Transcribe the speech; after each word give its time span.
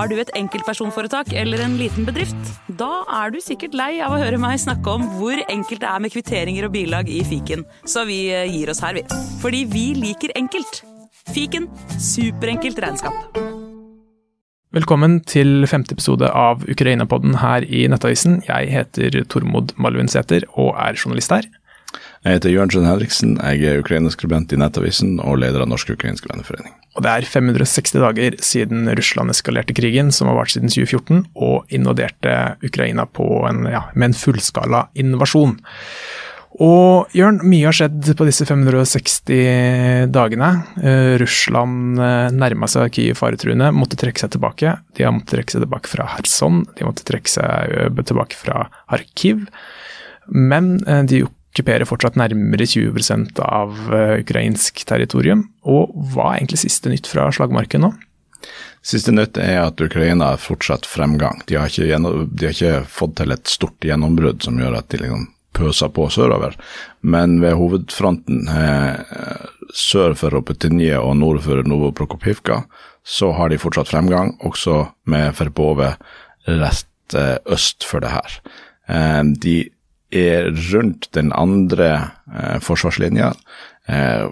Har 0.00 0.08
du 0.08 0.14
et 0.16 0.30
enkeltpersonforetak 0.32 1.34
eller 1.36 1.60
en 1.60 1.74
liten 1.76 2.06
bedrift? 2.08 2.46
Da 2.80 3.02
er 3.20 3.34
du 3.34 3.36
sikkert 3.44 3.74
lei 3.76 3.98
av 4.00 4.14
å 4.16 4.20
høre 4.22 4.38
meg 4.40 4.56
snakke 4.62 4.94
om 4.96 5.02
hvor 5.18 5.36
enkelt 5.42 5.82
det 5.82 5.90
er 5.90 6.00
med 6.00 6.14
kvitteringer 6.14 6.64
og 6.64 6.72
bilag 6.72 7.10
i 7.12 7.18
fiken, 7.28 7.66
så 7.84 8.06
vi 8.08 8.22
eh, 8.32 8.48
gir 8.48 8.72
oss 8.72 8.80
her, 8.80 8.96
vi. 8.96 9.04
Fordi 9.42 9.60
vi 9.68 9.84
liker 9.98 10.32
enkelt. 10.40 10.80
Fiken 11.34 11.68
superenkelt 12.00 12.80
regnskap. 12.80 13.36
Velkommen 14.72 15.18
til 15.28 15.68
femte 15.68 15.92
episode 15.92 16.32
av 16.32 16.64
Ukraina-podden 16.64 17.36
her 17.42 17.68
i 17.68 17.84
Nettavisen. 17.92 18.40
Jeg 18.48 18.72
heter 18.72 19.20
Tormod 19.28 19.76
Malvinsæter 19.76 20.48
og 20.54 20.78
er 20.80 20.96
journalist 20.96 21.36
her. 21.36 21.52
Jeg 22.20 22.36
heter 22.36 22.52
Jørnsen 22.52 22.84
Henriksen, 22.84 23.30
jeg 23.40 23.64
er 23.64 23.78
ukrainerskribent 23.80 24.50
i 24.52 24.58
Nettavisen 24.60 25.14
og 25.24 25.38
leder 25.40 25.62
av 25.64 25.70
Norsk 25.70 25.94
ukrainsk 25.94 26.26
venneforening. 26.28 26.74
Og 26.98 27.06
det 27.06 27.14
er 27.16 27.24
560 27.24 27.94
dager 28.02 28.36
siden 28.44 28.90
Russland 28.98 29.32
eskalerte 29.32 29.72
krigen, 29.72 30.10
som 30.12 30.28
har 30.28 30.36
vart 30.36 30.52
siden 30.52 30.68
2014, 30.68 31.22
og 31.40 31.72
invaderte 31.72 32.34
Ukraina 32.66 33.06
en, 33.08 33.62
ja, 33.72 33.86
med 33.94 34.10
en 34.10 34.18
fullskala 34.20 34.82
invasjon. 35.00 35.56
Og 36.60 37.16
Jørn, 37.16 37.40
mye 37.46 37.70
har 37.70 37.78
skjedd 37.78 38.12
på 38.18 38.28
disse 38.28 38.44
560 38.44 40.10
dagene. 40.12 40.52
Uh, 40.76 41.16
Russland 41.22 41.96
uh, 42.02 42.28
nærma 42.36 42.68
seg 42.68 42.92
Kyiv 42.98 43.16
faretruende, 43.22 43.72
måtte 43.72 43.96
trekke 43.96 44.20
seg 44.20 44.34
tilbake. 44.34 44.76
De 44.92 45.08
har 45.08 45.16
måttet 45.16 45.38
trekke 45.38 45.56
seg 45.56 45.64
tilbake 45.64 45.88
fra 45.88 46.10
Kherson, 46.18 46.66
de 46.76 46.84
måtte 46.84 47.08
trekke 47.08 47.32
seg 47.32 47.78
uh, 47.94 48.02
tilbake 48.02 48.36
fra 48.36 48.66
Arkiv. 48.92 49.46
Men 50.30 50.76
de 51.08 51.24
okkuperer 51.50 51.88
fortsatt 51.88 52.18
nærmere 52.18 52.66
20% 52.68 53.40
av 53.42 53.80
eh, 53.94 54.20
ukrainsk 54.22 54.84
territorium. 54.86 55.48
Og 55.66 55.90
hva 56.12 56.32
er 56.32 56.40
egentlig 56.40 56.62
siste 56.62 56.92
nytt 56.92 57.10
fra 57.10 57.28
slagmarken 57.34 57.84
nå? 57.86 57.92
Siste 58.86 59.12
nytt 59.12 59.36
er 59.36 59.58
at 59.66 59.80
Ukraina 59.82 60.32
har 60.32 60.40
fortsatt 60.40 60.88
fremgang. 60.88 61.42
De 61.50 61.58
har 61.60 61.68
gjennom, 61.68 62.24
de 62.32 62.48
har 62.48 62.54
ikke 62.56 62.86
fått 62.88 63.18
til 63.20 63.34
et 63.34 63.50
stort 63.50 63.84
gjennombrudd 63.84 64.40
som 64.46 64.56
gjør 64.60 64.78
at 64.78 64.88
de 64.92 65.02
liksom 65.02 65.26
pøser 65.56 65.90
på 65.92 66.06
sørover. 66.12 66.54
Men 67.02 67.40
ved 67.42 67.58
hovedfronten 67.58 68.46
eh, 68.48 69.42
sør 69.76 70.14
for 70.18 70.32
Ropetinje 70.34 70.96
og 71.02 71.18
nord 71.20 71.42
for 71.44 71.66
Novoprokopivka 71.66 72.62
så 73.04 73.32
har 73.34 73.50
de 73.50 73.58
fortsatt 73.60 73.90
fremgang, 73.90 74.34
også 74.44 74.84
med 75.10 75.34
Ferbove 75.36 75.94
rett 76.46 77.18
eh, 77.18 77.36
øst 77.50 77.84
for 77.84 78.04
det 78.04 78.14
her. 78.14 78.40
Eh, 78.88 79.22
de 79.42 79.56
er 80.10 80.50
rundt 80.72 81.08
den 81.14 81.32
andre 81.32 81.90
eh, 82.34 82.58
forsvarslinja. 82.62 83.32
Eh, 83.90 84.26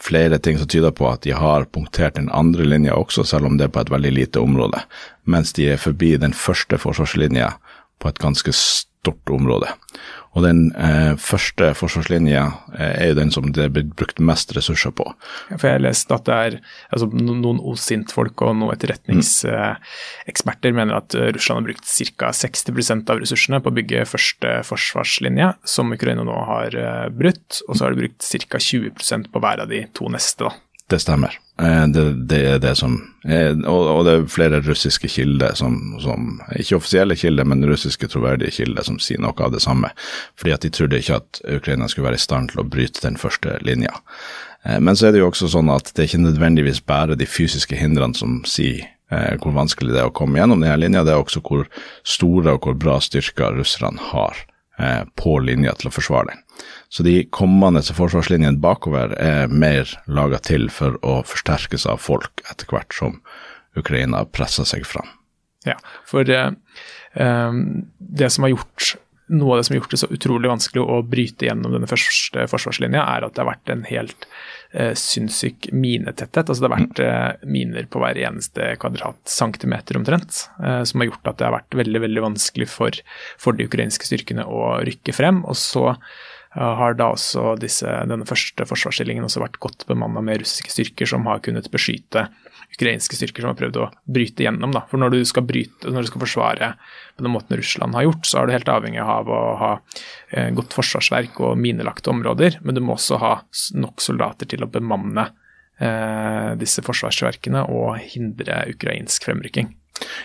flere 0.00 0.38
ting 0.38 0.58
som 0.58 0.68
tyder 0.70 0.94
på 0.96 1.08
at 1.10 1.24
de 1.26 1.34
har 1.36 1.66
punktert 1.72 2.16
den 2.16 2.30
andre 2.32 2.64
linja 2.64 2.96
også, 2.96 3.24
selv 3.28 3.48
om 3.48 3.58
det 3.58 3.68
er 3.68 3.74
på 3.74 3.84
et 3.84 3.92
veldig 3.92 4.12
lite 4.12 4.40
område. 4.40 4.80
Mens 5.24 5.52
de 5.56 5.70
er 5.72 5.80
forbi 5.80 6.14
den 6.20 6.36
første 6.36 6.78
forsvarslinja 6.80 7.54
på 8.00 8.12
et 8.12 8.20
ganske 8.22 8.52
stort 8.56 9.32
område. 9.32 9.68
Og 10.34 10.42
den 10.42 10.72
eh, 10.74 11.14
første 11.20 11.70
forsvarslinja 11.78 12.44
eh, 12.74 12.94
er 13.04 13.06
jo 13.12 13.18
den 13.20 13.30
som 13.34 13.52
det 13.54 13.68
blitt 13.74 13.92
brukt 13.98 14.18
mest 14.18 14.50
ressurser 14.56 14.90
på. 14.96 15.06
Ja, 15.50 15.56
for 15.56 15.66
jeg 15.68 15.76
har 15.78 15.84
lest 15.84 16.10
at 16.14 16.26
det 16.26 16.34
er 16.34 16.56
altså, 16.90 17.06
noen 17.14 17.60
OSINT-folk 17.62 18.42
og 18.42 18.56
noen 18.58 18.74
etterretningseksperter 18.74 20.70
mm. 20.74 20.78
mener 20.80 20.94
at 20.98 21.14
eh, 21.18 21.30
Russland 21.36 21.58
har 21.62 21.68
brukt 21.70 21.86
ca. 22.18 22.26
60% 22.34 23.10
av 23.14 23.22
ressursene 23.22 23.62
på 23.62 23.70
å 23.70 23.76
bygge 23.78 24.10
første 24.10 24.50
forsvarslinje, 24.66 25.48
som 25.70 25.94
Ukraina 25.94 26.22
nå 26.26 26.36
har 26.48 26.70
uh, 26.74 27.08
brutt. 27.14 27.60
Og 27.68 27.76
så 27.76 27.84
har 27.84 27.90
de 27.94 28.02
brukt 28.02 28.22
ca. 28.50 28.58
20% 28.58 29.30
på 29.30 29.38
hver 29.42 29.58
av 29.62 29.68
de 29.70 29.80
to 29.94 30.10
neste. 30.12 30.42
da. 30.48 30.52
Det 30.94 31.00
stemmer. 31.02 31.34
Eh, 31.60 31.86
det, 31.90 32.02
det, 32.30 32.38
er 32.46 32.60
det 32.62 32.76
som 32.78 32.92
er, 33.26 33.56
og, 33.66 34.04
det 34.06 34.12
er 34.14 34.28
flere 34.30 34.60
russiske 34.62 35.08
kilder 35.10 35.56
som, 35.58 35.96
som, 36.02 36.36
Ikke 36.54 36.78
offisielle 36.78 37.16
kilder, 37.18 37.48
men 37.50 37.66
russiske 37.66 38.06
troverdige 38.12 38.54
kilder 38.60 38.86
som 38.86 39.00
sier 39.02 39.18
noe 39.22 39.34
av 39.42 39.50
det 39.56 39.62
samme. 39.64 39.90
Fordi 40.38 40.54
at 40.54 40.62
de 40.62 40.70
trodde 40.70 41.00
ikke 41.02 41.18
at 41.18 41.40
Ukraina 41.56 41.88
skulle 41.90 42.12
være 42.12 42.20
i 42.20 42.26
stand 42.26 42.52
til 42.52 42.62
å 42.62 42.66
bryte 42.76 43.02
den 43.02 43.18
første 43.18 43.56
linja. 43.66 43.96
Eh, 44.62 44.78
men 44.78 44.94
så 44.94 45.08
er 45.08 45.16
det 45.16 45.24
jo 45.24 45.32
også 45.32 45.50
sånn 45.56 45.72
at 45.74 45.90
det 45.96 46.06
ikke 46.06 46.22
nødvendigvis 46.28 46.84
bare 46.86 47.18
de 47.18 47.26
fysiske 47.26 47.78
hindrene 47.80 48.14
som 48.14 48.38
sier 48.46 48.84
eh, 49.10 49.34
hvor 49.42 49.58
vanskelig 49.58 49.96
det 49.96 50.04
er 50.04 50.12
å 50.12 50.14
komme 50.14 50.38
gjennom 50.38 50.62
denne 50.62 50.78
linja, 50.78 51.02
det 51.02 51.16
er 51.16 51.24
også 51.24 51.42
hvor 51.42 51.66
store 52.06 52.54
og 52.54 52.68
hvor 52.68 52.78
bra 52.86 53.00
styrker 53.02 53.58
russerne 53.58 54.12
har 54.14 54.46
eh, 54.78 55.02
på 55.18 55.40
linja 55.42 55.74
til 55.80 55.90
å 55.90 55.96
forsvare 55.98 56.30
den. 56.30 56.43
Så 56.88 57.02
de 57.06 57.16
kommende 57.34 57.82
forsvarslinjene 57.82 58.60
bakover 58.62 59.16
er 59.18 59.52
mer 59.52 59.90
laga 60.06 60.40
til 60.44 60.68
for 60.72 60.98
å 61.02 61.20
forsterkes 61.26 61.88
av 61.90 62.02
folk 62.02 62.44
etter 62.50 62.70
hvert 62.70 62.94
som 62.94 63.20
Ukraina 63.78 64.22
presser 64.30 64.68
seg 64.68 64.86
fram. 64.86 65.08
Ja, 65.66 65.78
for 66.06 66.28
uh, 66.28 66.52
det 67.98 68.30
som 68.30 68.46
har 68.46 68.54
gjort 68.54 68.94
noe 69.32 69.54
av 69.54 69.60
det 69.60 69.64
som 69.66 69.74
har 69.74 69.80
gjort 69.80 69.94
det 69.94 70.00
så 70.02 70.08
utrolig 70.12 70.50
vanskelig 70.50 70.82
å 70.84 70.98
bryte 71.08 71.46
gjennom 71.46 71.72
denne 71.72 71.88
første 71.88 72.44
forsvarslinja, 72.50 73.00
er 73.00 73.24
at 73.24 73.34
det 73.34 73.40
har 73.40 73.48
vært 73.48 73.72
en 73.72 73.84
helt 73.88 74.26
uh, 74.76 74.92
sinnssyk 74.98 75.70
minetetthet. 75.72 76.44
Altså 76.44 76.60
det 76.60 76.68
har 76.68 76.76
vært 76.76 77.00
uh, 77.00 77.48
miner 77.48 77.88
på 77.88 78.02
hver 78.02 78.20
eneste 78.20 78.74
kvadratcentimeter 78.82 79.98
omtrent, 80.00 80.44
uh, 80.60 80.82
som 80.84 81.00
har 81.00 81.10
gjort 81.10 81.32
at 81.32 81.40
det 81.40 81.48
har 81.48 81.56
vært 81.56 81.78
veldig 81.80 82.04
veldig 82.04 82.26
vanskelig 82.28 82.68
for, 82.70 83.00
for 83.40 83.56
de 83.56 83.68
ukrainske 83.70 84.08
styrkene 84.10 84.44
å 84.44 84.76
rykke 84.84 85.16
frem. 85.16 85.40
Og 85.48 85.56
så 85.60 85.88
har 86.54 86.94
da 86.98 87.10
også 87.14 87.56
disse, 87.58 87.90
denne 88.08 88.26
første 88.28 88.66
forsvarsstillingen 88.68 89.26
også 89.26 89.42
vært 89.42 89.60
godt 89.62 89.86
bemanna 89.88 90.22
med 90.22 90.42
russiske 90.44 90.70
styrker 90.70 91.08
som 91.10 91.26
har 91.26 91.42
kunnet 91.44 91.70
beskytte 91.72 92.28
ukrainske 92.74 93.16
styrker 93.16 93.44
som 93.44 93.52
har 93.52 93.58
prøvd 93.58 93.78
å 93.80 93.88
bryte 94.10 94.44
gjennom. 94.44 94.72
Da. 94.74 94.84
For 94.90 95.00
når 95.00 95.14
du 95.14 95.20
skal 95.28 95.46
bryte, 95.46 95.90
når 95.90 96.04
du 96.04 96.10
skal 96.10 96.24
forsvare 96.24 96.70
på 97.14 97.26
den 97.26 97.34
måten 97.34 97.58
Russland 97.60 97.96
har 97.96 98.08
gjort, 98.08 98.26
så 98.26 98.40
er 98.40 98.46
du 98.46 98.54
helt 98.56 98.72
avhengig 98.72 99.04
av 99.04 99.30
å 99.30 99.40
ha 99.60 99.70
eh, 100.30 100.50
godt 100.56 100.74
forsvarsverk 100.76 101.40
og 101.44 101.60
minelagte 101.60 102.12
områder, 102.12 102.58
men 102.62 102.76
du 102.76 102.82
må 102.84 102.96
også 102.96 103.20
ha 103.22 103.34
nok 103.78 104.02
soldater 104.02 104.50
til 104.50 104.66
å 104.66 104.70
bemanne 104.70 105.28
eh, 105.78 106.50
disse 106.60 106.84
forsvarsverkene 106.86 107.66
og 107.70 107.98
hindre 108.14 108.64
ukrainsk 108.74 109.30
fremrykking. 109.30 109.70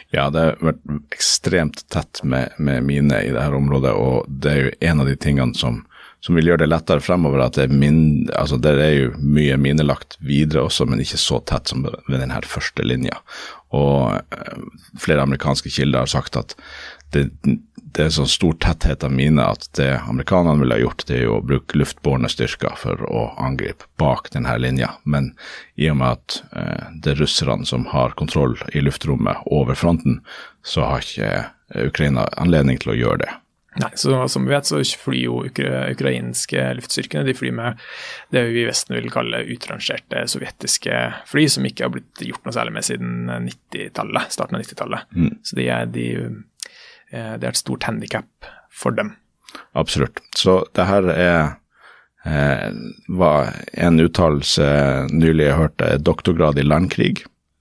Ja, 0.10 0.32
det 0.34 0.42
har 0.42 0.56
vært 0.66 1.14
ekstremt 1.14 1.84
tett 1.94 2.24
med, 2.26 2.56
med 2.58 2.88
mine 2.88 3.22
i 3.22 3.30
dette 3.36 3.54
området, 3.54 3.94
og 3.94 4.26
det 4.26 4.52
er 4.52 4.64
jo 4.64 4.78
en 4.90 5.04
av 5.04 5.12
de 5.12 5.20
tingene 5.22 5.58
som 5.58 5.84
som 6.26 6.36
vil 6.36 6.50
gjøre 6.50 6.64
det 6.64 6.70
lettere 6.70 7.04
fremover. 7.04 7.46
at 7.46 7.56
det 7.56 7.68
er, 7.68 7.74
min, 7.74 8.30
altså 8.36 8.58
det 8.60 8.76
er 8.76 8.94
jo 8.96 9.12
mye 9.24 9.58
minelagt 9.58 10.18
videre 10.20 10.66
også, 10.68 10.86
men 10.90 11.02
ikke 11.04 11.20
så 11.22 11.40
tett 11.48 11.72
som 11.72 11.86
ved 11.86 12.20
denne 12.20 12.42
første 12.44 12.84
linja. 12.84 13.22
Og 13.76 14.20
eh, 14.20 14.62
flere 15.00 15.24
amerikanske 15.24 15.72
kilder 15.72 16.04
har 16.04 16.12
sagt 16.12 16.40
at 16.40 16.56
det, 17.14 17.30
det 17.96 18.06
er 18.06 18.12
så 18.14 18.26
stor 18.30 18.54
tetthet 18.62 19.04
av 19.06 19.14
mine 19.16 19.42
at 19.42 19.66
det 19.80 19.90
amerikanerne 20.10 20.62
ville 20.62 20.78
ha 20.78 20.84
gjort, 20.84 21.06
det 21.08 21.18
er 21.18 21.26
jo 21.26 21.40
å 21.40 21.46
bruke 21.46 21.80
luftbårne 21.80 22.30
styrker 22.30 22.76
for 22.78 23.02
å 23.08 23.30
angripe 23.42 23.88
bak 24.02 24.30
denne 24.36 24.58
linja. 24.62 24.92
Men 25.10 25.32
i 25.80 25.90
og 25.90 26.02
med 26.02 26.20
at 26.20 26.42
eh, 26.52 26.90
det 27.00 27.16
er 27.16 27.24
russerne 27.24 27.66
som 27.70 27.88
har 27.94 28.18
kontroll 28.20 28.58
i 28.74 28.84
luftrommet 28.84 29.48
over 29.48 29.78
fronten, 29.80 30.20
så 30.68 30.86
har 30.90 31.06
ikke 31.06 31.86
Ukraina 31.90 32.28
anledning 32.42 32.82
til 32.82 32.94
å 32.94 33.00
gjøre 33.00 33.24
det. 33.24 33.38
Nei, 33.78 33.92
så 33.96 34.28
Som 34.28 34.48
vi 34.48 34.54
vet, 34.56 34.66
så 34.66 34.82
flyr 34.82 35.22
jo 35.22 35.44
ukra 35.46 35.84
ukrainske 35.94 36.64
luftstyrkene 36.80 37.22
de 37.28 37.36
flyr 37.38 37.54
med 37.54 37.84
det 38.34 38.42
vi 38.50 38.64
i 38.64 38.68
Vesten 38.68 38.96
vil 38.98 39.12
kalle 39.14 39.44
utrangerte 39.46 40.24
sovjetiske 40.32 41.02
fly, 41.30 41.46
som 41.54 41.68
ikke 41.70 41.86
har 41.86 41.94
blitt 41.94 42.24
gjort 42.26 42.48
noe 42.48 42.56
særlig 42.56 42.74
med 42.80 42.88
siden 42.88 43.30
90-tallet, 43.46 44.34
starten 44.34 44.58
av 44.58 44.66
90-tallet. 44.66 45.14
Mm. 45.14 45.32
Så 45.46 45.60
det 45.60 45.70
er, 45.70 45.86
de, 45.86 46.08
de 47.14 47.24
det 47.38 47.46
er 47.46 47.52
et 47.52 47.62
stort 47.62 47.86
handikap 47.86 48.50
for 48.74 48.98
dem. 48.98 49.14
Absolutt. 49.78 50.22
Så 50.38 50.64
det 50.78 50.86
her 50.90 51.10
er 51.14 51.40
eh, 52.26 52.70
var 53.08 53.54
en 53.74 54.02
uttalelse 54.02 54.70
nylig 55.14 55.46
jeg 55.46 55.60
hørte, 55.62 55.98
doktorgrad 56.02 56.60
i 56.60 56.66
landkrig 56.66 57.14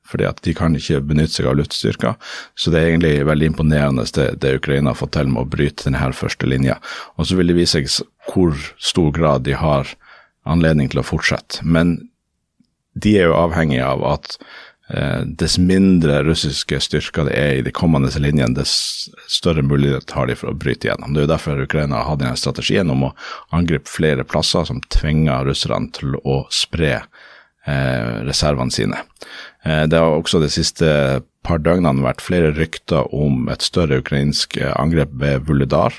fordi 0.09 0.27
at 0.29 0.41
de 0.45 0.55
kan 0.57 0.77
ikke 0.77 1.03
benytte 1.05 1.37
seg 1.37 1.51
av 1.51 1.59
luftstyrker. 1.61 2.17
Så 2.57 2.73
det 2.73 2.81
er 2.81 2.91
egentlig 2.93 3.27
veldig 3.29 3.53
imponerende 3.53 4.07
det, 4.17 4.29
det 4.43 4.57
Ukraina 4.63 4.95
har 4.95 5.01
fått 5.01 5.15
til 5.19 5.29
med 5.33 5.45
å 5.45 5.51
bryte 5.53 5.89
denne 5.89 6.13
første 6.17 6.49
linja. 6.49 6.79
Og 7.17 7.29
så 7.29 7.39
vil 7.39 7.53
det 7.53 7.59
vise 7.59 7.83
seg 7.85 8.09
hvor 8.29 8.57
stor 8.81 9.13
grad 9.17 9.45
de 9.49 9.57
har 9.59 9.93
anledning 10.49 10.89
til 10.89 11.03
å 11.03 11.07
fortsette. 11.07 11.61
Men 11.63 11.99
de 12.99 13.19
er 13.19 13.29
jo 13.29 13.37
avhengig 13.39 13.81
av 13.85 14.03
at 14.09 14.37
eh, 14.91 15.23
dess 15.41 15.59
mindre 15.61 16.23
russiske 16.27 16.81
styrker 16.83 17.29
det 17.29 17.37
er 17.39 17.59
i 17.59 17.65
de 17.67 17.75
kommende 17.75 18.11
linjene, 18.19 18.57
dess 18.57 19.09
større 19.31 19.63
mulighet 19.67 20.15
har 20.17 20.31
de 20.31 20.39
for 20.39 20.53
å 20.53 20.59
bryte 20.59 20.91
gjennom. 20.91 21.15
Det 21.15 21.23
er 21.23 21.29
jo 21.29 21.35
derfor 21.35 21.65
Ukraina 21.65 22.05
har 22.09 22.21
denne 22.21 22.39
strategien 22.41 22.91
om 22.95 23.11
å 23.11 23.15
angripe 23.55 23.91
flere 23.91 24.27
plasser 24.29 24.69
som 24.69 24.83
tvinger 24.95 25.49
russerne 25.49 25.93
til 25.95 26.19
å 26.25 26.41
spre 26.55 26.95
eh, 26.97 28.25
reservene 28.29 28.75
sine. 28.75 29.05
Eh, 29.69 29.85
det 29.87 29.99
har 30.01 30.17
også 30.17 30.41
de 30.43 30.51
siste 30.53 30.89
par 31.47 31.63
døgnene 31.65 32.05
vært 32.05 32.25
flere 32.25 32.53
rykter 32.57 33.09
om 33.15 33.49
et 33.53 33.65
større 33.65 34.01
ukrainsk 34.03 34.59
eh, 34.61 34.73
angrep 34.81 35.13
ved 35.21 35.45
Vuledar, 35.49 35.95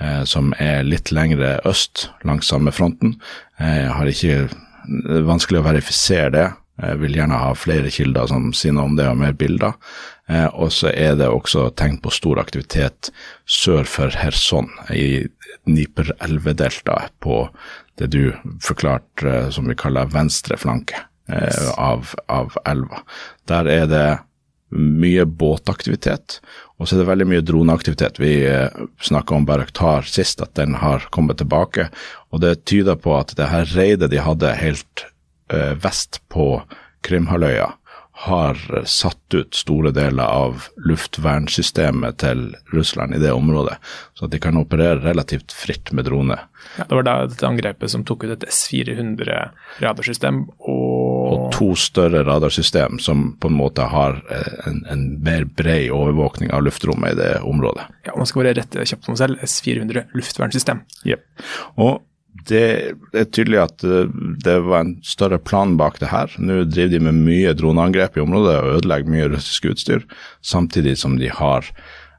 eh, 0.00 0.22
som 0.28 0.52
er 0.62 0.86
litt 0.86 1.12
lengre 1.12 1.58
øst 1.68 2.08
langs 2.24 2.48
samme 2.52 2.72
fronten. 2.74 3.18
Jeg 3.60 3.92
har 3.92 4.10
ikke 4.10 5.24
vanskelig 5.28 5.60
å 5.60 5.68
verifisere 5.68 6.32
det. 6.34 6.48
Jeg 6.82 6.98
vil 7.04 7.14
gjerne 7.16 7.38
ha 7.38 7.52
flere 7.56 7.92
kilder 7.94 8.26
som 8.28 8.50
sier 8.56 8.74
noe 8.74 8.90
om 8.90 8.98
det 8.98 9.06
og 9.06 9.20
mer 9.20 9.36
bilder. 9.38 9.76
Og 10.58 10.72
så 10.74 10.90
er 10.90 11.14
det 11.20 11.28
også 11.30 11.68
tegn 11.78 12.00
på 12.02 12.10
stor 12.12 12.40
aktivitet 12.42 13.12
sør 13.46 13.86
for 13.88 14.10
Kherson, 14.10 14.68
i 14.90 15.22
Dniper-elvedeltaet, 15.68 17.14
på 17.22 17.44
det 18.02 18.10
du 18.12 18.34
forklarte 18.64 19.52
som 19.54 19.70
vi 19.70 19.78
kaller 19.78 20.10
venstre 20.12 20.58
flanke 20.60 21.04
eh, 21.28 21.70
av, 21.78 22.14
av 22.28 22.56
elva. 22.68 23.02
Der 23.48 23.70
er 23.70 23.90
det 23.90 24.06
mye 24.74 25.24
båtaktivitet, 25.28 26.40
og 26.78 26.88
så 26.88 26.96
er 26.96 27.02
det 27.02 27.10
veldig 27.10 27.26
mye 27.30 27.44
droneaktivitet. 27.46 28.18
Vi 28.22 28.34
eh, 28.48 28.80
snakka 29.04 29.36
om 29.36 29.46
Baraktar 29.48 30.08
sist, 30.08 30.42
at 30.42 30.56
den 30.58 30.78
har 30.80 31.06
kommet 31.14 31.38
tilbake. 31.42 31.88
Og 32.34 32.42
det 32.42 32.64
tyder 32.68 32.98
på 32.98 33.14
at 33.18 33.36
det 33.38 33.50
her 33.52 33.68
reidet 33.76 34.10
de 34.12 34.22
hadde 34.22 34.56
helt 34.58 35.06
eh, 35.52 35.74
vest 35.78 36.20
på 36.32 36.58
Krimhalvøya, 37.04 37.68
har 38.24 38.58
satt 38.88 39.34
ut 39.34 39.54
store 39.54 39.92
deler 39.94 40.24
av 40.24 40.68
luftvernsystemet 40.88 42.18
til 42.22 42.46
Russland 42.72 43.14
i 43.16 43.20
det 43.20 43.32
området, 43.36 43.76
så 44.16 44.26
at 44.26 44.32
de 44.32 44.40
kan 44.40 44.56
operere 44.56 45.02
relativt 45.04 45.52
fritt 45.52 45.92
med 45.92 46.08
drone. 46.08 46.38
Ja, 46.78 46.86
det 46.88 46.96
var 46.96 47.06
da 47.06 47.16
dette 47.28 47.46
angrepet 47.46 47.92
som 47.92 48.06
tok 48.08 48.24
ut 48.24 48.32
et 48.38 48.46
S-400 48.48 49.50
radarsystem 49.84 50.46
og 50.58 51.04
Og 51.24 51.52
to 51.54 51.70
større 51.78 52.20
radarsystem 52.26 52.98
som 53.00 53.30
på 53.40 53.48
en 53.48 53.56
måte 53.56 53.86
har 53.88 54.18
eh, 54.30 54.68
en, 54.68 54.82
en 54.92 55.04
mer 55.24 55.46
bred 55.48 55.88
overvåkning 55.94 56.52
av 56.52 56.66
luftrommet 56.66 57.14
i 57.14 57.20
det 57.20 57.30
området. 57.40 57.86
Ja, 58.04 58.12
man 58.16 58.28
skal 58.28 58.42
bare 58.42 58.56
rette 58.58 58.84
kjapt 58.84 59.08
meg 59.08 59.20
selv. 59.20 59.40
S-400 59.44 60.04
luftvernsystem. 60.12 60.82
Yep. 61.08 61.24
Og 61.80 62.02
det 62.48 62.64
er 63.14 63.28
tydelig 63.30 63.60
at 63.62 63.84
eh, 63.86 64.10
det 64.44 64.56
var 64.66 64.84
en 64.84 64.94
større 65.06 65.38
plan 65.38 65.76
bak 65.80 66.00
det 66.02 66.10
her. 66.10 66.32
Nå 66.38 66.64
driver 66.66 66.92
de 66.96 67.02
med 67.06 67.22
mye 67.26 67.54
droneangrep 67.56 68.18
i 68.18 68.24
området 68.24 68.56
og 68.58 68.78
ødelegger 68.78 69.14
mye 69.14 69.30
russisk 69.36 69.70
utstyr, 69.70 70.04
samtidig 70.42 70.96
som 71.00 71.16
de 71.20 71.30
har 71.30 71.70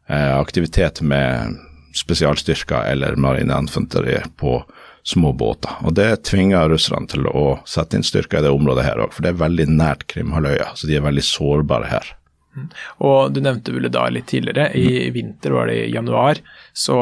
eh, 0.08 0.32
aktivitet 0.38 1.02
med 1.02 1.60
spesialstyrker 1.96 2.88
eller 2.92 3.20
marineinfanteriet 3.20 4.32
på 4.40 4.62
små 5.06 5.32
båter. 5.38 5.76
Og 5.86 5.94
Det 5.94 6.24
tvinger 6.26 6.72
russerne 6.72 7.08
til 7.12 7.28
å 7.30 7.60
sette 7.70 7.98
inn 7.98 8.06
styrker 8.06 8.42
i 8.42 8.48
det 8.48 8.54
området 8.56 8.88
her 8.88 9.04
òg, 9.04 9.14
for 9.14 9.26
det 9.26 9.36
er 9.36 9.44
veldig 9.44 9.68
nært 9.76 10.08
Krimhalvøya, 10.12 10.72
så 10.76 10.90
de 10.90 10.98
er 10.98 11.06
veldig 11.06 11.24
sårbare 11.28 11.92
her. 11.92 12.16
Og 13.04 13.36
du 13.36 13.42
nevnte 13.44 13.74
Vuledar 13.76 14.14
litt 14.16 14.30
tidligere. 14.32 14.70
I 14.80 15.12
vinter, 15.14 15.54
var 15.54 15.68
det 15.70 15.76
i 15.84 15.94
januar, 15.94 16.40
så 16.74 16.98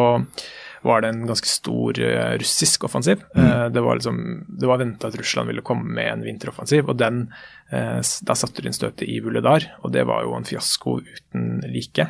var 0.84 1.02
det 1.02 1.12
en 1.14 1.28
ganske 1.28 1.48
stor 1.48 2.00
uh, 2.00 2.34
russisk 2.40 2.84
offensiv. 2.84 3.24
Uh, 3.38 3.70
det 3.74 3.82
var, 3.82 3.96
liksom, 4.00 4.18
det 4.60 4.68
var 4.70 4.82
venta 4.82 5.08
at 5.08 5.16
Russland 5.20 5.52
ville 5.52 5.64
komme 5.66 5.88
med 5.96 6.10
en 6.12 6.26
vinteroffensiv, 6.26 6.90
og 6.90 7.00
den, 7.00 7.28
uh, 7.74 8.00
da 8.00 8.36
satte 8.36 8.62
de 8.62 8.72
inn 8.72 8.76
støtet 8.76 9.08
i 9.08 9.20
Vuledar. 9.24 9.70
Og 9.84 9.94
det 9.96 10.04
var 10.10 10.26
jo 10.28 10.36
en 10.38 10.48
fiasko 10.48 11.00
uten 11.02 11.64
like. 11.72 12.10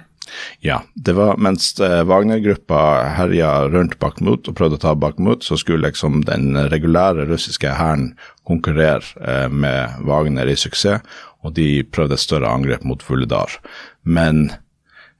Ja, 0.63 0.79
det 0.95 1.17
var 1.17 1.35
mens 1.35 1.73
Wagner-gruppa 1.79 2.79
herja 3.17 3.67
rundt 3.67 3.97
Bakhmut 3.99 4.47
og 4.47 4.55
prøvde 4.55 4.79
å 4.79 4.83
ta 4.85 4.93
Bakhmut, 4.95 5.43
så 5.43 5.57
skulle 5.59 5.83
liksom 5.89 6.21
den 6.29 6.55
regulære 6.71 7.25
russiske 7.27 7.73
hæren 7.75 8.13
konkurrere 8.47 9.49
med 9.51 9.99
Wagner 10.07 10.47
i 10.47 10.55
suksess, 10.55 11.03
og 11.43 11.57
de 11.59 11.83
prøvde 11.83 12.15
et 12.15 12.23
større 12.23 12.47
angrep 12.55 12.87
mot 12.87 13.03
Vuledar. 13.03 13.59
Men 14.07 14.45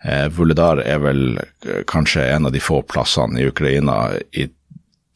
Eh, 0.04 0.28
Vuledar 0.36 0.82
er 0.84 1.00
vel 1.04 1.24
kanskje 1.88 2.26
en 2.34 2.50
av 2.50 2.56
de 2.56 2.64
få 2.64 2.82
plassene 2.88 3.40
i 3.40 3.48
Ukraina 3.48 4.18
i 4.32 4.50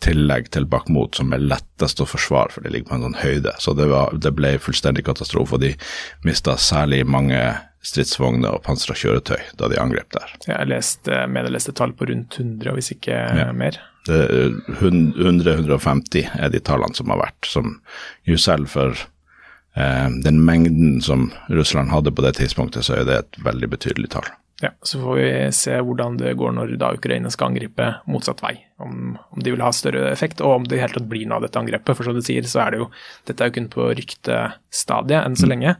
tillegg 0.04 0.52
til 0.54 0.68
Bakhmut 0.70 1.16
som 1.18 1.32
er 1.34 1.42
lettest 1.44 2.02
å 2.02 2.06
forsvare, 2.08 2.52
for 2.54 2.64
det 2.64 2.72
ligger 2.74 2.90
på 2.92 2.96
en 2.98 3.06
sånn 3.08 3.22
høyde. 3.22 3.54
Så 3.62 3.70
det, 3.78 3.88
var, 3.92 4.06
det 4.14 4.32
ble 4.38 4.50
fullstendig 4.62 5.04
katastrofe, 5.08 5.54
og 5.58 5.64
de 5.64 5.72
mista 6.28 6.52
særlig 6.62 7.02
mange 7.10 7.40
stridsvogner 7.88 8.52
og 8.56 8.64
pansra 8.66 8.94
kjøretøy 8.98 9.42
da 9.60 9.66
de 9.72 9.82
angrep 9.82 10.10
der. 10.16 10.28
Jeg 10.48 10.70
leste, 10.70 11.12
mener 11.28 11.48
jeg 11.50 11.56
leste 11.58 11.74
tall 11.78 11.94
på 11.98 12.04
rundt 12.10 12.32
100, 12.40 12.72
hvis 12.78 12.92
ikke 12.98 13.16
ja. 13.16 13.52
mer. 13.56 13.74
100-150 14.08 16.24
er 16.40 16.50
de 16.54 16.62
tallene 16.64 16.96
som 16.98 17.08
har 17.12 17.20
vært, 17.26 17.44
som 17.48 17.66
jo 18.28 18.38
selv 18.40 18.66
for 18.72 18.90
eh, 19.76 20.10
den 20.24 20.38
mengden 20.48 21.02
som 21.04 21.22
Russland 21.52 21.88
hadde 21.92 22.12
på 22.16 22.24
det 22.26 22.34
tidspunktet, 22.40 22.84
så 22.88 22.92
er 23.00 23.04
det 23.08 23.16
et 23.22 23.34
veldig 23.48 23.70
betydelig 23.76 24.10
tall. 24.16 24.28
Ja, 24.62 24.72
Så 24.82 25.02
får 25.02 25.16
vi 25.16 25.52
se 25.54 25.76
hvordan 25.86 26.16
det 26.18 26.34
går 26.38 26.56
når 26.56 26.72
da 26.82 26.90
Ukraina 26.98 27.30
skal 27.34 27.52
angripe 27.52 27.92
motsatt 28.10 28.42
vei. 28.42 28.56
Om, 28.82 29.14
om 29.30 29.44
de 29.44 29.54
vil 29.54 29.62
ha 29.62 29.70
større 29.74 30.08
effekt, 30.10 30.42
og 30.42 30.56
om 30.56 30.66
det 30.66 30.80
i 30.80 30.82
hele 30.82 30.96
tatt 30.96 31.10
blir 31.10 31.28
noe 31.30 31.38
av 31.38 31.46
dette 31.46 31.62
angrepet. 31.62 31.94
For 31.98 32.08
som 32.08 32.18
du 32.18 32.24
sier, 32.26 32.48
så 32.50 32.64
er 32.66 32.74
det 32.74 32.82
jo 32.82 32.90
Dette 33.30 33.46
er 33.46 33.52
jo 33.52 33.58
kun 33.60 33.70
på 33.74 33.92
ryktestadiet 34.00 35.22
enn 35.22 35.38
så 35.38 35.46
mm. 35.46 35.52
lenge. 35.54 35.76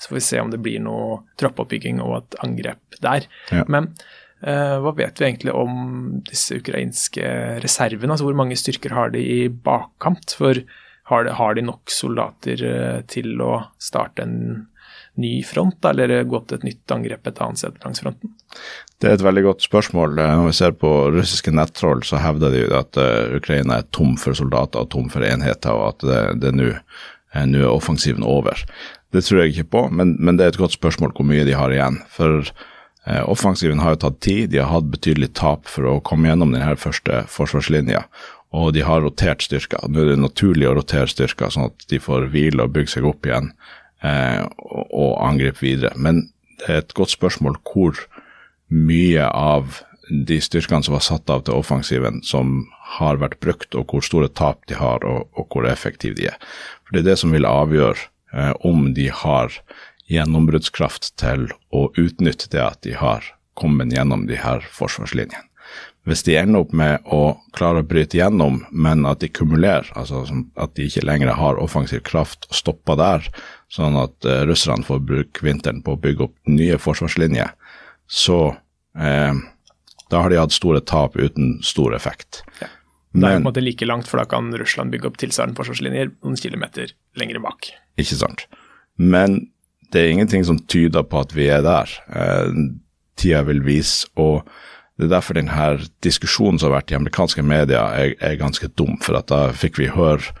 Så 0.00 0.12
får 0.12 0.20
vi 0.20 0.24
se 0.28 0.40
om 0.40 0.52
det 0.52 0.62
blir 0.62 0.80
noe 0.84 1.20
troppeoppbygging 1.42 1.98
og 2.04 2.20
et 2.20 2.38
angrep 2.46 3.00
der. 3.02 3.26
Ja. 3.50 3.66
Men 3.68 3.90
eh, 4.46 4.76
hva 4.80 4.94
vet 4.96 5.18
vi 5.18 5.26
egentlig 5.26 5.56
om 5.56 5.74
disse 6.30 6.60
ukrainske 6.62 7.34
reservene? 7.64 8.14
Altså 8.14 8.30
hvor 8.30 8.38
mange 8.38 8.56
styrker 8.56 8.94
har 8.96 9.10
de 9.12 9.20
i 9.20 9.40
bakkant? 9.50 10.38
For 10.38 10.62
har 11.10 11.26
de, 11.26 11.34
har 11.34 11.58
de 11.58 11.66
nok 11.66 11.90
soldater 11.92 12.62
eh, 12.62 13.00
til 13.10 13.42
å 13.42 13.56
starte 13.82 14.22
en 14.22 14.38
ny 15.18 15.42
front, 15.46 15.84
eller 15.84 16.22
gått 16.28 16.52
et 16.54 16.64
nytt 16.66 16.92
angrep 16.94 17.26
et 17.26 17.40
annet 17.42 17.60
sted 17.60 17.78
langs 17.84 18.02
fronten? 18.02 18.32
Det 19.00 19.08
er 19.08 19.16
et 19.16 19.24
veldig 19.24 19.44
godt 19.46 19.64
spørsmål. 19.64 20.18
Når 20.18 20.46
vi 20.46 20.56
ser 20.56 20.76
på 20.76 20.90
russiske 21.14 21.52
nettroll, 21.54 22.04
så 22.06 22.20
hevder 22.20 22.54
de 22.54 22.64
at 22.76 23.00
uh, 23.00 23.36
Ukraina 23.36 23.80
er 23.80 23.88
tom 23.96 24.16
for 24.20 24.36
soldater 24.36 24.84
og 24.84 24.90
tom 24.94 25.10
for 25.12 25.24
enheter, 25.26 25.72
og 25.72 25.94
at 25.94 26.06
det, 26.06 26.22
det 26.44 26.54
nå 26.56 26.72
er 27.34 27.70
offensiven 27.70 28.26
over. 28.26 28.58
Det 29.14 29.24
tror 29.26 29.42
jeg 29.42 29.54
ikke 29.54 29.70
på, 29.74 29.86
men, 29.94 30.16
men, 30.18 30.36
det 30.36 30.44
er 30.44 30.52
et 30.54 30.60
godt 30.60 30.76
spørsmål 30.76 31.14
hvor 31.16 31.26
mye 31.26 31.46
de 31.46 31.56
har 31.58 31.72
igjen. 31.74 32.00
For 32.10 32.42
eh, 32.42 33.22
offensiven 33.22 33.82
har 33.82 33.96
jo 33.96 34.02
tatt 34.04 34.20
tid, 34.22 34.50
de 34.52 34.60
har 34.62 34.70
hatt 34.70 34.90
betydelig 34.92 35.32
tap 35.38 35.66
for 35.70 35.88
å 35.88 36.00
komme 36.06 36.30
gjennom 36.30 36.54
denne 36.54 36.76
første 36.78 37.24
forsvarslinja. 37.30 38.04
Og 38.54 38.72
de 38.74 38.82
har 38.82 39.02
rotert 39.02 39.44
styrker. 39.46 39.82
Nå 39.86 40.02
er 40.02 40.12
det 40.12 40.22
naturlig 40.22 40.66
å 40.66 40.74
rotere 40.78 41.10
styrker, 41.10 41.52
sånn 41.54 41.70
at 41.70 41.86
de 41.90 42.00
får 42.02 42.30
hvile 42.32 42.66
og 42.66 42.74
bygge 42.74 42.96
seg 42.96 43.06
opp 43.06 43.26
igjen 43.26 43.52
eh, 44.02 44.42
og, 44.66 45.14
angripe 45.26 45.62
videre. 45.64 45.94
Men 45.96 46.28
det 46.60 46.68
er 46.68 46.82
et 46.82 46.96
godt 46.96 47.14
spørsmål 47.14 47.58
hvor 47.66 47.98
mye 48.70 49.26
av 49.26 49.80
de 50.10 50.40
styrkene 50.42 50.82
som 50.84 50.96
var 50.96 51.04
satt 51.06 51.30
av 51.30 51.44
til 51.46 51.54
offensiven, 51.54 52.20
som 52.26 52.64
har 52.98 53.20
vært 53.22 53.38
brukt, 53.42 53.74
og 53.78 53.92
hvor 53.92 54.04
store 54.04 54.28
tap 54.28 54.64
de 54.70 54.78
har, 54.78 55.04
og, 55.06 55.28
og 55.38 55.46
hvor 55.52 55.68
effektive 55.70 56.18
de 56.18 56.30
er. 56.32 56.38
For 56.84 56.96
Det 56.96 57.04
er 57.04 57.10
det 57.12 57.20
som 57.22 57.34
vil 57.34 57.46
avgjøre 57.46 58.08
eh, 58.34 58.54
om 58.66 58.90
de 58.94 59.10
har 59.14 59.54
gjennombruddskraft 60.10 61.12
til 61.20 61.50
å 61.70 61.86
utnytte 61.94 62.50
det 62.50 62.64
at 62.64 62.82
de 62.86 62.96
har 62.98 63.22
kommet 63.58 63.94
gjennom 63.94 64.26
de 64.26 64.38
her 64.40 64.64
forsvarslinjene. 64.74 65.46
Hvis 66.08 66.22
de 66.24 66.34
ender 66.40 66.64
opp 66.64 66.72
med 66.72 67.04
å 67.12 67.36
klare 67.56 67.82
å 67.82 67.86
bryte 67.86 68.16
gjennom, 68.16 68.62
men 68.72 69.04
at 69.08 69.20
de 69.20 69.28
kumulerer, 69.28 69.90
altså 69.98 70.24
at 70.56 70.72
de 70.78 70.86
ikke 70.88 71.04
lenger 71.04 71.34
har 71.36 71.60
offensiv 71.60 72.00
kraft 72.08 72.48
og 72.48 72.56
stopper 72.56 72.96
der, 72.98 73.28
sånn 73.70 73.98
at 74.00 74.16
uh, 74.24 74.40
russerne 74.48 74.86
får 74.86 75.02
bruke 75.06 75.44
vinteren 75.44 75.82
på 75.84 75.94
å 75.94 76.00
bygge 76.00 76.26
opp 76.26 76.36
nye 76.50 76.80
forsvarslinjer, 76.80 77.52
så 78.10 78.40
eh, 78.98 79.36
da 80.10 80.22
har 80.24 80.32
de 80.32 80.40
hatt 80.40 80.54
store 80.56 80.80
tap 80.82 81.14
uten 81.14 81.60
stor 81.62 81.94
effekt. 81.94 82.40
Ja. 82.58 82.66
Det 83.10 83.26
er 83.26 83.36
på 83.36 83.40
en 83.40 83.46
måte 83.46 83.62
like 83.62 83.86
langt, 83.86 84.08
for 84.10 84.18
da 84.18 84.26
kan 84.30 84.50
Russland 84.58 84.90
bygge 84.94 85.08
opp 85.10 85.18
tilsvarende 85.18 85.58
forsvarslinjer 85.58 86.12
noen 86.22 86.38
kilometer 86.38 86.92
lenger 87.18 87.40
bak. 87.42 87.70
Ikke 87.98 88.18
sant. 88.18 88.44
Men 88.98 89.40
det 89.90 90.02
er 90.02 90.12
ingenting 90.14 90.46
som 90.46 90.60
tyder 90.70 91.06
på 91.06 91.22
at 91.24 91.34
vi 91.34 91.48
er 91.50 91.64
der. 91.66 91.94
Eh, 92.14 92.50
tida 93.18 93.42
vil 93.48 93.64
vise, 93.66 94.10
og 94.18 94.46
det 95.00 95.08
er 95.08 95.14
derfor 95.14 95.38
denne 95.38 95.66
diskusjonen 96.04 96.60
som 96.60 96.68
har 96.70 96.80
vært 96.80 96.92
i 96.92 96.98
amerikanske 96.98 97.44
medier 97.46 97.80
er, 97.80 98.14
er 98.20 98.40
ganske 98.40 98.68
dum, 98.76 98.98
for 99.04 99.16
at 99.16 99.30
da 99.32 99.46
fikk 99.56 99.80
vi 99.80 99.88
høre 99.94 100.34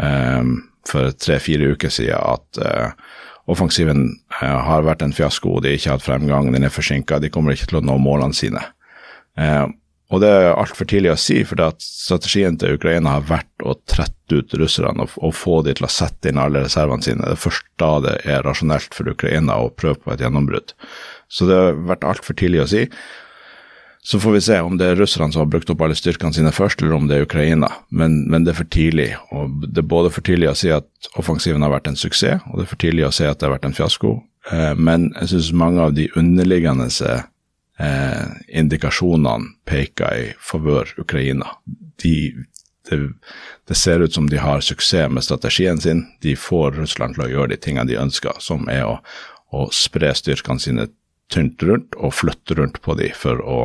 um, 0.00 0.54
for 0.88 1.12
tre-fire 1.20 1.74
uker 1.74 1.92
siden 1.92 2.16
at 2.16 2.60
uh, 2.62 2.94
offensiven 3.52 4.06
uh, 4.38 4.60
har 4.64 4.86
vært 4.86 5.04
en 5.04 5.12
fiasko, 5.12 5.58
de 5.60 5.74
har 5.74 5.80
ikke 5.80 5.98
hatt 5.98 6.06
fremgang, 6.06 6.48
den 6.54 6.64
er 6.64 6.72
forsinka, 6.72 7.20
de 7.20 7.32
kommer 7.32 7.52
ikke 7.52 7.68
til 7.72 7.82
å 7.82 7.84
nå 7.84 7.98
målene 8.00 8.36
sine. 8.36 8.64
Uh, 9.36 9.68
og 10.08 10.22
det 10.24 10.28
er 10.32 10.54
altfor 10.54 10.88
tidlig 10.88 11.12
å 11.12 11.20
si, 11.20 11.42
for 11.44 11.60
strategien 11.84 12.56
til 12.56 12.78
Ukraina 12.78 13.18
har 13.18 13.26
vært 13.28 13.60
å 13.60 13.74
trette 13.84 14.40
ut 14.40 14.54
russerne 14.56 15.04
og, 15.04 15.12
og, 15.20 15.34
få 15.36 15.60
de 15.66 15.74
til 15.76 15.84
å 15.84 15.92
sette 15.92 16.30
inn 16.30 16.40
alle 16.40 16.64
reservene 16.64 17.04
sine. 17.04 17.26
Det 17.26 17.36
er 17.36 17.42
først 17.42 17.66
da 17.80 17.90
det 18.06 18.14
er 18.24 18.44
rasjonelt 18.46 18.96
for 18.96 19.12
Ukraina 19.12 19.58
å 19.60 19.68
prøve 19.68 20.00
på 20.00 20.14
et 20.14 20.24
gjennombrudd. 20.24 20.72
Så 21.28 21.48
det 21.48 21.60
har 21.60 21.82
vært 21.90 22.08
altfor 22.08 22.38
tidlig 22.40 22.64
å 22.64 22.70
si. 22.72 22.86
Så 24.02 24.20
får 24.20 24.32
vi 24.32 24.40
se 24.40 24.60
om 24.60 24.76
det 24.78 24.86
er 24.86 24.96
russerne 24.96 25.32
som 25.32 25.42
har 25.42 25.50
brukt 25.50 25.70
opp 25.72 25.82
alle 25.84 25.96
styrkene 25.98 26.32
sine 26.32 26.52
først, 26.54 26.82
eller 26.82 26.96
om 26.96 27.08
det 27.10 27.18
er 27.18 27.26
Ukraina. 27.26 27.70
Men, 27.90 28.22
men, 28.30 28.44
det 28.44 28.54
er 28.54 28.60
for 28.60 28.70
tidlig. 28.72 29.10
og 29.34 29.58
Det 29.66 29.82
er 29.82 29.90
både 29.90 30.12
for 30.14 30.24
tidlig 30.24 30.50
å 30.52 30.56
si 30.56 30.70
at 30.72 31.10
offensiven 31.20 31.64
har 31.66 31.74
vært 31.74 31.90
en 31.90 31.98
suksess, 31.98 32.44
og 32.48 32.60
det 32.60 32.66
er 32.66 32.70
for 32.72 32.80
tidlig 32.84 33.08
å 33.08 33.14
si 33.14 33.26
at 33.28 33.40
det 33.40 33.48
har 33.48 33.56
vært 33.56 33.68
en 33.68 33.76
fiasko. 33.76 34.14
Eh, 34.52 34.74
men 34.78 35.10
jeg 35.16 35.32
syns 35.34 35.50
mange 35.52 35.82
av 35.82 35.96
de 35.98 36.06
underliggende 36.16 36.88
eh, 37.18 38.28
indikasjonene 38.62 39.52
peker 39.68 40.22
i 40.22 40.28
favør 40.40 40.94
Ukraina. 41.02 41.50
De, 42.02 42.14
det, 42.88 43.00
det, 43.68 43.76
ser 43.76 44.00
ut 44.00 44.14
som 44.14 44.30
de 44.30 44.38
har 44.40 44.62
suksess 44.64 45.10
med 45.12 45.26
strategien 45.26 45.80
sin. 45.80 46.06
De 46.22 46.36
får 46.38 46.78
Russland 46.78 47.18
til 47.18 47.26
å 47.26 47.32
gjøre 47.32 47.52
de 47.54 47.60
tingene 47.66 47.90
de 47.90 47.98
ønsker, 48.00 48.38
som 48.40 48.70
er 48.72 48.86
å, 48.86 48.98
å 49.52 49.68
spre 49.74 50.14
styrkene 50.16 50.62
sine 50.62 50.88
tynt 51.32 51.62
rundt 51.62 51.96
og 51.98 52.14
flytte 52.16 52.56
rundt 52.58 52.80
på 52.84 52.96
de 52.98 53.10
for 53.16 53.40
å 53.44 53.60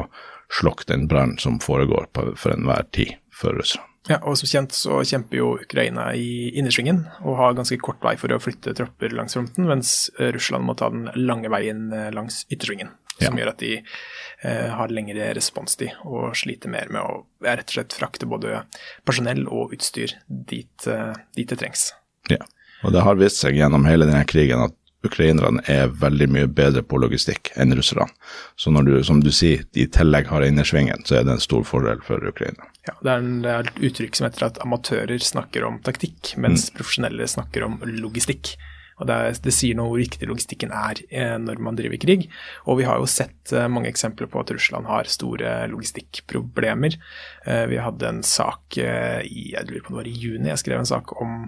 slokke 0.54 0.88
den 0.92 1.08
brannen 1.10 1.40
som 1.42 1.60
foregår 1.64 2.10
på, 2.14 2.28
for 2.38 2.54
enhver 2.56 2.86
tid 2.94 3.18
for 3.34 3.58
russerne. 3.58 3.88
Ja, 4.10 4.18
og 4.28 4.36
Som 4.36 4.50
kjent 4.52 4.74
så 4.76 4.98
kjemper 5.08 5.38
jo 5.38 5.46
Ukraina 5.64 6.10
i 6.12 6.50
innersvingen 6.60 7.06
og 7.24 7.38
har 7.40 7.56
ganske 7.56 7.78
kort 7.80 8.04
vei 8.04 8.18
for 8.20 8.36
å 8.36 8.40
flytte 8.44 8.74
tropper 8.76 9.16
langs 9.16 9.38
fronten, 9.38 9.64
mens 9.70 10.12
Russland 10.20 10.68
må 10.68 10.76
ta 10.76 10.90
den 10.92 11.08
lange 11.16 11.48
veien 11.48 11.88
langs 12.12 12.42
yttersvingen. 12.52 12.92
Som 13.22 13.38
ja. 13.38 13.44
gjør 13.44 13.52
at 13.54 13.62
de 13.62 13.74
eh, 13.78 14.70
har 14.74 14.92
lengre 14.94 15.30
responstid 15.38 15.94
og 16.10 16.34
sliter 16.38 16.72
mer 16.74 16.90
med 16.92 17.06
å 17.06 17.24
rett 17.46 17.70
og 17.70 17.76
slett 17.78 17.96
frakte 17.96 18.30
både 18.30 18.64
personell 19.06 19.46
og 19.46 19.76
utstyr 19.76 20.16
dit, 20.28 20.88
eh, 20.90 21.14
dit 21.38 21.50
det 21.50 21.60
trengs. 21.62 21.92
Ja, 22.32 22.42
og 22.84 22.96
det 22.96 23.04
har 23.06 23.20
vist 23.20 23.44
seg 23.44 23.60
gjennom 23.60 23.86
hele 23.86 24.10
denne 24.10 24.26
krigen 24.28 24.66
at 24.66 24.76
ukrainerne 25.04 25.64
er 25.70 25.92
veldig 26.00 26.28
mye 26.32 26.50
bedre 26.52 26.84
på 26.86 27.00
logistikk 27.02 27.52
enn 27.60 27.76
russerne. 27.76 28.10
Så 28.56 28.72
når 28.74 28.88
du, 28.88 28.94
som 29.04 29.22
du 29.24 29.32
sier, 29.36 29.66
i 29.76 29.88
tillegg 29.92 30.30
har 30.32 30.46
innersvingen, 30.46 31.06
så 31.08 31.20
er 31.20 31.28
det 31.28 31.36
en 31.36 31.44
stor 31.44 31.66
fordel 31.68 32.04
for 32.06 32.24
Ukraina. 32.24 32.70
Ja, 32.88 32.96
det 33.00 33.12
er, 33.12 33.24
en, 33.24 33.42
det 33.44 33.52
er 33.52 33.66
et 33.68 33.82
uttrykk 33.90 34.20
som 34.20 34.28
heter 34.28 34.48
at 34.50 34.62
amatører 34.64 35.24
snakker 35.24 35.68
om 35.68 35.82
taktikk, 35.86 36.36
mens 36.36 36.70
mm. 36.70 36.78
profesjonelle 36.80 37.28
snakker 37.32 37.68
om 37.68 37.82
logistikk. 37.88 38.56
Og 39.02 39.08
det, 39.10 39.16
er, 39.16 39.38
det, 39.42 39.54
sier 39.56 39.78
noe 39.78 39.90
hvor 39.90 40.02
viktig 40.02 40.28
logistikken 40.30 40.74
er 40.76 41.02
eh, 41.10 41.36
når 41.42 41.62
man 41.66 41.78
driver 41.80 42.00
krig. 42.02 42.28
Og 42.70 42.80
vi 42.80 42.88
har 42.88 43.02
jo 43.02 43.10
sett 43.10 43.54
eh, 43.56 43.70
mange 43.72 43.90
eksempler 43.90 44.30
på 44.30 44.44
at 44.44 44.54
Russland 44.54 44.88
har 44.90 45.10
store 45.10 45.56
logistikkproblemer. 45.72 47.00
Eh, 47.48 47.66
vi 47.72 47.82
hadde 47.82 48.10
en 48.10 48.24
sak 48.28 48.78
eh, 48.82 49.22
i 49.26 49.50
jeg 49.56 49.70
lurer 49.70 49.84
på 49.84 49.96
det 49.96 50.02
var 50.02 50.12
i 50.12 50.18
juni, 50.18 50.52
jeg 50.52 50.62
skrev 50.62 50.84
en 50.84 50.92
sak 50.94 51.16
om 51.18 51.48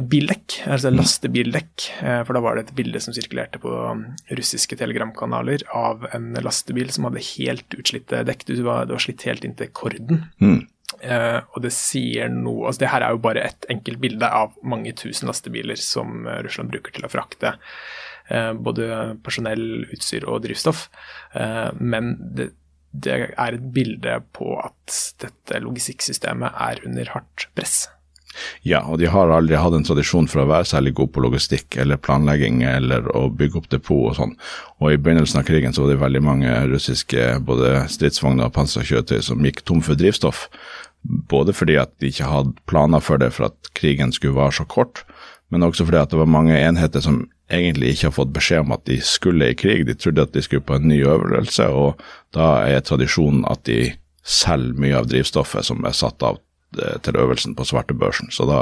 bildekk, 0.00 0.62
altså 0.72 0.92
lastebildekk. 0.92 1.86
Eh, 2.00 2.20
for 2.24 2.36
da 2.36 2.42
var 2.44 2.56
det 2.56 2.66
et 2.66 2.76
bilde 2.78 3.00
som 3.02 3.14
sirkulerte 3.16 3.60
på 3.62 3.72
um, 3.72 4.04
russiske 4.32 4.78
telegramkanaler 4.80 5.66
av 5.76 6.06
en 6.16 6.30
lastebil 6.40 6.92
som 6.94 7.08
hadde 7.08 7.24
helt 7.34 7.76
utslitte 7.76 8.22
dekk. 8.28 8.46
Det 8.48 8.60
var, 8.64 8.86
det 8.88 8.96
var 8.96 9.04
slitt 9.04 9.26
helt 9.28 9.44
inntil 9.48 9.72
korden. 9.76 10.24
Mm. 10.40 10.62
Uh, 11.02 11.40
og 11.54 11.62
det 11.64 11.72
sier 11.72 12.28
noe 12.30 12.66
altså 12.68 12.82
Det 12.82 12.88
her 12.92 13.02
er 13.02 13.14
jo 13.14 13.20
bare 13.24 13.42
et 13.48 13.64
enkelt 13.72 13.98
bilde 14.02 14.28
av 14.28 14.52
mange 14.60 14.92
tusen 14.94 15.30
lastebiler 15.30 15.80
som 15.80 16.26
Russland 16.44 16.68
bruker 16.70 16.92
til 16.92 17.06
å 17.08 17.10
frakte 17.10 17.54
uh, 17.56 18.52
både 18.52 19.16
personell, 19.24 19.86
utstyr 19.92 20.28
og 20.28 20.44
drivstoff. 20.44 20.86
Uh, 21.36 21.72
men 21.80 22.14
det, 22.36 22.52
det 22.92 23.18
er 23.32 23.56
et 23.56 23.72
bilde 23.74 24.20
på 24.36 24.54
at 24.60 25.00
dette 25.24 25.64
logistikksystemet 25.64 26.60
er 26.70 26.84
under 26.88 27.12
hardt 27.16 27.48
press. 27.56 27.86
Ja, 28.66 28.82
og 28.88 29.00
de 29.02 29.08
har 29.10 29.32
aldri 29.32 29.58
hatt 29.58 29.74
en 29.76 29.86
tradisjon 29.86 30.28
for 30.30 30.42
å 30.42 30.48
være 30.50 30.68
særlig 30.68 30.94
god 30.98 31.12
på 31.14 31.24
logistikk 31.24 31.76
eller 31.82 32.00
planlegging 32.00 32.62
eller 32.66 33.08
å 33.16 33.26
bygge 33.28 33.60
opp 33.60 33.68
depot 33.72 34.10
og 34.10 34.16
sånn. 34.18 34.36
Og 34.80 34.94
i 34.94 35.00
begynnelsen 35.00 35.42
av 35.42 35.48
krigen 35.48 35.74
så 35.74 35.84
var 35.84 35.92
det 35.92 36.02
veldig 36.02 36.24
mange 36.24 36.54
russiske 36.72 37.26
både 37.46 37.84
stridsvogner 37.92 38.48
og 38.48 38.56
panserkjøretøy 38.56 39.20
som 39.24 39.44
gikk 39.44 39.64
tom 39.68 39.82
for 39.84 39.98
drivstoff. 39.98 40.46
Både 41.02 41.54
fordi 41.56 41.76
at 41.82 41.94
de 42.00 42.12
ikke 42.12 42.30
hadde 42.30 42.56
planer 42.70 43.02
for 43.02 43.20
det 43.20 43.32
for 43.34 43.50
at 43.50 43.72
krigen 43.78 44.14
skulle 44.14 44.38
vare 44.38 44.54
så 44.54 44.66
kort, 44.70 45.02
men 45.52 45.66
også 45.66 45.84
fordi 45.84 46.00
at 46.00 46.12
det 46.12 46.20
var 46.20 46.30
mange 46.30 46.56
enheter 46.56 47.02
som 47.04 47.24
egentlig 47.52 47.92
ikke 47.92 48.08
har 48.08 48.14
fått 48.16 48.32
beskjed 48.32 48.64
om 48.64 48.72
at 48.72 48.86
de 48.88 48.96
skulle 49.04 49.50
i 49.50 49.56
krig. 49.58 49.82
De 49.84 49.96
trodde 49.98 50.24
at 50.24 50.32
de 50.32 50.42
skulle 50.44 50.64
på 50.64 50.78
en 50.78 50.86
ny 50.88 51.02
øvelse, 51.04 51.66
og 51.68 52.00
da 52.32 52.62
er 52.64 52.80
tradisjonen 52.86 53.44
at 53.50 53.66
de 53.68 53.92
selger 54.22 54.78
mye 54.78 54.96
av 54.96 55.10
drivstoffet 55.10 55.66
som 55.66 55.84
er 55.84 55.96
satt 55.98 56.22
av 56.24 56.38
til 57.04 57.20
øvelsen 57.20 57.56
på 57.58 57.66
svartebørsen. 57.68 58.32
Så 58.32 58.46
da 58.48 58.60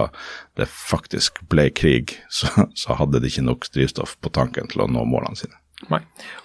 det 0.59 0.69
faktisk 0.71 1.43
ble 1.52 1.69
krig, 1.71 2.17
så, 2.40 2.69
så, 2.75 2.99
hadde 3.00 3.23
de 3.23 3.31
ikke 3.31 3.47
nok 3.47 3.71
drivstoff 3.75 4.17
på 4.21 4.33
tanken 4.35 4.71
til 4.71 4.85
å 4.85 4.90
nå 4.90 5.07
målene 5.09 5.38
sine. 5.38 5.57
Nei. 5.88 6.00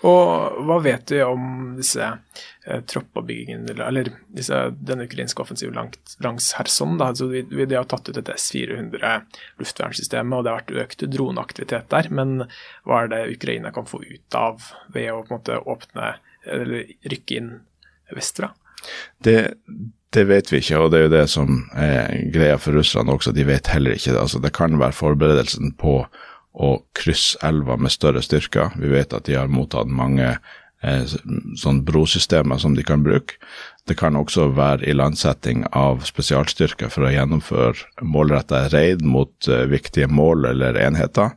Og 0.07 0.61
hva 0.63 0.77
vet 0.79 1.11
vi 1.11 1.17
om 1.25 1.73
disse 1.75 2.05
eh, 2.05 2.79
troppoppbyggingene, 2.87 3.73
eller 3.83 4.07
disse, 4.31 4.61
den 4.79 5.03
ukrainske 5.03 5.43
offensiven 5.43 5.75
langt, 5.75 5.99
langs 6.23 6.53
Kherson? 6.55 6.95
Altså, 7.03 7.27
vi, 7.33 7.41
vi, 7.49 7.65
de 7.67 7.75
har 7.75 7.89
tatt 7.91 8.07
ut 8.07 8.19
et 8.21 8.31
S-400 8.31 9.25
luftvernsystemet, 9.59 10.37
og 10.37 10.45
det 10.45 10.53
har 10.53 10.63
vært 10.63 10.85
økt 10.85 11.07
droneaktivitet 11.11 11.91
der. 11.91 12.09
Men 12.15 12.45
hva 12.87 13.03
er 13.03 13.11
det 13.11 13.21
Ukraina 13.35 13.73
kan 13.75 13.89
få 13.89 13.99
ut 14.05 14.39
av 14.39 14.71
ved 14.95 15.11
å 15.11 15.25
på 15.25 15.33
en 15.33 15.41
måte 15.41 15.59
åpne, 15.75 16.13
eller 16.55 16.95
rykke 17.11 17.41
inn 17.41 17.51
vestfra? 18.15 18.53
Det, 19.25 19.39
det 20.15 20.25
vet 20.29 20.51
vi 20.51 20.61
ikke, 20.61 20.79
og 20.79 20.91
det 20.91 20.99
er 20.99 21.05
jo 21.05 21.13
det 21.15 21.25
som 21.31 21.57
er 21.75 22.13
greia 22.33 22.57
for 22.61 22.77
russerne 22.77 23.13
også. 23.15 23.33
De 23.35 23.45
vet 23.47 23.67
heller 23.73 23.95
ikke 23.95 24.13
det. 24.13 24.21
Altså, 24.21 24.41
det 24.43 24.53
kan 24.55 24.79
være 24.79 24.95
forberedelsen 24.95 25.75
på 25.79 25.99
å 26.55 26.69
krysse 26.95 27.39
elva 27.43 27.75
med 27.77 27.91
større 27.91 28.23
styrker. 28.23 28.77
Vi 28.79 28.91
vet 28.93 29.13
at 29.15 29.27
de 29.27 29.35
har 29.35 29.51
mottatt 29.51 29.91
mange 29.91 30.29
eh, 30.31 31.15
sånn 31.59 31.83
brosystemer 31.87 32.61
som 32.61 32.77
de 32.77 32.85
kan 32.87 33.03
bruke. 33.03 33.35
Det 33.85 33.97
kan 33.99 34.17
også 34.17 34.47
være 34.57 34.87
ilandsetting 34.89 35.65
av 35.75 36.05
spesialstyrker 36.07 36.89
for 36.93 37.05
å 37.05 37.13
gjennomføre 37.13 38.07
målretta 38.07 38.65
raid 38.73 39.03
mot 39.05 39.51
eh, 39.51 39.67
viktige 39.69 40.07
mål 40.07 40.49
eller 40.53 40.79
enheter. 40.79 41.35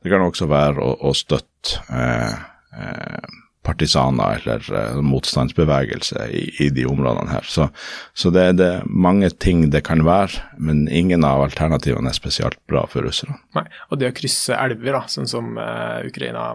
Det 0.00 0.12
kan 0.12 0.24
også 0.24 0.48
være 0.50 0.86
å, 0.86 0.96
å 1.10 1.14
støtte 1.16 1.82
eh, 1.90 2.34
eh 2.78 3.38
partisaner 3.66 4.40
eller 4.40 4.64
uh, 4.72 5.00
motstandsbevegelse 5.04 6.26
i, 6.32 6.44
i, 6.64 6.68
de 6.72 6.86
områdene 6.88 7.30
her. 7.32 7.46
Så, 7.48 7.68
så 8.14 8.32
det, 8.32 8.46
det, 8.60 8.68
er 8.78 8.86
mange 8.88 9.30
ting 9.30 9.66
det 9.70 9.84
kan 9.88 10.04
være, 10.06 10.40
men 10.56 10.86
ingen 10.88 11.26
av 11.28 11.44
alternativene 11.44 12.10
er 12.10 12.16
spesielt 12.16 12.60
bra 12.70 12.86
for 12.90 13.04
russerne. 13.04 13.36
Nei, 13.56 13.66
og 13.90 14.00
det 14.00 14.12
å 14.12 14.16
krysse 14.16 14.56
elver, 14.56 14.94
da, 14.96 15.04
sånn 15.12 15.28
som 15.30 15.56
uh, 15.60 16.00
Ukraina 16.08 16.54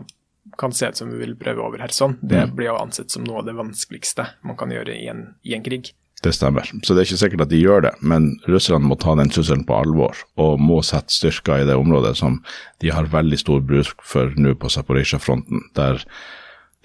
kan 0.62 0.74
se 0.74 0.90
ut 0.90 0.98
som 0.98 1.12
vi 1.12 1.20
vil 1.24 1.36
prøve 1.38 1.64
over 1.66 1.82
her, 1.82 1.94
sånn, 1.94 2.18
det 2.22 2.46
mm. 2.48 2.56
blir 2.58 2.72
jo 2.72 2.80
ansett 2.80 3.14
som 3.14 3.26
noe 3.26 3.42
av 3.42 3.50
det 3.50 3.58
vanskeligste 3.58 4.28
man 4.46 4.58
kan 4.58 4.74
gjøre 4.74 4.94
i 4.96 5.08
en, 5.12 5.28
i 5.46 5.56
en 5.58 5.66
krig. 5.66 5.92
Det 6.24 6.32
stemmer. 6.34 6.70
Så 6.82 6.96
det 6.96 7.04
er 7.04 7.10
ikke 7.10 7.20
sikkert 7.22 7.44
at 7.46 7.52
de 7.52 7.60
gjør 7.60 7.84
det, 7.86 7.92
men 8.02 8.32
russerne 8.50 8.88
må 8.88 8.96
ta 8.98 9.14
den 9.20 9.30
trusselen 9.30 9.66
på 9.68 9.76
alvor 9.78 10.22
og 10.42 10.62
må 10.64 10.80
sette 10.86 11.14
styrker 11.14 11.62
i 11.62 11.68
det 11.68 11.76
området 11.78 12.16
som 12.18 12.40
de 12.82 12.94
har 12.94 13.12
veldig 13.12 13.38
stor 13.42 13.62
bruk 13.62 14.02
for 14.06 14.32
nå 14.40 14.56
på 14.58 14.72
Zaporizjzja-fronten, 14.74 15.68
der 15.78 16.02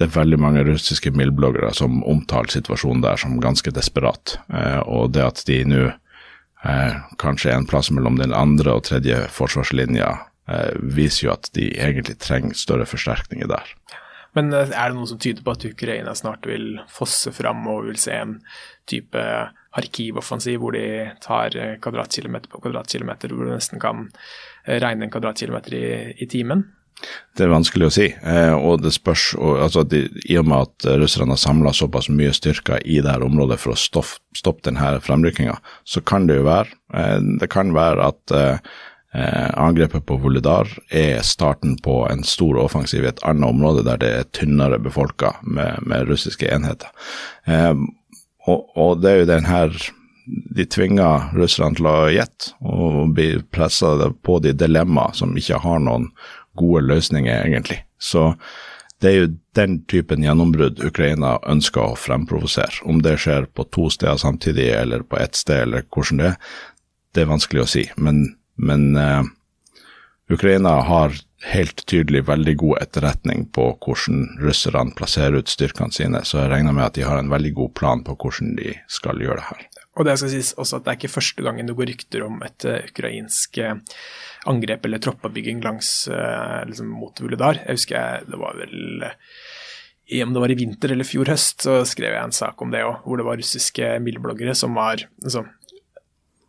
det 0.00 0.07
er 0.09 0.14
veldig 0.14 0.38
mange 0.40 0.62
russiske 0.64 1.12
mildbloggere 1.12 1.75
som 1.76 1.99
omtaler 2.09 2.49
situasjonen 2.54 3.02
der 3.04 3.21
som 3.21 3.37
ganske 3.42 3.73
desperat. 3.76 4.38
Eh, 4.49 4.80
og 4.88 5.12
det 5.12 5.26
at 5.26 5.42
de 5.45 5.59
nå 5.69 5.83
eh, 5.90 6.95
kanskje 7.21 7.50
er 7.52 7.59
en 7.61 7.69
plass 7.69 7.90
mellom 7.92 8.16
den 8.16 8.33
andre 8.33 8.78
og 8.78 8.87
tredje 8.88 9.19
forsvarslinja, 9.37 10.09
eh, 10.49 10.73
viser 10.97 11.26
jo 11.26 11.35
at 11.35 11.52
de 11.52 11.69
egentlig 11.75 12.16
trenger 12.25 12.57
større 12.57 12.88
forsterkninger 12.88 13.52
der. 13.52 13.76
Men 14.38 14.54
er 14.54 14.71
det 14.73 14.95
noe 14.95 15.11
som 15.11 15.21
tyder 15.21 15.45
på 15.45 15.52
at 15.52 15.69
Ukraina 15.69 16.14
snart 16.16 16.49
vil 16.49 16.78
fosse 16.88 17.35
fram 17.35 17.66
og 17.69 17.90
vil 17.90 18.00
se 18.00 18.14
en 18.14 18.37
type 18.88 19.21
arkivoffensiv 19.76 20.62
hvor 20.62 20.78
de 20.78 21.11
tar 21.21 21.57
kvadratkilometer 21.83 22.49
på 22.49 22.62
kvadratkilometer, 22.62 23.35
hvor 23.35 23.50
du 23.50 23.57
nesten 23.57 23.83
kan 23.83 24.07
regne 24.64 25.09
en 25.09 25.12
kvadratkilometer 25.12 25.76
i, 25.76 25.88
i 26.23 26.30
timen? 26.30 26.71
Det 27.37 27.47
er 27.47 27.52
vanskelig 27.52 27.87
å 27.88 27.92
si. 27.95 28.07
Eh, 28.11 28.52
og 28.54 28.83
det 28.85 28.92
spørs, 28.95 29.30
og, 29.38 29.61
altså, 29.66 29.85
de, 29.88 30.04
I 30.28 30.38
og 30.40 30.49
med 30.50 30.69
at 30.69 30.88
russerne 31.00 31.37
har 31.37 31.40
samla 31.40 31.73
såpass 31.76 32.11
mye 32.12 32.35
styrker 32.37 32.83
i 32.85 33.00
dette 33.00 33.25
området 33.26 33.61
for 33.62 33.75
å 33.75 33.80
stoff, 33.80 34.16
stoppe 34.37 34.66
denne 34.69 34.97
fremrykkinga, 35.04 35.57
så 35.88 36.02
kan 36.04 36.28
det 36.28 36.40
jo 36.40 36.49
være 36.49 36.73
eh, 36.95 37.19
Det 37.40 37.50
kan 37.52 37.75
være 37.76 38.11
at 38.11 38.37
eh, 38.37 38.59
angrepet 39.59 40.07
på 40.07 40.19
Volodar 40.23 40.69
er 40.95 41.23
starten 41.26 41.76
på 41.83 42.02
en 42.11 42.23
stor 42.26 42.61
offensiv 42.62 43.04
i 43.04 43.11
et 43.11 43.23
annet 43.26 43.49
område 43.49 43.87
der 43.87 44.02
det 44.02 44.11
er 44.19 44.28
tynnere 44.37 44.78
befolka 44.78 45.35
med, 45.42 45.80
med, 45.83 46.07
russiske 46.11 46.47
enheter. 46.47 46.92
Eh, 47.47 47.75
og, 48.47 48.69
og, 48.76 49.00
det 49.02 49.11
er 49.11 49.19
jo 49.23 49.33
den 49.33 49.49
her 49.49 49.75
de 50.54 50.64
tvinger 50.71 51.30
russerne 51.35 51.75
til 51.75 51.88
å 51.90 51.97
gjette 52.12 52.52
og 52.62 53.14
bli 53.16 53.33
pressa 53.50 53.97
på 54.23 54.38
de 54.45 54.52
dilemmaer 54.54 55.16
som 55.19 55.33
ikke 55.37 55.59
har 55.64 55.80
noen 55.83 56.11
gode 56.59 56.83
løsninger, 56.88 57.47
egentlig. 57.47 57.83
Så 57.99 58.33
det 59.00 59.11
er 59.11 59.16
jo 59.16 59.30
den 59.57 59.78
typen 59.88 60.25
gjennombrudd 60.25 60.83
Ukraina 60.85 61.38
ønsker 61.49 61.92
å 61.92 61.99
fremprovosere. 61.99 62.83
Om 62.85 63.00
det 63.04 63.16
skjer 63.23 63.49
på 63.54 63.64
to 63.73 63.88
steder 63.92 64.21
samtidig, 64.21 64.69
eller 64.76 65.07
på 65.07 65.19
ett 65.21 65.38
sted, 65.38 65.64
eller 65.64 65.87
hvordan 65.88 66.21
det 66.21 66.30
er, 66.35 66.38
det 67.14 67.25
er 67.25 67.33
vanskelig 67.33 67.64
å 67.64 67.71
si. 67.71 67.87
Men, 67.97 68.23
men 68.61 68.92
uh, 68.95 69.25
Ukraina 70.30 70.76
har 70.87 71.16
helt 71.50 71.87
tydelig 71.88 72.26
veldig 72.28 72.57
god 72.61 72.83
etterretning 72.83 73.47
på 73.57 73.71
hvordan 73.80 74.26
russerne 74.45 74.92
plasserer 74.97 75.40
ut 75.40 75.50
styrkene 75.50 75.97
sine, 75.97 76.21
så 76.25 76.42
jeg 76.42 76.52
regner 76.52 76.76
med 76.76 76.90
at 76.90 76.99
de 76.99 77.07
har 77.09 77.19
en 77.19 77.33
veldig 77.33 77.54
god 77.57 77.75
plan 77.80 78.04
på 78.04 78.14
hvordan 78.21 78.52
de 78.61 78.76
skal 78.92 79.23
gjøre 79.23 79.40
det 79.40 79.49
her. 79.49 79.79
Og 79.99 80.06
det 80.06 80.16
skal 80.20 80.30
sies 80.32 80.52
også 80.61 80.78
at 80.78 80.87
det 80.87 80.92
er 80.92 80.99
ikke 81.00 81.12
første 81.16 81.44
gangen 81.44 81.66
det 81.66 81.75
går 81.78 81.90
rykter 81.90 82.23
om 82.26 82.38
et 82.47 82.66
uh, 82.68 82.78
ukrainsk 82.87 83.59
uh, 83.59 83.75
angrep 84.50 84.87
eller 84.87 85.02
troppebygging 85.02 85.62
langs 85.64 85.90
uh, 86.12 86.62
liksom, 86.68 86.92
mot 86.94 87.23
Vuledar. 87.23 87.59
Jeg 87.64 87.80
husker 87.80 87.97
jeg, 87.99 88.28
det 88.30 88.40
var 88.40 88.59
vel 88.61 89.00
om 90.25 90.32
det 90.35 90.42
var 90.42 90.50
i 90.50 90.59
vinter 90.59 90.90
eller 90.90 91.06
fjor 91.06 91.28
høst, 91.30 91.62
så 91.62 91.80
skrev 91.87 92.16
jeg 92.16 92.26
en 92.26 92.35
sak 92.35 92.62
om 92.62 92.73
det 92.73 92.80
òg, 92.82 93.04
hvor 93.04 93.20
det 93.20 93.26
var 93.28 93.38
russiske 93.38 93.92
mildbloggere 94.02 94.56
som 94.59 94.75
var 94.78 95.06
altså, 95.23 95.47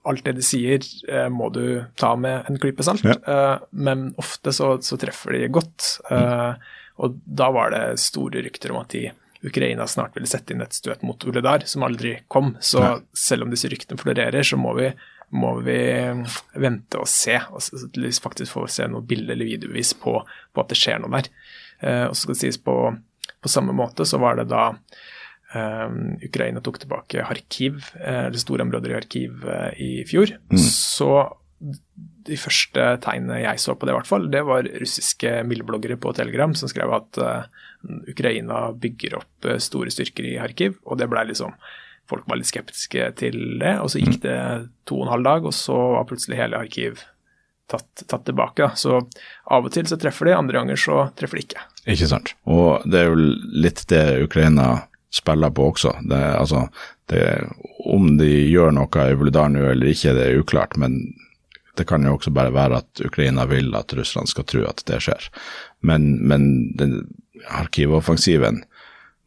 Alt 0.02 0.24
det 0.26 0.32
de 0.40 0.42
sier, 0.42 0.82
må 1.30 1.52
du 1.54 1.84
ta 1.94 2.16
med 2.18 2.48
en 2.50 2.56
klype 2.58 2.82
salt, 2.82 3.04
ja. 3.06 3.60
men 3.70 4.08
ofte 4.18 4.50
så, 4.50 4.72
så, 4.82 4.98
treffer 4.98 5.36
de 5.38 5.52
godt. 5.54 5.92
Mm. 6.10 6.64
Og 7.06 7.20
da 7.22 7.52
var 7.54 7.70
det 7.70 7.84
store 8.02 8.42
rykter 8.42 8.74
om 8.74 8.80
at 8.82 8.96
de 8.96 9.04
Ukraina 9.44 9.88
snart 9.90 10.16
ville 10.18 10.30
sette 10.30 10.54
inn 10.54 10.62
et 10.62 10.76
støt 10.76 11.02
mot 11.06 11.24
Uledar, 11.26 11.66
som 11.70 11.86
aldri 11.88 12.18
kom. 12.32 12.56
Så 12.62 12.84
ja. 12.84 12.92
selv 13.18 13.46
om 13.46 13.54
disse 13.54 13.72
ryktene 13.72 14.00
florerer, 14.02 14.46
så 14.46 14.60
må 14.60 14.76
vi, 14.78 14.92
må 15.34 15.56
vi 15.66 15.80
vente 16.62 17.02
og 17.02 17.10
se. 17.10 17.40
Og 17.50 17.64
faktisk 18.22 18.54
få 18.54 18.68
se 18.70 18.90
noe 18.92 19.06
bilde 19.06 19.34
eller 19.34 19.50
videobevis 19.50 19.96
på, 20.02 20.20
på, 20.22 20.64
at 20.64 20.74
det 20.74 20.80
skjer 20.82 21.02
noe 21.02 21.16
der. 21.18 21.32
Eh, 21.82 22.06
og 22.10 22.14
så 22.14 22.26
skal 22.26 22.38
det 22.38 22.44
sies 22.44 22.62
på, 22.62 22.78
på 23.42 23.52
samme 23.52 23.74
måte 23.74 24.06
så 24.06 24.22
var 24.22 24.38
det 24.42 24.52
da 24.54 24.70
Um, 25.52 26.14
Ukraina 26.24 26.62
tok 26.64 26.78
tilbake 26.80 27.26
Kharkiv, 27.28 27.82
uh, 28.00 28.30
eller 28.30 28.40
store 28.40 28.64
områder 28.64 28.94
i 28.94 28.96
Kharkiv 28.96 29.42
uh, 29.44 29.72
i 29.76 29.90
fjor. 30.08 30.32
Mm. 30.48 30.62
Så 30.64 31.10
de 32.26 32.38
første 32.40 32.86
tegnene 33.04 33.42
jeg 33.42 33.60
så 33.60 33.76
på 33.76 33.86
det, 33.86 33.92
i 33.92 33.98
hvert 33.98 34.10
fall, 34.10 34.30
det 34.32 34.46
var 34.48 34.70
russiske 34.82 35.42
mildbloggere 35.50 36.00
på 36.02 36.14
Telegram 36.16 36.56
som 36.58 36.72
skrev 36.72 36.94
at 36.96 37.20
uh, 37.20 37.68
Ukraina 38.12 38.68
bygger 38.78 39.18
opp 39.22 39.48
store 39.64 39.94
styrker 39.94 40.28
i 40.28 40.36
Kharkiv, 40.38 40.78
og 40.86 41.00
det 41.02 41.10
ble 41.12 41.30
liksom 41.32 41.56
Folk 42.10 42.26
var 42.28 42.42
litt 42.42 42.50
skeptiske 42.50 43.06
til 43.22 43.36
det, 43.62 43.78
og 43.80 43.88
så 43.94 44.02
gikk 44.02 44.18
mm. 44.18 44.24
det 44.26 44.40
to 44.90 44.98
og 44.98 45.06
en 45.06 45.12
halv 45.14 45.24
dag, 45.24 45.46
og 45.48 45.54
så 45.56 45.76
var 45.94 46.08
plutselig 46.10 46.42
hele 46.42 46.60
Kharkiv 46.60 47.06
tatt, 47.72 48.04
tatt 48.08 48.26
tilbake. 48.26 48.72
Så 48.76 48.98
av 49.44 49.66
og 49.68 49.72
til 49.74 49.88
så 49.88 49.98
treffer 50.02 50.28
de, 50.28 50.36
andre 50.36 50.60
ganger 50.60 50.80
så 50.80 50.98
treffer 51.18 51.40
de 51.40 51.46
ikke. 51.46 51.66
Ikke 51.96 52.10
sant. 52.12 52.34
Og 52.44 52.84
det 52.90 53.02
er 53.02 53.12
jo 53.12 53.20
litt 53.64 53.86
det 53.92 54.04
Ukraina 54.26 54.68
spiller 55.12 55.54
på 55.56 55.72
også. 55.72 55.96
Det, 56.08 56.20
altså, 56.40 56.66
det, 57.12 57.24
om 57.92 58.16
de 58.20 58.30
gjør 58.52 58.76
noe 58.76 59.08
i 59.08 59.18
Volodar 59.20 59.52
nå 59.52 59.66
eller 59.74 59.94
ikke, 59.94 60.16
det 60.18 60.28
er 60.28 60.42
uklart. 60.42 60.78
Men 60.82 61.00
det 61.78 61.88
kan 61.90 62.06
jo 62.06 62.18
også 62.18 62.34
bare 62.36 62.54
være 62.54 62.82
at 62.82 63.04
Ukraina 63.06 63.46
vil 63.50 63.72
at 63.78 63.94
Russland 63.98 64.32
skal 64.32 64.48
tro 64.50 64.66
at 64.68 64.84
det 64.90 65.02
skjer. 65.06 65.30
Men, 65.88 66.14
men 66.28 66.44
den 66.78 66.98
arkivoffensiven 67.48 68.64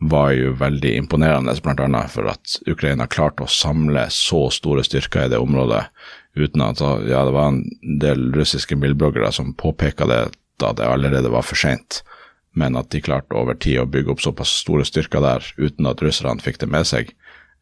var 0.04 0.34
jo 0.36 0.52
veldig 0.60 0.90
imponerende, 0.98 1.54
bl.a. 1.64 2.02
for 2.12 2.28
at 2.28 2.58
Ukraina 2.68 3.06
klarte 3.08 3.46
å 3.46 3.50
samle 3.50 4.08
så 4.12 4.46
store 4.52 4.84
styrker 4.84 5.26
i 5.26 5.32
det 5.32 5.40
området 5.40 5.86
uten 6.34 6.64
at 6.66 6.82
ja, 6.82 7.22
det 7.24 7.32
var 7.32 7.52
en 7.52 7.62
del 8.02 8.32
russiske 8.34 8.76
bilbloggere 8.76 9.30
som 9.32 9.54
påpeka 9.56 10.08
det 10.10 10.24
da 10.62 10.72
det 10.76 10.86
allerede 10.86 11.30
var 11.32 11.46
for 11.46 11.58
seint 11.58 12.02
men 12.54 12.78
at 12.78 12.90
de 12.94 13.02
klarte 13.02 13.34
over 13.36 13.58
tid 13.58 13.80
å 13.82 13.88
bygge 13.90 14.14
opp 14.14 14.22
såpass 14.22 14.52
store 14.62 14.86
styrker 14.86 15.22
der 15.24 15.46
uten 15.58 15.88
at 15.90 16.02
russerne 16.04 16.42
fikk 16.42 16.60
det 16.62 16.70
med 16.70 16.86
seg, 16.86 17.10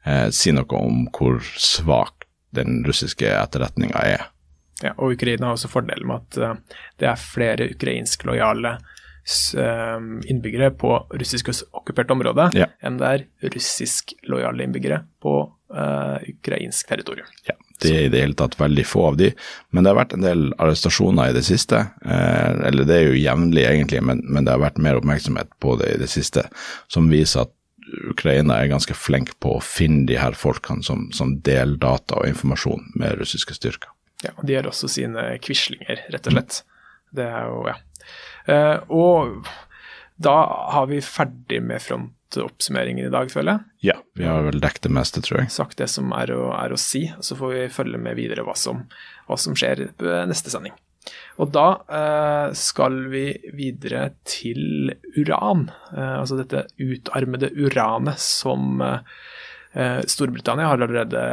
eh, 0.05 0.29
sier 0.29 0.57
noe 0.57 0.69
om 0.77 1.07
hvor 1.17 1.41
svak 1.57 2.29
den 2.53 2.83
russiske 2.85 3.29
etterretninga 3.33 4.05
er. 4.05 4.29
Ja, 4.83 4.95
og 4.97 5.15
Ukraina 5.17 5.49
har 5.49 5.59
også 5.59 5.71
fordelen 5.73 6.09
med 6.11 6.23
at 6.23 6.41
uh, 6.43 6.83
det 7.01 7.09
er 7.11 7.21
flere 7.21 7.71
ukrainsk 7.75 8.27
lojale 8.29 8.77
uh, 8.77 9.99
innbyggere 10.27 10.73
på 10.79 10.95
russisk 11.15 11.53
okkupert 11.71 12.11
område 12.15 12.51
ja. 12.59 12.71
enn 12.83 12.99
det 13.01 13.11
er 13.11 13.27
russisk 13.55 14.17
lojale 14.31 14.67
innbyggere 14.67 15.05
på 15.23 15.37
uh, 15.47 16.19
ukrainsk 16.35 16.89
territorium. 16.89 17.31
Ja, 17.49 17.57
det 17.83 17.91
er 17.91 18.05
i 18.07 18.11
det 18.13 18.21
hele 18.23 18.39
tatt 18.39 18.59
veldig 18.61 18.85
få 18.87 19.07
av 19.11 19.17
de, 19.19 19.33
men 19.71 19.85
det 19.85 19.93
har 19.93 19.99
vært 19.99 20.15
en 20.17 20.27
del 20.27 20.45
arrestasjoner 20.63 21.33
i 21.33 21.37
det 21.37 21.45
siste. 21.47 21.81
Eh, 22.05 22.53
eller 22.69 22.87
det 22.89 22.99
er 22.99 23.09
jo 23.09 23.19
jevnlig 23.19 23.65
egentlig, 23.67 24.03
men, 24.07 24.23
men, 24.29 24.47
det 24.47 24.55
har 24.55 24.63
vært 24.63 24.81
mer 24.83 25.01
oppmerksomhet 25.01 25.51
på 25.63 25.75
det 25.81 25.95
i 25.95 25.99
det 26.03 26.11
siste, 26.13 26.47
som 26.93 27.11
viser 27.13 27.47
at 27.47 27.57
Ukraina 28.09 28.61
er 28.61 28.71
ganske 28.71 28.95
flink 28.97 29.35
på 29.43 29.57
å 29.57 29.65
finne 29.65 30.07
de 30.09 30.17
her 30.21 30.37
folkene 30.39 30.85
som, 30.87 31.09
som 31.13 31.35
deler 31.45 31.77
data 31.83 32.21
og 32.21 32.31
informasjon 32.31 32.93
med 32.99 33.19
russiske 33.21 33.59
styrker. 33.59 33.92
Ja, 34.23 34.35
og 34.37 34.47
de 34.49 34.59
har 34.59 34.69
også 34.71 34.91
sine 34.91 35.27
quislinger, 35.43 36.05
rett 36.15 36.29
og 36.31 36.37
slett. 36.37 36.63
Det 37.13 37.27
er 37.27 37.49
jo, 37.51 37.63
ja. 37.69 37.77
Eh, 38.51 38.77
og 38.93 39.49
da 40.23 40.37
har 40.75 40.87
vi 40.91 41.01
ferdig 41.05 41.59
med 41.65 41.83
frontoppsummeringen 41.83 43.09
i 43.09 43.13
dag, 43.13 43.31
føler 43.33 43.57
jeg. 43.57 43.93
Ja, 43.93 43.99
vi 44.19 44.29
har 44.29 44.47
vel 44.47 44.63
dekket 44.63 44.87
det 44.89 44.95
meste, 44.95 45.25
tror 45.25 45.43
jeg. 45.43 45.53
Sagt 45.55 45.83
det 45.83 45.91
som 45.91 46.15
er 46.17 46.35
å, 46.35 46.53
er 46.57 46.75
å 46.75 46.81
si, 46.81 47.05
så 47.21 47.39
får 47.39 47.55
vi 47.57 47.67
følge 47.75 48.01
med 48.03 48.19
videre 48.19 48.47
hva 48.47 48.57
som, 48.59 48.87
hva 49.29 49.39
som 49.41 49.59
skjer 49.59 49.89
neste 50.31 50.55
sending. 50.55 50.75
Og 51.41 51.51
da 51.51 51.67
eh, 51.89 52.49
skal 52.59 52.99
vi 53.11 53.25
videre 53.57 54.13
til 54.29 54.93
uran, 55.17 55.67
eh, 55.97 56.17
altså 56.21 56.39
dette 56.39 56.67
utarmede 56.79 57.51
uranet 57.57 58.21
som 58.23 58.83
eh, 58.85 60.01
Storbritannia 60.07 60.69
har 60.69 60.79
allerede 60.79 61.25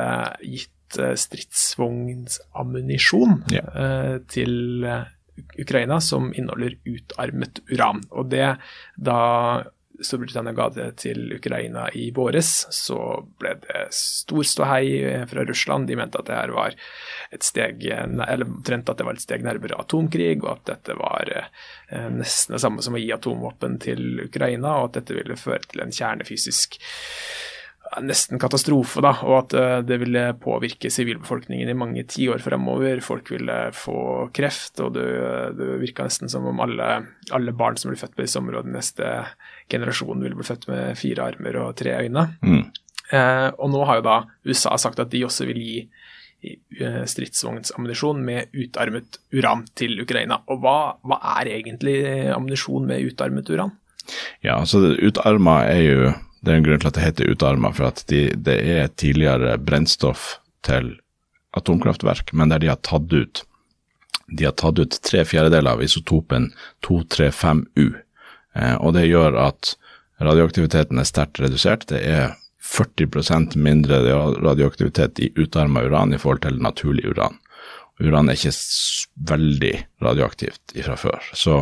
gitt 0.47 0.73
stridsvognsammunisjon 0.97 3.43
ja. 3.53 3.61
Eh, 3.75 4.17
til 4.31 4.85
Ukraina 5.59 6.01
som 6.01 6.33
inneholder 6.33 6.75
utarmet 6.85 7.59
uran. 7.71 8.03
Og 8.09 8.29
det 8.31 8.55
da 8.95 9.63
Storbritannia 10.01 10.53
ga 10.55 10.69
det 10.71 10.87
til 11.03 11.33
Ukraina 11.35 11.89
i 11.91 12.05
våres, 12.15 12.67
så 12.71 12.99
ble 13.39 13.55
det 13.65 13.81
stor 13.95 14.45
ståhei 14.47 15.25
fra 15.27 15.43
Russland. 15.47 15.89
De 15.89 15.97
mente 15.99 16.19
at 16.19 16.29
det 16.29 16.37
her 16.37 16.53
var 16.55 16.77
et 17.35 17.43
steg 17.43 17.83
eller 17.91 18.47
omtrent 18.47 18.89
at 18.89 18.99
det 18.99 19.07
var 19.07 19.19
et 19.19 19.25
steg 19.25 19.43
nærmere 19.43 19.79
atomkrig, 19.79 20.37
og 20.43 20.53
at 20.53 20.65
dette 20.71 20.95
var 20.99 21.33
eh, 21.35 22.07
nesten 22.15 22.55
det 22.55 22.63
samme 22.63 22.85
som 22.85 22.95
å 22.95 23.01
gi 23.01 23.11
atomvåpen 23.15 23.79
til 23.83 24.23
Ukraina, 24.23 24.77
og 24.79 24.89
at 24.89 25.01
dette 25.01 25.19
ville 25.19 25.39
føre 25.39 25.65
til 25.67 25.83
en 25.83 25.95
kjernefysisk 25.95 26.79
nesten 28.05 28.39
katastrofe, 28.41 29.01
da, 29.03 29.13
og 29.25 29.35
at 29.39 29.55
uh, 29.57 29.77
det 29.85 29.97
ville 30.01 30.23
påvirke 30.41 30.91
sivilbefolkningen 30.93 31.71
i 31.71 31.77
mange 31.77 32.03
tiår 32.09 32.43
fremover. 32.43 33.01
Folk 33.05 33.31
ville 33.33 33.57
få 33.75 34.29
kreft, 34.35 34.79
og 34.83 34.93
det, 34.97 35.07
det 35.57 35.79
virka 35.81 36.05
nesten 36.07 36.31
som 36.31 36.45
om 36.49 36.61
alle, 36.63 36.89
alle, 37.35 37.55
barn 37.57 37.79
som 37.79 37.91
blir 37.91 38.01
født 38.01 38.15
på 38.17 38.25
disse 38.25 38.41
områdene 38.41 38.77
neste 38.77 39.13
generasjon 39.71 40.21
ville 40.21 40.37
bli 40.37 40.47
født 40.47 40.69
med 40.69 40.99
fire 40.99 41.31
armer 41.31 41.59
og 41.63 41.73
tre 41.79 41.97
øyne. 42.03 42.27
Mm. 42.45 42.63
Eh, 43.09 43.49
og 43.57 43.71
nå 43.73 43.81
har 43.89 43.99
jo 43.99 44.05
da 44.05 44.19
USA 44.45 44.77
sagt 44.77 45.01
at 45.01 45.09
de 45.13 45.23
også 45.25 45.47
vil 45.49 45.59
gi 45.63 45.77
eh, 45.81 47.03
stridsvognsammunisjon 47.09 48.21
med 48.25 48.53
utarmet 48.53 49.19
uran 49.33 49.65
til 49.77 49.97
Ukraina. 50.03 50.41
Og 50.49 50.61
hva, 50.63 50.79
hva 51.01 51.19
er 51.39 51.53
egentlig 51.57 51.99
ammunisjon 52.35 52.85
med 52.89 53.09
utarmet 53.09 53.49
uran? 53.49 53.73
Ja, 54.45 54.59
altså 54.59 54.81
utarma 54.97 55.61
er 55.69 55.83
jo 55.83 56.11
Det 56.41 56.53
er 56.53 56.59
en 56.59 56.65
grunn 56.65 56.81
til 56.81 56.89
at 56.91 56.97
det 56.97 57.05
heter 57.05 57.31
utarma, 57.33 57.71
for 57.75 57.89
at 57.89 58.03
de, 58.11 58.29
det 58.35 58.57
er 58.63 58.91
tidligere 58.95 59.57
brennstoff 59.59 60.37
til 60.65 60.95
atomkraftverk, 61.57 62.33
men 62.37 62.51
der 62.53 62.61
de 62.63 62.71
har 62.71 62.81
tatt 62.85 63.11
ut 63.11 63.43
de 64.29 64.45
har 64.45 64.53
tatt 64.57 64.79
ut 64.79 64.97
tre 65.01 65.23
fjerdedeler 65.25 65.71
av 65.71 65.83
isotopen 65.83 66.51
235U. 66.85 67.87
Eh, 68.55 68.75
og 68.75 68.93
det 68.93 69.07
gjør 69.07 69.37
at 69.41 69.73
radioaktiviteten 70.21 70.99
er 71.01 71.07
sterkt 71.07 71.41
redusert. 71.41 71.87
Det 71.89 72.01
er 72.05 72.35
40% 72.61 73.57
mindre 73.57 74.01
radioaktivitet 74.43 75.21
i 75.23 75.31
utarma 75.39 75.83
uran 75.87 76.13
i 76.13 76.19
forhold 76.21 76.43
til 76.45 76.59
naturlig 76.61 77.07
uran. 77.09 77.39
Uran 77.99 78.29
er 78.29 78.37
ikke 78.37 78.53
veldig 79.31 79.73
radioaktivt 80.03 80.75
fra 80.85 80.95
før, 80.99 81.31
så 81.35 81.55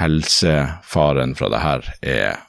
helsefaren 0.00 1.36
fra 1.38 1.50
det 1.52 1.60
her 1.62 1.90
er 2.00 2.40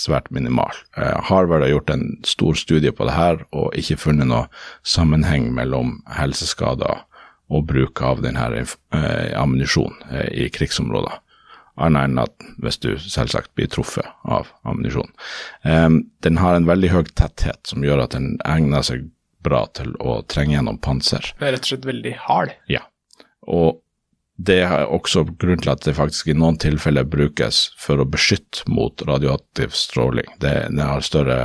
svært 0.00 0.30
minimal. 0.34 0.72
Eh, 0.96 1.16
Harvard 1.28 1.66
har 1.66 1.74
gjort 1.74 1.94
en 1.94 2.04
stor 2.26 2.58
studie 2.58 2.92
på 2.92 3.06
det 3.08 3.16
her 3.16 3.44
og 3.50 3.76
ikke 3.78 4.00
funnet 4.00 4.30
noe 4.30 4.46
sammenheng 4.86 5.50
mellom 5.56 5.98
helseskader 6.16 7.04
og 7.50 7.66
bruk 7.66 8.00
av 8.06 8.22
denne 8.24 8.46
eh, 8.62 9.32
ammunisjonen 9.36 10.24
i 10.30 10.48
krigsområder 10.54 11.18
annet 11.80 12.08
enn 12.08 12.20
at 12.20 12.48
hvis 12.62 12.78
du 12.82 12.90
selvsagt 13.00 13.52
blir 13.58 13.70
truffet 13.72 14.06
av 14.28 14.50
ammunisjon. 14.68 15.10
Um, 15.64 16.02
den 16.24 16.40
har 16.42 16.56
en 16.56 16.68
veldig 16.68 16.92
høy 16.92 17.04
tetthet, 17.16 17.60
som 17.68 17.84
gjør 17.84 18.04
at 18.04 18.16
den 18.16 18.34
egner 18.48 18.84
seg 18.86 19.08
bra 19.44 19.64
til 19.76 19.94
å 20.04 20.20
trenge 20.28 20.58
gjennom 20.58 20.80
panser. 20.84 21.32
Den 21.38 21.48
er 21.48 21.56
rett 21.56 21.68
og 21.68 21.72
slett 21.72 21.88
veldig 21.88 22.16
hard? 22.26 22.56
Ja. 22.68 22.84
Og 23.48 23.80
det 24.40 24.60
er 24.64 24.88
også 24.88 25.26
grunnen 25.28 25.60
til 25.60 25.72
at 25.72 25.84
det 25.84 25.96
faktisk 25.98 26.30
i 26.30 26.36
noen 26.38 26.56
tilfeller 26.60 27.04
brukes 27.08 27.68
for 27.80 28.00
å 28.00 28.08
beskytte 28.08 28.64
mot 28.72 29.02
radioaktiv 29.08 29.74
stråling. 29.76 30.28
Det, 30.40 30.54
det 30.72 30.86
har 30.86 31.04
større 31.04 31.38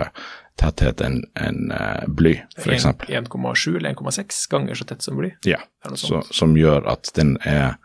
tetthet 0.60 1.02
enn 1.04 1.20
en, 1.36 1.74
uh, 1.76 2.06
bly, 2.08 2.38
f.eks. 2.56 2.88
1,7 3.10 3.76
eller 3.76 3.92
1,6 3.92 4.40
ganger 4.52 4.80
så 4.80 4.88
tett 4.88 5.04
som 5.04 5.20
bly? 5.20 5.34
Ja, 5.48 5.60
så, 6.00 6.22
som 6.32 6.56
gjør 6.56 6.88
at 6.88 7.12
den 7.20 7.36
er 7.44 7.76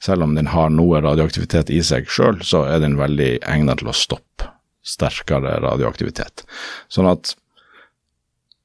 selv 0.00 0.24
om 0.24 0.36
den 0.38 0.52
har 0.54 0.70
noe 0.72 1.02
radioaktivitet 1.04 1.72
i 1.74 1.82
seg 1.84 2.08
sjøl, 2.08 2.38
så 2.46 2.62
er 2.70 2.80
den 2.84 2.96
veldig 3.00 3.40
egnet 3.42 3.82
til 3.82 3.90
å 3.90 3.96
stoppe 3.96 4.48
sterkere 4.86 5.58
radioaktivitet. 5.60 6.46
Sånn 6.88 7.10
at 7.10 7.34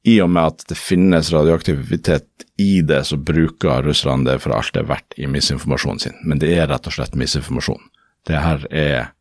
i 0.05 0.19
og 0.21 0.29
med 0.29 0.53
at 0.53 0.65
det 0.69 0.77
finnes 0.77 1.31
radioaktivitet 1.33 2.45
i 2.61 2.81
det, 2.85 3.01
så 3.09 3.17
bruker 3.17 3.83
russerne 3.83 4.27
det 4.27 4.37
for 4.43 4.53
alt 4.55 4.73
det 4.75 4.83
er 4.83 4.91
verdt 4.91 5.17
i 5.17 5.27
misinformasjonen 5.27 6.01
sin. 6.03 6.17
Men 6.23 6.39
det 6.41 6.53
er 6.53 6.69
rett 6.69 6.87
og 6.87 6.93
slett 6.95 7.17
misinformasjon. 7.17 7.81
Det 8.25 8.37
her 8.41 8.67
er 8.69 9.11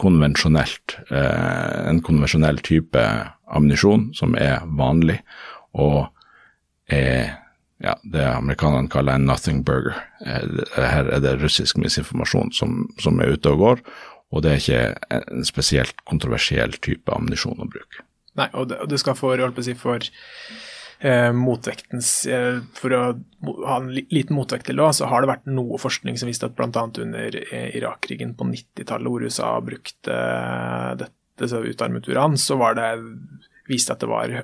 konvensjonelt, 0.00 0.96
eh, 1.10 1.88
en 1.88 2.00
konvensjonell 2.02 2.58
type 2.66 3.00
ammunisjon 3.46 4.10
som 4.14 4.34
er 4.34 4.64
vanlig, 4.66 5.20
og 5.74 6.08
er 6.90 7.38
ja, 7.82 7.94
det 8.02 8.24
amerikanerne 8.24 8.88
kaller 8.88 9.14
en 9.14 9.26
'nothing 9.26 9.64
burger'. 9.64 10.00
Eh, 10.26 10.64
her 10.76 11.04
er 11.04 11.20
det 11.20 11.42
russisk 11.42 11.76
misinformasjon 11.76 12.52
som, 12.52 12.88
som, 12.98 13.20
er 13.20 13.32
ute 13.32 13.50
og 13.50 13.58
går, 13.58 13.78
Og 14.32 14.42
det 14.42 14.50
er 14.50 14.56
ikke 14.56 14.94
en 15.30 15.44
spesielt 15.44 15.94
kontroversiell 16.10 16.72
type 16.82 17.12
ammunisjon 17.12 17.60
å 17.60 17.70
bruke. 17.70 18.02
Nei, 18.38 18.48
og 18.52 18.70
det, 18.70 18.80
og 18.82 18.90
det 18.90 19.00
skal 19.02 19.18
for, 19.18 19.38
holdt 19.38 19.56
på 19.56 19.62
å 19.62 19.66
si, 19.66 19.74
for 19.78 20.02
eh, 20.02 21.30
motvektens 21.36 22.10
eh, 22.26 22.60
For 22.74 22.96
å 22.96 23.02
ha 23.68 23.76
en 23.78 23.92
liten 23.94 24.34
motvekt 24.36 24.68
til 24.70 24.80
det, 24.80 24.88
så 24.98 25.10
har 25.10 25.22
det 25.22 25.30
vært 25.30 25.50
noe 25.50 25.78
forskning 25.80 26.18
som 26.20 26.30
viste 26.30 26.48
at 26.50 26.56
bl.a. 26.58 26.86
under 26.88 27.38
eh, 27.44 27.68
Irak-krigen 27.78 28.34
på 28.38 28.48
90-tallet, 28.50 29.10
hvor 29.10 29.26
USA 29.26 29.52
brukte 29.64 30.18
dette 31.04 31.50
så 31.50 31.62
utarmet 31.66 32.08
uran, 32.10 32.38
så 32.38 32.58
var 32.58 32.78
det 32.78 32.90
viste 33.68 33.94
at 33.94 34.02
det 34.02 34.10
var 34.10 34.34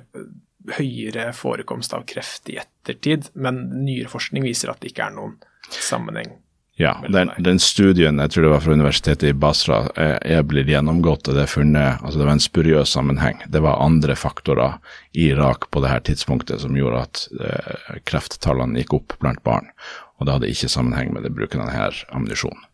høyere 0.77 1.31
forekomst 1.33 1.93
av 1.97 2.03
kreft 2.09 2.49
i 2.51 2.57
ettertid, 2.61 3.31
men 3.33 3.63
nyere 3.81 4.11
forskning 4.11 4.45
viser 4.45 4.71
at 4.71 4.81
det 4.81 4.91
ikke 4.91 5.07
er 5.07 5.15
noen 5.15 5.37
sammenheng 5.71 6.35
ja, 6.81 6.95
den, 7.13 7.29
den, 7.37 7.59
studien 7.61 8.19
jeg 8.23 8.33
tror 8.33 8.45
det 8.45 8.51
var 8.53 8.63
fra 8.63 8.75
universitetet 8.77 9.29
i 9.29 9.37
Basra 9.37 9.83
er, 9.93 10.15
er 10.39 10.45
blitt 10.47 10.71
gjennomgått, 10.71 11.29
og 11.29 11.37
det 11.37 11.45
er 11.45 11.51
funnet 11.51 12.01
altså 12.01 12.21
det 12.21 12.25
var 12.25 12.33
en 12.33 12.43
spuriøs 12.43 12.95
sammenheng. 12.95 13.43
Det 13.53 13.61
var 13.61 13.83
andre 13.83 14.15
faktorer 14.17 14.79
i 15.13 15.29
Irak 15.35 15.69
på 15.69 15.83
det 15.83 15.91
her 15.93 16.03
tidspunktet 16.07 16.63
som 16.63 16.77
gjorde 16.77 17.05
at 17.05 17.23
eh, 17.37 18.01
krefttallene 18.09 18.81
gikk 18.81 18.97
opp 18.97 19.17
blant 19.21 19.43
barn. 19.45 19.69
Og 20.17 20.27
det 20.27 20.35
hadde 20.37 20.51
ikke 20.53 20.71
sammenheng 20.71 21.13
med 21.13 21.25
det 21.25 21.33
bruken 21.37 21.63
av 21.63 21.71
denne 21.71 21.91
ammunisjonen. 22.15 22.65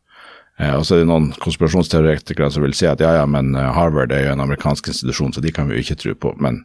Eh, 0.57 0.73
og 0.73 0.85
så 0.85 0.95
er 0.95 1.03
det 1.03 1.11
noen 1.11 1.29
konspirasjonsteoretikere 1.43 2.49
som 2.53 2.65
vil 2.65 2.75
si 2.77 2.87
at 2.89 3.01
ja, 3.03 3.13
ja, 3.19 3.27
men 3.29 3.53
eh, 3.55 3.69
Harvard 3.75 4.13
er 4.15 4.25
jo 4.25 4.33
en 4.33 4.43
amerikansk 4.47 4.89
institusjon, 4.93 5.35
så 5.35 5.43
de 5.43 5.53
kan 5.53 5.69
vi 5.69 5.77
jo 5.77 5.85
ikke 5.85 5.99
tro 6.01 6.15
på. 6.27 6.33
Men 6.43 6.63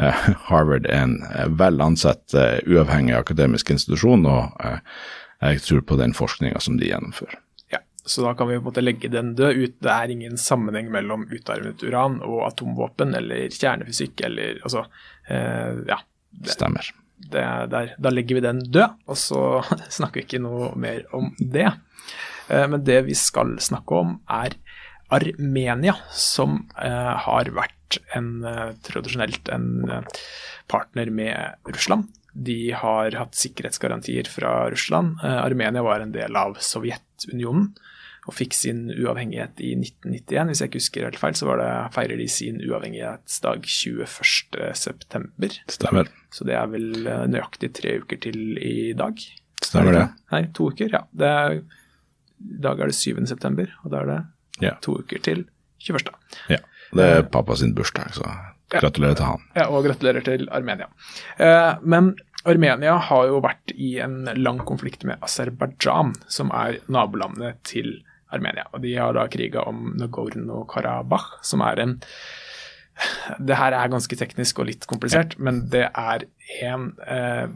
eh, 0.00 0.26
Harvard 0.50 0.88
er 0.90 1.04
en 1.04 1.16
eh, 1.30 1.48
vel 1.60 1.80
ansett, 1.84 2.24
uavhengig 2.66 3.18
akademisk 3.18 3.72
institusjon. 3.76 4.26
og 4.26 4.78
jeg 5.40 5.62
tror 5.64 5.80
på 5.88 5.96
den 6.00 6.12
forskninga 6.16 6.60
som 6.60 6.76
de 6.80 6.90
gjennomfører. 6.90 7.38
Ja, 7.72 7.80
Så 8.04 8.24
da 8.26 8.34
kan 8.34 8.48
vi 8.48 8.58
på 8.58 8.60
en 8.60 8.68
måte 8.68 8.84
legge 8.84 9.08
den 9.12 9.34
død 9.38 9.56
ut. 9.56 9.76
Det 9.80 9.92
er 9.92 10.12
ingen 10.12 10.38
sammenheng 10.40 10.90
mellom 10.92 11.26
utarmet 11.32 11.82
uran 11.86 12.20
og 12.26 12.44
atomvåpen 12.50 13.14
eller 13.16 13.48
kjernefysikk 13.48 14.24
eller 14.28 14.60
altså 14.64 14.86
eh, 15.28 15.84
Ja. 15.88 16.00
Det, 16.30 16.52
Stemmer. 16.54 16.86
Det, 17.18 17.40
der, 17.72 17.88
da 17.98 18.10
legger 18.12 18.38
vi 18.38 18.42
den 18.44 18.60
død, 18.70 19.00
og 19.10 19.16
så 19.18 19.40
snakker 19.96 20.20
vi 20.20 20.26
ikke 20.28 20.42
noe 20.44 20.70
mer 20.78 21.02
om 21.16 21.32
det. 21.40 21.66
Eh, 22.46 22.66
men 22.70 22.84
det 22.86 23.00
vi 23.08 23.16
skal 23.18 23.56
snakke 23.58 23.98
om, 23.98 24.12
er 24.30 24.54
Armenia, 25.10 25.96
som 26.14 26.60
eh, 26.78 27.14
har 27.26 27.50
vært 27.56 27.98
en, 28.14 28.44
eh, 28.46 28.70
tradisjonelt 28.86 29.50
en 29.50 29.66
eh, 29.90 30.20
partner 30.70 31.10
med 31.10 31.68
Russland 31.68 32.08
de 32.32 32.72
har 32.72 33.14
hatt 33.18 33.34
sikkerhetsgarantier 33.34 34.28
fra 34.30 34.70
Russland. 34.70 35.18
Eh, 35.24 35.44
Armenia 35.44 35.82
var 35.82 36.00
en 36.00 36.12
del 36.12 36.36
av 36.36 36.56
Sovjetunionen 36.62 37.72
og 38.28 38.36
fikk 38.36 38.54
sin 38.54 38.84
uavhengighet 38.92 39.62
i 39.64 39.72
1991. 39.80 40.50
Hvis 40.50 40.62
jeg 40.62 40.70
ikke 40.70 40.82
husker 40.82 41.06
helt 41.08 41.18
feil, 41.18 41.36
så 41.38 41.56
det, 41.58 41.68
feirer 41.96 42.20
de 42.20 42.28
sin 42.30 42.60
uavhengighetsdag 42.62 43.66
21.9. 43.66 45.52
Stemmer. 45.72 46.10
Så 46.30 46.46
det 46.46 46.56
er 46.58 46.70
vel 46.70 46.90
eh, 47.02 47.26
nøyaktig 47.32 47.72
tre 47.80 47.96
uker 48.04 48.20
til 48.28 48.58
i 48.60 48.92
dag. 48.98 49.24
Stemmer 49.60 49.96
det. 49.96 50.06
Nei, 50.32 50.44
to 50.56 50.70
uker, 50.70 50.92
ja. 50.94 51.04
Er, 51.26 51.58
I 52.40 52.60
dag 52.62 52.80
er 52.80 52.92
det 52.92 52.98
7.9, 53.00 53.66
og 53.82 53.90
da 53.92 54.04
er 54.04 54.12
det 54.12 54.20
ja. 54.68 54.76
to 54.84 55.00
uker 55.02 55.24
til 55.24 55.48
21. 55.80 56.14
Ja. 56.52 56.62
Det 56.90 57.04
er 57.06 57.26
pappa 57.32 57.54
sin 57.58 57.74
bursdag, 57.74 58.14
så 58.16 58.26
Gratulerer 58.70 59.18
til 59.18 59.26
han. 59.26 59.46
Ja, 59.56 59.68
og 59.68 59.86
gratulerer 59.86 60.24
til 60.26 60.46
Armenia. 60.54 60.86
Eh, 61.42 61.72
men 61.82 62.12
Armenia 62.48 62.94
har 63.10 63.26
jo 63.28 63.40
vært 63.44 63.74
i 63.74 63.96
en 64.00 64.22
lang 64.38 64.62
konflikt 64.68 65.04
med 65.08 65.20
Aserbajdsjan, 65.24 66.14
som 66.30 66.52
er 66.56 66.78
nabolandet 66.88 67.60
til 67.68 67.98
Armenia. 68.32 68.64
Og 68.72 68.84
de 68.84 68.94
har 68.96 69.16
da 69.16 69.26
kriga 69.28 69.64
om 69.68 69.90
Nagorno-Karabakh, 70.00 71.40
som 71.46 71.64
er 71.66 71.84
en 71.84 71.98
Det 73.40 73.56
her 73.56 73.72
er 73.72 73.88
ganske 73.88 74.16
teknisk 74.16 74.58
og 74.60 74.66
litt 74.68 74.82
komplisert, 74.84 75.38
men 75.40 75.62
det 75.72 75.86
er 75.88 76.26
en 76.66 76.90
eh, 77.08 77.46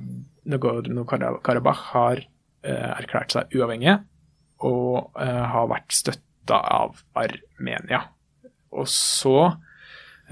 Nagorno-Karabakh 0.49 1.83
har 1.93 2.23
eh, 2.65 2.91
erklært 2.95 3.35
seg 3.35 3.53
uavhengige 3.53 3.99
og 4.65 5.13
eh, 5.21 5.45
har 5.53 5.69
vært 5.69 5.93
støtta 5.93 6.61
av 6.79 7.03
Armenia. 7.21 8.07
Og 8.73 8.89
så 8.89 9.53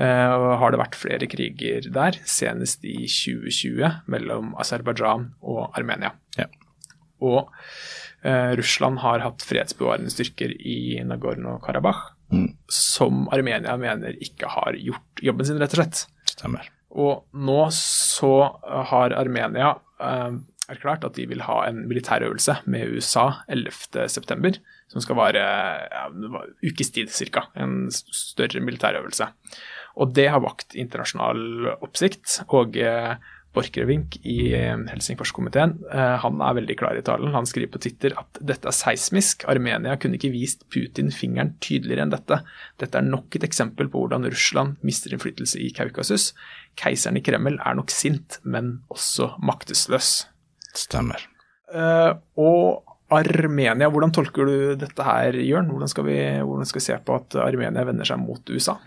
Uh, 0.01 0.57
har 0.57 0.73
det 0.73 0.81
vært 0.81 0.97
flere 0.97 1.29
kriger 1.29 1.85
der, 1.93 2.17
senest 2.25 2.85
i 2.89 3.05
2020 3.05 4.09
mellom 4.13 4.55
Aserbajdsjan 4.61 5.29
og 5.45 5.67
Armenia. 5.77 6.15
Ja. 6.39 6.47
Og 7.23 7.51
uh, 8.25 8.53
Russland 8.59 9.03
har 9.05 9.25
hatt 9.25 9.45
fredsbevarende 9.45 10.13
styrker 10.13 10.55
i 10.57 10.97
Nagorno-Karabakh, 11.05 12.07
mm. 12.33 12.49
som 12.73 13.27
Armenia 13.37 13.77
mener 13.81 14.17
ikke 14.25 14.49
har 14.55 14.79
gjort 14.81 15.25
jobben 15.29 15.51
sin, 15.51 15.61
rett 15.61 15.77
og 15.77 15.83
slett. 15.83 16.07
Stemmer. 16.33 16.73
Og 16.93 17.29
nå 17.37 17.61
så 17.77 18.33
har 18.93 19.15
Armenia 19.17 19.75
uh, 19.77 20.41
erklært 20.73 21.05
at 21.05 21.17
de 21.19 21.27
vil 21.29 21.45
ha 21.45 21.63
en 21.67 21.85
militærøvelse 21.91 22.63
med 22.71 22.97
USA 22.97 23.29
11.9., 23.53 24.57
som 24.93 25.05
skal 25.05 25.17
vare 25.17 25.43
ja, 25.89 26.03
ukes 26.65 26.93
tid 26.93 27.13
ca. 27.33 27.47
En 27.57 27.87
større 27.93 28.61
militærøvelse. 28.61 29.29
Og 30.01 30.13
det 30.17 30.29
har 30.33 30.43
vakt 30.45 30.77
internasjonal 30.79 31.77
oppsikt. 31.81 32.41
og 32.49 32.77
eh, 32.81 33.17
Borchgrevink 33.53 34.17
i 34.25 34.55
eh, 34.57 34.79
Helsingforskomiteen 34.89 35.75
eh, 35.93 36.15
han 36.23 36.41
er 36.41 36.57
veldig 36.57 36.77
klar 36.81 36.97
i 36.97 37.05
talen. 37.05 37.35
Han 37.37 37.49
skriver 37.49 37.75
på 37.75 37.83
Twitter 37.85 38.15
at 38.17 38.41
dette 38.41 38.71
er 38.71 38.77
seismisk. 38.77 39.45
Armenia 39.53 39.99
kunne 40.01 40.17
ikke 40.17 40.33
vist 40.33 40.65
Putin 40.73 41.13
fingeren 41.13 41.53
tydeligere 41.61 42.07
enn 42.07 42.15
dette. 42.15 42.41
Dette 42.81 43.01
er 43.01 43.05
nok 43.05 43.37
et 43.37 43.45
eksempel 43.45 43.91
på 43.93 44.05
hvordan 44.05 44.25
Russland 44.33 44.81
mister 44.87 45.13
innflytelse 45.13 45.61
i 45.61 45.69
Kaukasus. 45.77 46.31
Keiseren 46.81 47.21
i 47.21 47.25
Kreml 47.25 47.61
er 47.61 47.77
nok 47.77 47.93
sint, 47.93 48.41
men 48.43 48.79
også 48.93 49.35
maktesløs. 49.45 50.15
Stemmer. 50.73 51.29
Uh, 51.73 52.17
og 52.41 52.89
Armenia, 53.13 53.91
hvordan 53.93 54.13
tolker 54.17 54.49
du 54.49 54.57
dette 54.81 55.05
her, 55.05 55.37
Jørn? 55.45 55.69
Hvordan 55.69 55.93
skal, 55.93 56.09
vi, 56.09 56.19
hvordan 56.41 56.69
skal 56.69 56.81
vi 56.81 56.87
se 56.87 56.97
på 57.05 57.21
at 57.21 57.37
Armenia 57.45 57.85
vender 57.85 58.09
seg 58.09 58.21
mot 58.25 58.49
USA? 58.49 58.79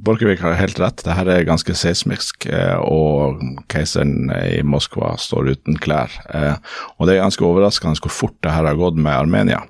Borchgrevink 0.00 0.40
har 0.40 0.54
helt 0.56 0.78
rett, 0.80 1.02
det 1.04 1.16
her 1.18 1.28
er 1.28 1.44
ganske 1.44 1.74
seismisk, 1.76 2.46
eh, 2.46 2.78
og 2.80 3.42
keiseren 3.72 4.30
i 4.32 4.62
Moskva 4.64 5.14
står 5.20 5.50
uten 5.56 5.76
klær. 5.82 6.14
Eh, 6.32 6.54
og 6.96 7.08
det 7.08 7.16
er 7.16 7.24
ganske 7.26 7.44
overraskende 7.44 8.00
hvor 8.00 8.14
fort 8.14 8.38
det 8.46 8.54
her 8.54 8.64
har 8.70 8.78
gått 8.80 8.96
med 8.96 9.12
Armenia. 9.12 9.60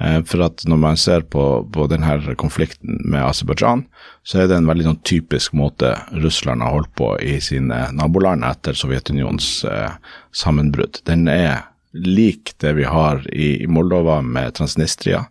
Eh, 0.00 0.22
for 0.24 0.46
at 0.46 0.64
når 0.64 0.80
man 0.80 0.96
ser 0.96 1.26
på, 1.28 1.44
på 1.72 1.86
denne 1.92 2.34
konflikten 2.40 3.00
med 3.04 3.20
Aserbajdsjan, 3.26 3.84
så 4.24 4.40
er 4.40 4.48
det 4.48 4.56
en 4.56 4.68
veldig 4.70 4.86
sånn 4.88 5.02
typisk 5.04 5.56
måte 5.56 5.92
Russland 6.22 6.64
har 6.64 6.78
holdt 6.78 6.94
på 6.96 7.12
i 7.20 7.36
sine 7.44 7.82
naboland 7.96 8.46
etter 8.48 8.78
Sovjetunionens 8.78 9.50
eh, 9.68 9.92
sammenbrudd. 10.32 11.02
Den 11.08 11.28
er 11.28 11.66
lik 11.92 12.54
det 12.62 12.76
vi 12.78 12.86
har 12.88 13.26
i, 13.34 13.58
i 13.60 13.68
Moldova 13.68 14.20
med 14.24 14.54
Transnistria, 14.56 15.26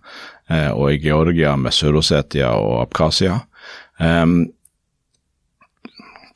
eh, 0.51 0.69
og 0.69 0.93
i 0.93 1.01
Georgia 1.01 1.55
med 1.57 1.73
Sør-Osetia 1.73 2.51
og 2.59 2.83
Abkhasia. 2.83 3.39
Um, 3.99 4.49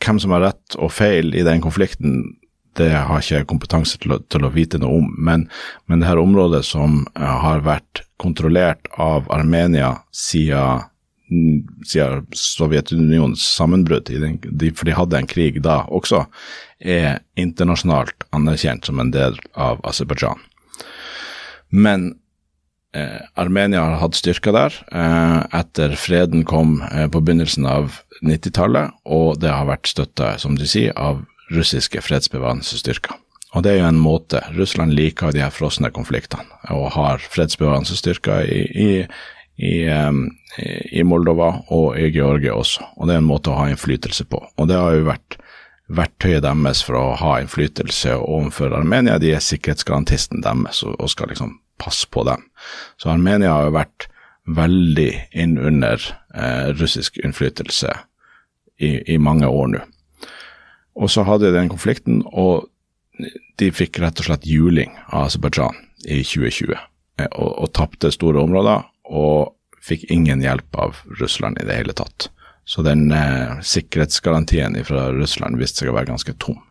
hvem 0.03 0.19
som 0.19 0.35
har 0.35 0.49
rett 0.49 0.77
og 0.79 0.91
feil 0.91 1.31
i 1.35 1.45
den 1.47 1.63
konflikten, 1.63 2.23
det 2.77 2.89
har 2.91 3.21
ikke 3.21 3.37
jeg 3.37 3.49
kompetanse 3.49 3.99
til 4.01 4.15
å, 4.15 4.19
til 4.33 4.45
å 4.45 4.51
vite 4.53 4.79
noe 4.81 5.01
om. 5.01 5.11
Men, 5.15 5.45
men 5.87 6.01
det 6.01 6.09
her 6.09 6.21
området 6.21 6.63
som 6.67 7.03
uh, 7.19 7.35
har 7.43 7.63
vært 7.65 8.03
kontrollert 8.21 8.89
av 9.01 9.29
Armenia 9.33 9.95
siden, 10.15 10.87
siden 11.87 12.27
Sovjetunionens 12.37 13.43
sammenbrudd, 13.55 14.11
for 14.77 14.89
de 14.89 14.97
hadde 14.97 15.19
en 15.19 15.29
krig 15.29 15.61
da 15.65 15.83
også, 15.87 16.25
er 16.79 17.21
internasjonalt 17.39 18.27
anerkjent 18.35 18.89
som 18.89 18.99
en 18.99 19.13
del 19.13 19.39
av 19.55 19.79
Aserbajdsjan. 19.87 20.41
Men 21.73 22.11
eh, 22.11 22.17
Armenia 23.39 23.81
har 23.81 23.99
hatt 24.03 24.17
styrker 24.17 24.53
der 24.53 24.75
eh, 24.93 25.39
etter 25.59 25.95
freden 25.97 26.43
kom 26.45 26.77
eh, 26.91 27.07
på 27.09 27.23
begynnelsen 27.25 27.65
av 27.65 27.99
90-tallet, 28.21 28.93
og 29.09 29.39
det 29.41 29.51
har 29.51 29.67
vært 29.69 29.89
støtta, 29.89 30.35
som 30.41 30.57
du 30.59 30.67
sier, 30.69 30.93
av 30.93 31.23
russiske 31.53 32.01
fredsbevarende 32.05 32.65
styrker. 32.65 33.17
Og 33.53 33.65
det 33.65 33.73
er 33.73 33.81
jo 33.81 33.89
en 33.89 34.01
måte. 34.01 34.41
Russland 34.55 34.95
liker 34.97 35.33
de 35.33 35.43
her 35.43 35.53
frosne 35.53 35.91
konfliktene 35.93 36.45
og 36.73 36.93
har 36.95 37.21
fredsbevarende 37.21 37.97
styrker 37.97 38.47
i, 38.49 38.61
i, 38.65 38.89
i, 39.61 39.73
i, 40.89 41.03
Moldova 41.05 41.51
og 41.73 41.99
i 41.99 42.07
Georgia 42.09 42.55
også. 42.57 42.87
Og 42.97 43.09
det 43.09 43.17
er 43.17 43.21
en 43.21 43.29
måte 43.29 43.53
å 43.53 43.59
ha 43.59 43.67
innflytelse 43.69 44.25
på. 44.29 44.41
Og 44.57 44.69
det 44.71 44.79
har 44.79 44.97
jo 44.97 45.05
vært 45.11 45.37
verktøyet 45.93 46.45
deres 46.45 46.81
for 46.85 46.97
å 46.97 47.05
ha 47.19 47.35
innflytelse 47.43 48.15
overfor 48.17 48.73
Armenia. 48.73 49.19
De 49.21 49.35
er 49.35 49.43
sikkerhetsgarantisten 49.43 50.41
deres 50.41 50.81
og 50.87 51.11
skal 51.11 51.29
liksom 51.29 51.59
passe 51.81 52.09
på 52.09 52.25
dem. 52.25 52.41
Så 52.97 53.11
Armenia 53.13 53.53
har 53.53 53.67
jo 53.67 53.77
vært 53.77 54.07
veldig 54.43 55.09
inn 55.39 55.57
under 55.57 56.01
eh, 56.35 56.69
russisk 56.75 57.17
innflytelse 57.23 57.93
i, 58.79 59.13
i, 59.13 59.17
mange 59.17 59.47
år 59.47 59.71
nå. 59.73 59.81
Og 60.99 61.09
så 61.09 61.23
hadde 61.25 61.49
de 61.49 61.57
den 61.57 61.71
konflikten, 61.71 62.21
og 62.27 62.67
de 63.59 63.69
fikk 63.73 64.01
rett 64.03 64.19
og 64.19 64.27
slett 64.27 64.47
juling 64.49 64.91
av 65.07 65.29
Aserbajdsjan 65.29 65.79
i 66.05 66.19
2020. 66.25 66.75
Eh, 66.75 67.29
og, 67.31 67.49
og 67.63 67.73
tapte 67.77 68.11
store 68.13 68.43
områder, 68.43 68.83
og 69.09 69.55
fikk 69.83 70.05
ingen 70.11 70.43
hjelp 70.43 70.79
av 70.79 71.01
Russland 71.19 71.59
i 71.59 71.67
det 71.67 71.79
hele 71.81 71.95
tatt. 71.97 72.29
Så 72.65 72.83
den 72.85 73.11
eh, 73.11 73.59
sikkerhetsgarantien 73.61 74.77
fra 74.87 75.09
Russland 75.11 75.59
viste 75.59 75.83
seg 75.83 75.91
å 75.91 75.97
være 75.97 76.13
ganske 76.13 76.35
tom. 76.39 76.61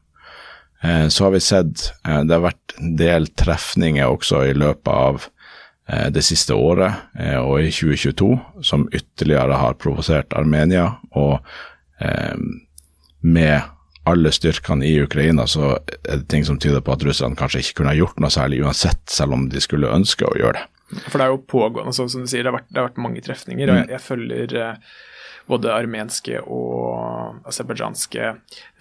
Eh, 0.83 1.09
så 1.09 1.27
har 1.27 1.35
vi 1.35 1.43
sett 1.45 1.93
eh, 2.07 2.23
det 2.25 2.39
har 2.39 2.47
vært 2.47 2.77
en 2.81 2.97
del 2.97 3.29
trefninger 3.39 4.09
også 4.09 4.47
i 4.49 4.57
løpet 4.57 4.93
av 4.93 5.29
det 6.15 6.23
siste 6.23 6.55
året 6.55 6.95
eh, 7.19 7.39
og 7.41 7.61
i 7.63 7.71
2022 7.75 8.31
som 8.65 8.89
ytterligere 8.95 9.59
har 9.59 9.79
provosert 9.83 10.33
Armenia. 10.39 10.93
Og 11.19 11.39
eh, 12.01 12.37
med 13.23 13.71
alle 14.09 14.33
styrkene 14.35 14.87
i 14.87 14.97
Ukraina, 15.03 15.47
så 15.47 15.77
er 15.77 16.23
det 16.23 16.29
ting 16.31 16.47
som 16.47 16.59
tyder 16.59 16.83
på 16.83 16.95
at 16.95 17.05
russerne 17.07 17.39
kanskje 17.39 17.63
ikke 17.63 17.81
kunne 17.81 17.93
ha 17.93 17.99
gjort 17.99 18.19
noe 18.23 18.33
særlig 18.35 18.63
uansett, 18.65 19.03
selv 19.11 19.37
om 19.37 19.47
de 19.51 19.63
skulle 19.63 19.93
ønske 19.95 20.27
å 20.27 20.39
gjøre 20.39 20.59
det. 20.59 20.69
For 21.07 21.17
det 21.17 21.25
er 21.25 21.33
jo 21.33 21.45
pågående, 21.49 21.95
sånn 21.97 22.11
som 22.13 22.25
du 22.25 22.29
sier, 22.29 22.43
det 22.45 22.51
har 22.51 22.59
vært, 22.59 22.69
det 22.69 22.81
har 22.81 22.89
vært 22.91 23.03
mange 23.05 23.23
trefninger. 23.25 23.71
og 23.71 23.79
jeg, 23.81 23.91
jeg 23.95 24.05
følger 24.05 24.57
eh, 24.61 24.97
både 25.49 25.73
armenske 25.75 26.39
og 26.43 27.41
aserbajdsjanske 27.49 28.29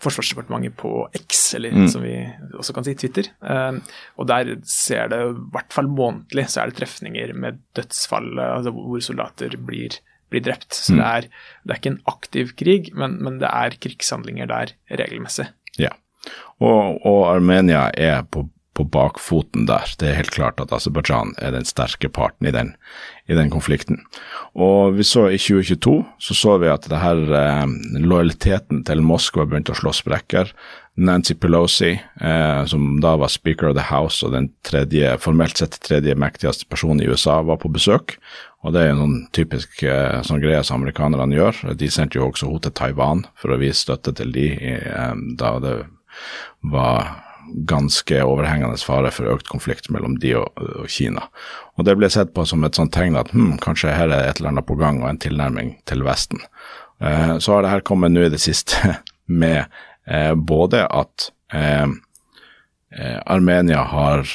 forsvarsdepartementet 0.01 0.75
på 0.79 0.91
X, 1.17 1.53
eller 1.57 1.71
Mm. 1.71 1.87
som 1.89 2.01
vi 2.03 2.13
også 2.57 2.73
kan 2.73 2.83
si 2.85 2.93
Twitter. 2.95 3.31
Eh, 3.43 3.79
og 4.17 4.27
der 4.27 4.55
ser 4.63 5.07
det, 5.09 5.19
i 5.21 5.49
hvert 5.53 5.73
fall 5.73 5.87
månedlig, 5.87 6.47
så 6.49 6.61
er 6.61 6.71
det 6.71 6.79
trefninger 6.81 7.33
med 7.33 7.59
dødsfall, 7.75 8.39
altså 8.39 8.71
hvor 8.75 8.99
soldater 9.01 9.57
blir, 9.57 9.97
blir 10.29 10.41
drept. 10.45 10.73
Så 10.73 10.95
det, 10.95 11.03
er, 11.05 11.21
det 11.65 11.71
er 11.75 11.81
ikke 11.81 11.93
en 11.95 12.01
aktiv 12.07 12.55
krig, 12.55 12.93
men, 12.93 13.17
men 13.23 13.39
det 13.39 13.49
er 13.49 13.77
krigshandlinger 13.81 14.47
der 14.47 14.73
regelmessig. 14.89 15.49
Ja. 15.77 15.89
Og, 16.61 16.99
og 17.05 17.35
Armenia 17.35 17.89
er 17.97 18.21
på, 18.23 18.45
på 18.77 18.83
bakfoten 18.85 19.65
der. 19.67 19.89
Det 19.99 20.07
er 20.09 20.19
helt 20.19 20.31
klart 20.31 20.59
at 20.61 20.71
Aserbajdsjan 20.71 21.33
er 21.41 21.51
den 21.51 21.65
sterke 21.65 22.09
parten 22.09 22.47
i 22.47 22.51
den, 22.55 22.75
i 23.31 23.37
den 23.37 23.51
konflikten. 23.53 24.01
Og 24.59 24.97
vi 24.97 25.05
så 25.07 25.29
i 25.31 25.39
2022 25.39 25.95
så 26.19 26.35
så 26.35 26.57
vi 26.59 26.69
at 26.71 26.87
det 26.91 26.99
her 26.99 27.21
eh, 27.39 27.65
lojaliteten 28.03 28.83
til 28.87 29.03
Moskva 29.05 29.47
begynte 29.47 29.71
å 29.75 29.79
slå 29.79 29.93
sprekker. 29.95 30.51
Nancy 30.99 31.37
Pelosi, 31.39 31.93
eh, 31.95 32.65
som 32.67 32.99
da 33.01 33.15
var 33.15 33.31
speaker 33.31 33.69
of 33.69 33.77
the 33.77 33.87
house 33.87 34.25
og 34.25 34.35
den 34.35 34.51
tredje, 34.67 35.15
formelt 35.23 35.61
sett 35.61 35.79
tredje 35.79 36.17
mektigste 36.19 36.67
personen 36.69 37.01
i 37.01 37.07
USA, 37.07 37.39
var 37.47 37.61
på 37.61 37.71
besøk. 37.71 38.17
Og 38.61 38.75
det 38.75 38.83
er 38.83 38.91
jo 38.91 38.99
noen 38.99 39.15
typisk 39.33 39.81
eh, 39.87 40.19
sånn 40.27 40.43
greier 40.43 40.67
som 40.67 40.81
amerikanerne 40.81 41.37
gjør. 41.37 41.63
De 41.79 41.89
sendte 41.89 42.19
jo 42.19 42.27
også 42.27 42.49
henne 42.49 42.65
til 42.67 42.75
Taiwan 42.77 43.25
for 43.39 43.53
å 43.53 43.59
vise 43.61 43.79
støtte 43.81 44.13
til 44.19 44.35
de 44.35 44.51
eh, 44.59 45.15
da 45.39 45.55
det 45.63 45.75
var 46.73 47.15
ganske 47.67 48.21
overhengende 48.23 48.79
fare 48.85 49.11
for 49.13 49.29
økt 49.33 49.49
konflikt 49.51 49.89
mellom 49.93 50.17
de 50.21 50.35
og, 50.39 50.61
og 50.81 50.89
Kina. 50.91 51.27
Og 51.77 51.87
det 51.87 51.97
ble 51.99 52.09
sett 52.11 52.33
på 52.35 52.45
som 52.47 52.63
et 52.67 52.77
sånt 52.77 52.93
tegn 52.95 53.17
at 53.19 53.31
hm, 53.35 53.57
kanskje 53.63 53.95
her 53.95 54.11
er 54.11 54.29
et 54.29 54.41
eller 54.41 54.53
annet 54.53 54.67
på 54.67 54.77
gang 54.79 55.01
og 55.03 55.09
en 55.09 55.21
tilnærming 55.21 55.75
til 55.89 56.05
Vesten. 56.07 56.43
Eh, 57.01 57.37
så 57.39 57.55
har 57.57 57.65
det 57.65 57.73
her 57.73 57.85
kommet 57.87 58.13
nå 58.13 58.27
i 58.27 58.33
det 58.33 58.41
siste 58.43 58.97
med 59.41 59.65
eh, 60.07 60.33
både 60.35 60.85
at 60.87 61.31
eh, 61.53 61.87
eh, 62.97 63.19
Armenia 63.25 63.83
har 63.91 64.27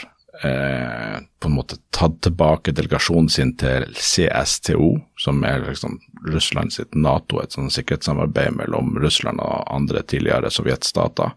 eh, 0.44 1.18
på 1.40 1.49
en 1.49 1.55
måte 1.57 1.79
tatt 1.94 2.18
tilbake 2.25 2.75
delegasjonen 2.77 3.29
sin 3.33 3.55
til 3.61 3.87
CSTO, 3.94 4.90
som 5.20 5.44
er 5.46 5.64
liksom 5.64 5.99
Russland 6.27 6.75
sitt 6.75 6.94
Nato, 6.94 7.40
et 7.40 7.55
sånn 7.57 7.70
sikkerhetssamarbeid 7.72 8.57
mellom 8.59 8.96
Russland 9.03 9.40
og 9.44 9.64
andre 9.72 10.03
tidligere 10.03 10.51
sovjetstater, 10.53 11.33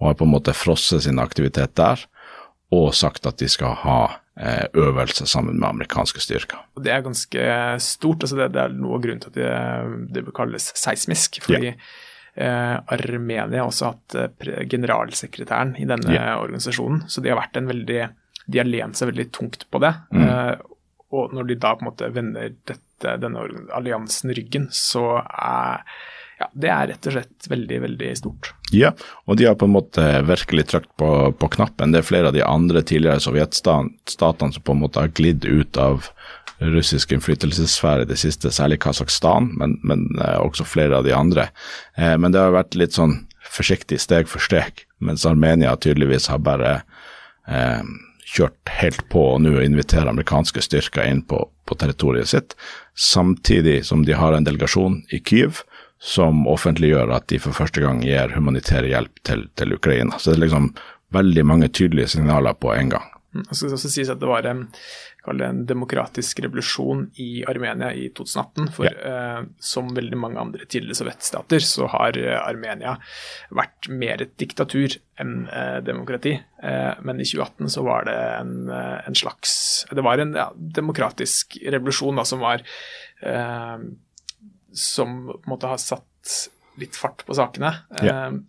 og 0.00 0.08
har 0.08 0.18
på 0.18 0.26
en 0.26 0.34
måte 0.34 0.56
frosset 0.56 1.06
sin 1.06 1.22
aktivitet 1.22 1.76
der, 1.78 2.02
og 2.74 2.92
sagt 2.94 3.26
at 3.26 3.40
de 3.42 3.48
skal 3.50 3.74
ha 3.82 4.00
eh, 4.38 4.66
øvelser 4.78 5.26
sammen 5.26 5.58
med 5.58 5.68
amerikanske 5.68 6.22
styrker. 6.22 6.62
Og 6.78 6.84
det 6.86 6.94
er 6.94 7.02
ganske 7.06 7.48
stort. 7.82 8.22
altså 8.22 8.38
Det, 8.38 8.52
det 8.54 8.62
er 8.62 8.76
noe 8.78 8.98
av 8.98 9.02
grunnen 9.04 9.24
til 9.24 9.32
at 9.32 9.40
det, 9.40 10.22
det 10.22 10.36
kalles 10.36 10.70
seismisk. 10.78 11.42
fordi 11.42 11.74
eh, 11.74 12.76
Armenia 12.94 13.48
har 13.50 13.66
også 13.66 13.92
hatt 13.92 14.16
eh, 14.16 14.64
generalsekretæren 14.70 15.74
i 15.82 15.88
denne 15.88 16.14
yeah. 16.14 16.36
organisasjonen, 16.40 17.04
så 17.08 17.22
de 17.22 17.32
har 17.32 17.40
vært 17.40 17.58
en 17.60 17.70
veldig 17.70 18.00
de 18.50 18.62
har 18.62 18.68
lent 18.68 18.98
seg 18.98 19.12
veldig 19.12 19.28
tungt 19.34 19.66
på 19.70 19.82
det. 19.82 19.94
Mm. 20.14 20.24
Eh, 20.26 20.54
og 21.16 21.34
når 21.34 21.50
de 21.50 21.58
da 21.58 21.74
på 21.74 21.84
en 21.84 21.90
måte 21.90 22.08
vender 22.14 22.54
dette, 22.68 23.18
denne 23.22 23.44
alliansen 23.74 24.34
ryggen, 24.36 24.68
så 24.74 25.20
er 25.24 25.84
ja, 26.40 26.46
det 26.56 26.70
er 26.72 26.86
rett 26.88 27.06
og 27.06 27.12
slett 27.12 27.48
veldig, 27.52 27.78
veldig 27.82 28.10
stort. 28.16 28.54
Ja, 28.72 28.94
og 29.28 29.36
de 29.36 29.44
har 29.44 29.58
på 29.60 29.66
en 29.68 29.74
måte 29.74 30.04
virkelig 30.24 30.70
trykt 30.70 30.92
på, 30.96 31.10
på 31.36 31.50
knappen. 31.52 31.92
Det 31.92 32.00
er 32.00 32.06
flere 32.08 32.30
av 32.30 32.36
de 32.36 32.44
andre 32.46 32.80
tidligere 32.80 33.20
sovjetstatene 33.20 34.54
som 34.54 34.64
på 34.64 34.72
en 34.72 34.80
måte 34.80 35.02
har 35.02 35.12
glidd 35.12 35.44
ut 35.44 35.76
av 35.80 36.08
russisk 36.60 37.12
innflytelsessfære 37.12 38.04
i 38.04 38.08
det 38.08 38.18
siste, 38.20 38.52
særlig 38.52 38.80
Kasakhstan, 38.84 39.50
men, 39.60 39.76
men 39.84 40.06
eh, 40.20 40.38
også 40.40 40.64
flere 40.68 40.96
av 41.00 41.04
de 41.04 41.12
andre. 41.16 41.48
Eh, 41.96 42.16
men 42.20 42.32
det 42.32 42.40
har 42.40 42.56
vært 42.56 42.76
litt 42.78 42.96
sånn 42.96 43.18
forsiktig 43.50 44.00
steg 44.00 44.28
for 44.30 44.44
steg, 44.44 44.84
mens 45.00 45.26
Armenia 45.28 45.72
tydeligvis 45.80 46.28
har 46.32 46.40
bare 46.44 46.74
eh, 47.48 47.84
kjørt 48.30 48.72
helt 48.80 49.02
på 49.10 49.24
og 49.34 49.42
nå 49.44 49.56
inviterer 49.64 50.10
amerikanske 50.10 50.62
styrker 50.62 51.08
inn 51.08 51.22
på, 51.26 51.42
på 51.66 51.78
territoriet 51.80 52.30
sitt, 52.30 52.54
samtidig 52.94 53.80
som 53.88 54.04
de 54.06 54.16
har 54.18 54.36
en 54.36 54.46
delegasjon 54.46 55.00
i 55.10 55.20
Kyiv 55.20 55.64
som 56.00 56.46
offentliggjør 56.48 57.12
at 57.12 57.26
de 57.28 57.38
for 57.42 57.56
første 57.56 57.82
gang 57.84 58.00
gir 58.04 58.32
humanitær 58.32 58.86
hjelp 58.88 59.20
til, 59.26 59.44
til 59.60 59.76
Ukraina. 59.76 60.16
Så 60.16 60.32
det 60.32 60.38
er 60.38 60.44
liksom 60.46 60.70
veldig 61.12 61.44
mange 61.44 61.68
tydelige 61.68 62.14
signaler 62.14 62.56
på 62.56 62.72
en 62.72 62.94
gang. 62.94 63.08
Mm, 63.34 63.44
Det 63.50 63.56
skal 63.58 63.74
også 63.76 63.90
sies 63.92 64.10
at 64.10 64.22
det 64.22 64.30
var 64.30 64.46
en, 65.20 65.24
kall 65.24 65.38
det 65.38 65.46
en 65.46 65.66
demokratisk 65.66 66.40
revolusjon 66.40 67.10
i 67.16 67.44
Armenia 67.48 67.92
i 67.92 68.08
2018. 68.08 68.70
For 68.72 68.86
eh, 68.86 69.42
som 69.58 69.94
veldig 69.94 70.18
mange 70.18 70.40
andre 70.40 70.66
tidligere 70.66 70.96
sovjetstater, 71.00 71.60
så 71.60 71.88
har 71.92 72.16
eh, 72.18 72.38
Armenia 72.40 72.96
vært 73.50 73.88
mer 73.88 74.22
et 74.22 74.36
diktatur 74.38 74.96
enn 75.20 75.48
eh, 75.48 75.80
demokrati. 75.84 76.40
Eh, 76.62 76.92
men 77.02 77.20
i 77.20 77.24
2018 77.28 77.70
så 77.70 77.84
var 77.84 78.06
det 78.08 78.16
en, 78.40 78.70
eh, 78.70 79.00
en 79.06 79.14
slags 79.14 79.86
Det 79.90 80.02
var 80.02 80.18
en 80.18 80.34
ja, 80.34 80.50
demokratisk 80.54 81.58
revolusjon 81.62 82.16
da, 82.16 82.24
som 82.24 82.40
var 82.40 82.62
eh, 83.22 83.78
Som 84.72 85.32
måte 85.46 85.66
har 85.66 85.78
satt 85.78 86.06
litt 86.80 86.96
fart 86.96 87.24
på 87.26 87.34
sakene. 87.36 87.74
Eh, 88.00 88.40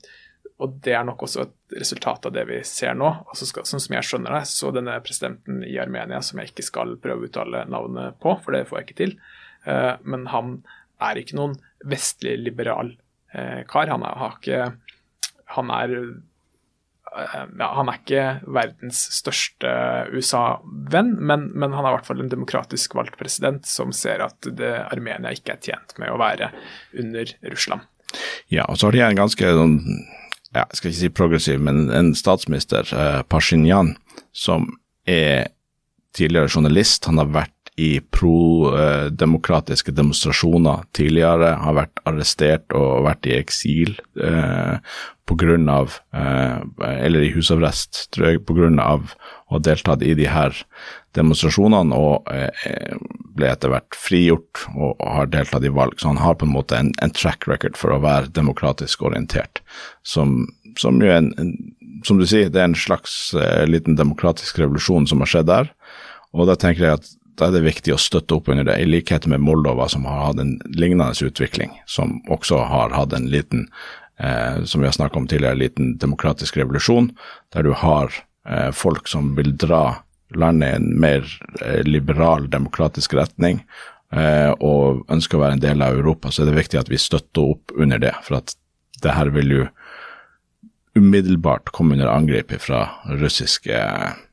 og 0.62 0.78
det 0.86 0.94
er 0.94 1.04
nok 1.08 1.26
også 1.26 1.48
et 1.48 1.56
resultat 1.80 2.26
av 2.28 2.34
det 2.36 2.46
vi 2.50 2.60
ser 2.68 2.96
nå. 2.98 3.10
Altså 3.32 3.48
skal, 3.50 3.68
sånn 3.68 3.84
som 3.84 3.96
jeg 3.96 4.08
skjønner 4.08 4.36
det, 4.38 4.44
så 4.50 4.72
denne 4.76 4.98
presidenten 5.06 5.62
i 5.68 5.78
Armenia, 5.82 6.22
som 6.26 6.42
jeg 6.42 6.52
ikke 6.52 6.68
skal 6.68 6.96
prøve 7.02 7.26
å 7.26 7.30
uttale 7.30 7.66
navnet 7.72 8.20
på, 8.24 8.36
for 8.44 8.56
det 8.56 8.66
får 8.70 8.80
jeg 8.80 8.90
ikke 8.90 9.00
til, 9.04 9.14
eh, 9.70 9.94
men 10.04 10.28
han 10.34 10.58
er 11.02 11.22
ikke 11.22 11.38
noen 11.40 11.56
vestlig 11.88 12.36
liberal 12.42 12.94
eh, 13.34 13.62
kar. 13.70 13.92
Han 13.92 14.06
er, 14.06 14.28
ikke 14.38 14.60
Han 15.58 15.72
er 15.76 15.96
eh, 16.00 17.40
ja, 17.60 17.70
han 17.76 17.92
er 17.92 18.00
ikke 18.00 18.26
verdens 18.46 19.04
største 19.18 19.72
USA-venn, 20.14 21.16
men, 21.20 21.50
men 21.52 21.76
han 21.76 21.86
er 21.86 21.92
i 21.92 21.98
hvert 21.98 22.10
fall 22.10 22.24
en 22.24 22.32
demokratisk 22.32 22.96
valgt 23.00 23.18
president 23.20 23.66
som 23.68 23.96
ser 23.96 24.24
at 24.24 24.52
det, 24.60 24.76
Armenia 24.92 25.34
ikke 25.36 25.58
er 25.58 25.66
tjent 25.72 25.98
med 26.00 26.14
å 26.14 26.22
være 26.22 26.54
under 27.02 27.34
Russland. 27.50 27.88
Ja, 28.52 28.66
og 28.68 28.78
så 28.78 28.90
har 28.90 28.96
de 28.96 29.04
en 29.06 29.22
ganske 29.22 29.54
sånn, 29.56 29.78
ja, 30.56 30.66
jeg 30.66 30.78
skal 30.78 30.92
ikke 30.92 31.00
si 31.00 31.10
progressiv, 31.16 31.60
men 31.64 31.90
en 31.96 32.14
statsminister, 32.18 32.88
eh, 32.92 33.22
Pashinyan, 33.24 33.96
som 34.34 34.68
er 35.08 35.48
tidligere 36.16 36.52
journalist. 36.52 37.06
Han 37.08 37.22
har 37.22 37.32
vært 37.32 37.61
i 37.82 37.92
pro-demokratiske 38.14 39.94
demonstrasjoner 39.98 40.86
tidligere, 40.98 41.56
har 41.64 41.78
vært 41.80 42.04
arrestert 42.10 42.78
og 42.78 43.08
vært 43.08 43.30
i 43.30 43.38
eksil 43.40 43.96
eh, 44.22 44.78
av, 45.72 45.94
eh, 46.14 46.58
eller 46.84 47.24
i 47.24 47.32
husarrest, 47.32 48.10
av 48.20 49.14
å 49.14 49.56
ha 49.56 49.60
deltatt 49.64 50.04
i 50.04 50.14
de 50.14 50.28
her 50.28 50.52
demonstrasjonene, 51.16 51.96
og 51.96 52.28
eh, 52.32 52.98
ble 53.36 53.48
etter 53.48 53.72
hvert 53.72 53.96
frigjort 53.96 54.66
og, 54.76 54.98
og 55.00 55.08
har 55.16 55.32
deltatt 55.32 55.64
i 55.64 55.72
valg. 55.72 55.96
Så 55.98 56.12
han 56.12 56.20
har 56.20 56.36
på 56.36 56.46
en 56.46 56.56
måte 56.56 56.78
en, 56.78 56.92
en 57.02 57.16
track 57.16 57.48
record 57.48 57.80
for 57.80 57.96
å 57.96 58.02
være 58.04 58.34
demokratisk 58.36 59.08
orientert, 59.08 59.64
som, 60.04 60.44
som 60.78 61.00
jo 61.02 61.12
en, 61.16 61.32
en 61.40 61.56
som 62.06 62.18
du 62.18 62.26
sier, 62.28 62.50
det 62.50 62.62
er 62.62 62.70
en 62.70 62.78
slags 62.78 63.34
eh, 63.38 63.66
liten 63.70 63.98
demokratisk 64.00 64.60
revolusjon 64.62 65.08
som 65.10 65.22
har 65.24 65.30
skjedd 65.30 65.50
der. 65.50 65.72
Og 66.32 66.48
da 66.48 66.56
tenker 66.60 66.88
jeg 66.88 67.00
at 67.00 67.10
da 67.42 67.50
er 67.50 67.58
det 67.58 67.66
viktig 67.66 67.96
å 67.96 68.02
støtte 68.02 68.38
opp 68.38 68.52
under 68.54 68.68
det, 68.68 68.78
i 68.78 68.90
likhet 68.90 69.26
med 69.30 69.42
Moldova, 69.42 69.88
som 69.90 70.06
har 70.06 70.28
hatt 70.28 70.42
en 70.44 70.56
lignende 70.70 71.26
utvikling, 71.26 71.74
som 71.90 72.20
også 72.30 72.62
har 72.70 72.94
hatt 72.94 73.16
en 73.18 73.30
liten, 73.34 73.66
eh, 74.22 74.62
som 74.64 74.84
vi 74.84 74.88
har 74.88 74.94
snakket 74.94 75.18
om 75.18 75.28
tidligere, 75.28 75.58
en 75.58 75.64
liten 75.64 75.96
demokratisk 75.98 76.62
revolusjon, 76.62 77.10
der 77.54 77.66
du 77.66 77.74
har 77.74 78.14
eh, 78.46 78.70
folk 78.72 79.10
som 79.10 79.34
vil 79.40 79.56
dra 79.58 80.04
landet 80.38 80.70
i 80.70 80.78
en 80.78 80.92
mer 81.02 81.26
eh, 81.66 81.82
liberal, 81.88 82.46
demokratisk 82.50 83.18
retning, 83.18 83.64
eh, 84.14 84.54
og 84.62 85.02
ønsker 85.12 85.40
å 85.40 85.46
være 85.46 85.58
en 85.58 85.66
del 85.66 85.82
av 85.82 85.98
Europa, 85.98 86.32
så 86.32 86.44
er 86.44 86.52
det 86.52 86.60
viktig 86.62 86.82
at 86.84 86.94
vi 86.94 87.02
støtter 87.02 87.56
opp 87.56 87.74
under 87.74 88.02
det, 88.02 88.14
for 88.28 88.42
at 88.44 88.56
det 89.02 89.18
her 89.18 89.34
vil 89.34 89.56
jo 89.58 89.68
umiddelbart 90.94 91.72
komme 91.74 91.96
under 91.96 92.12
angrep 92.12 92.54
fra 92.62 92.86
russiske 93.18 93.74
eh, 93.74 94.28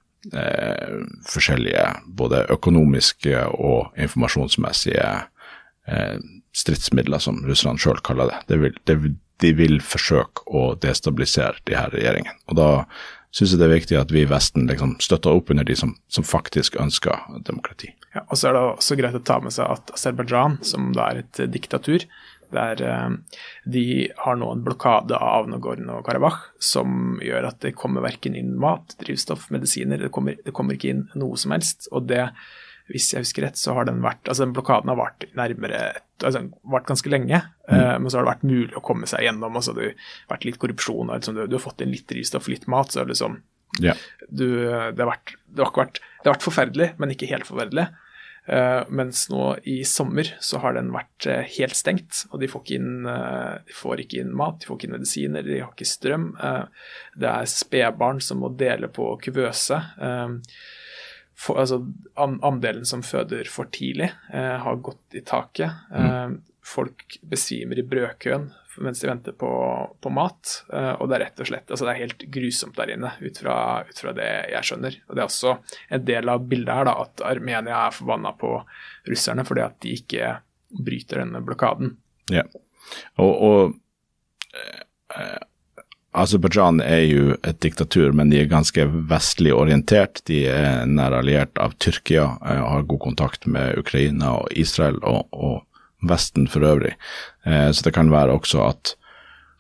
forskjellige 1.28 1.84
både 2.18 2.44
økonomiske 2.52 3.44
og 3.56 3.94
informasjonsmessige 3.96 5.06
eh, 5.88 6.18
stridsmidler, 6.56 7.22
som 7.22 7.40
russerne 7.46 7.80
sjøl 7.80 8.00
kaller 8.04 8.32
det. 8.32 8.40
De 8.50 8.58
vil, 8.64 8.80
de, 8.88 9.14
de 9.44 9.52
vil 9.56 9.78
forsøke 9.84 10.44
å 10.48 10.72
destabilisere 10.82 11.62
de 11.68 11.78
her 11.78 11.92
regjeringene. 11.94 12.36
Og 12.50 12.58
da 12.58 12.68
syns 13.34 13.52
jeg 13.52 13.60
det 13.60 13.68
er 13.68 13.76
viktig 13.76 13.98
at 14.00 14.12
vi 14.14 14.24
i 14.24 14.28
Vesten 14.28 14.68
liksom 14.70 14.96
støtter 15.04 15.36
opp 15.36 15.52
under 15.52 15.66
de 15.68 15.76
som, 15.78 15.94
som 16.12 16.26
faktisk 16.26 16.78
ønsker 16.80 17.28
demokrati. 17.46 17.92
Ja, 18.14 18.24
og 18.24 18.40
så 18.40 18.48
er 18.48 18.56
det 18.56 18.64
også 18.64 18.96
greit 18.98 19.18
å 19.18 19.24
ta 19.24 19.38
med 19.44 19.54
seg 19.54 19.68
at 19.68 19.92
Aserbajdsjan, 19.94 20.58
som 20.66 20.92
da 20.96 21.10
er 21.12 21.22
et 21.22 21.42
diktatur, 21.52 22.06
der 22.54 22.84
eh, 22.84 23.40
de 23.68 23.87
har 24.24 24.38
nå 24.38 24.52
en 24.52 24.64
blokade 24.66 25.16
av 25.16 25.50
Nagorno-Karabakh 25.50 26.40
som 26.62 27.18
gjør 27.24 27.50
at 27.50 27.61
det 27.64 27.76
kommer 27.78 28.04
verken 28.04 28.38
inn 28.38 28.56
mat, 28.61 28.96
drivstoff, 29.02 29.48
medisiner, 29.54 30.00
det 30.00 30.12
kommer, 30.14 30.38
det 30.44 30.54
kommer 30.56 30.78
ikke 30.78 30.94
inn 30.94 31.04
noe 31.18 31.38
som 31.40 31.54
helst. 31.56 31.90
Og 31.92 32.08
det 32.11 32.26
hvis 32.88 33.11
jeg 33.12 33.24
husker 33.24 33.44
rett, 33.44 33.58
så 33.61 33.74
har 33.76 33.84
den 33.84 34.00
vært 34.04 34.28
altså 34.28 34.46
den 34.46 34.54
blokaden 34.56 34.88
har 34.88 34.96
vart 34.96 35.26
nærmere 35.37 35.80
altså 36.24 36.46
vart 36.72 36.88
ganske 36.88 37.11
lenge, 37.12 37.42
mm. 37.68 37.74
uh, 37.74 37.96
men 38.00 38.08
så 38.08 38.18
har 38.18 38.24
det 38.24 38.32
vært 38.32 38.48
mulig 38.48 38.78
å 38.78 38.84
komme 38.84 39.08
seg 39.11 39.26
gjennom. 39.26 39.58
altså 39.61 39.74
Det 39.76 39.90
har 39.92 40.32
vært 40.32 40.46
litt 40.48 40.61
korrupsjon, 40.62 41.11
og 41.11 41.20
liksom, 41.20 41.37
du, 41.37 41.44
du, 41.46 41.58
har 41.58 41.62
fått 41.62 41.84
inn 41.84 41.92
litt 41.92 42.08
drivstoff, 42.11 42.48
litt 42.50 42.66
mat. 42.70 42.92
så 42.92 43.02
er 43.02 43.08
det 43.08 43.14
liksom 43.14 43.38
yeah. 43.84 44.00
du, 44.28 44.46
det, 44.48 45.02
har 45.02 45.11
vært, 45.12 45.37
det, 45.46 45.62
har 45.62 45.74
vært, 45.76 46.00
det, 46.00 46.24
har 46.24 46.38
vært, 46.38 46.48
forferdelig, 46.48 46.90
men 46.98 47.14
ikke 47.14 47.30
helt 47.30 47.48
forferdelig. 47.48 47.90
Uh, 48.48 48.82
mens 48.88 49.26
nå 49.28 49.58
i 49.68 49.82
sommer 49.84 50.30
så 50.40 50.62
har 50.62 50.78
den 50.78 50.90
vært 50.94 51.28
uh, 51.28 51.42
helt 51.58 51.76
stengt, 51.76 52.24
og 52.32 52.40
de 52.40 52.48
får, 52.48 52.64
ikke 52.64 52.80
inn, 52.80 53.08
de 53.68 53.76
får 53.76 54.04
ikke 54.04 54.22
inn 54.22 54.34
mat, 54.37 54.58
de 54.62 54.70
får 54.70 54.78
ikke 54.80 54.88
inn 54.88 54.96
medisiner, 54.96 55.46
de 55.46 55.61
har 55.61 55.72
ikke 55.72 55.88
strøm. 55.88 56.30
det 57.18 57.30
er 57.30 57.52
spedbarn 57.52 58.22
som 58.24 58.40
må 58.42 58.52
dele 58.56 58.90
på 58.92 59.12
kuvøse. 59.22 59.82
For, 61.38 61.61
altså, 61.62 61.78
andelen 62.18 62.87
som 62.88 63.04
føder 63.06 63.46
for 63.50 63.70
tidlig, 63.70 64.11
eh, 64.34 64.56
har 64.58 64.80
gått 64.82 65.14
i 65.14 65.22
taket. 65.22 65.70
Eh, 65.94 66.32
folk 66.66 67.18
besvimer 67.22 67.78
i 67.78 67.87
brødkøen 67.87 68.50
mens 68.84 69.00
de 69.00 69.08
venter 69.10 69.34
på, 69.38 69.50
på 70.00 70.12
mat. 70.14 70.54
Eh, 70.72 70.92
og 70.98 71.08
det 71.08 71.18
er 71.18 71.24
rett 71.26 71.42
og 71.42 71.50
slett 71.50 71.70
altså 71.70 71.86
det 71.86 71.94
er 71.94 72.02
helt 72.04 72.24
grusomt 72.34 72.78
der 72.78 72.94
inne, 72.94 73.12
ut 73.20 73.40
fra, 73.42 73.56
ut 73.88 74.02
fra, 74.02 74.14
det 74.16 74.28
jeg 74.52 74.70
skjønner. 74.70 75.00
Og 75.08 75.16
Det 75.16 75.22
er 75.22 75.30
også 75.30 75.56
en 75.96 76.06
del 76.08 76.32
av 76.32 76.46
bildet 76.50 76.80
her 76.80 76.88
da, 76.88 76.96
at 77.04 77.26
Armenia 77.28 77.82
er 77.88 77.96
forbanna 77.96 78.34
på 78.38 78.54
russerne 79.08 79.46
fordi 79.48 79.64
at 79.66 79.78
de 79.84 79.98
ikke 79.98 80.32
bryter 80.84 81.22
denne 81.24 81.42
blokaden. 81.44 81.94
Ja, 82.32 82.44
og, 83.20 83.32
og 83.48 83.76
eh, 85.16 85.38
Aserbajdsjan 86.18 86.80
er 86.82 87.02
jo 87.04 87.34
et 87.46 87.58
diktatur, 87.62 88.14
men 88.16 88.32
de 88.32 88.40
er 88.40 88.50
ganske 88.50 88.84
vestlig 89.10 89.52
orientert. 89.54 90.22
De 90.28 90.42
er 90.50 90.86
nær 90.88 91.14
alliert 91.18 91.60
av 91.60 91.76
Tyrkia 91.82 92.24
eh, 92.40 92.62
har 92.64 92.86
god 92.88 93.02
kontakt 93.10 93.46
med 93.46 93.78
Ukraina 93.80 94.38
og 94.40 94.52
Israel 94.56 95.00
og, 95.04 95.28
og 95.32 95.64
Vesten 96.02 96.46
for 96.50 96.64
øvrig. 96.66 96.94
Eh, 97.46 97.70
så 97.72 97.84
det 97.84 97.94
kan 97.96 98.12
være 98.12 98.37
også 98.38 98.62
at 98.68 98.94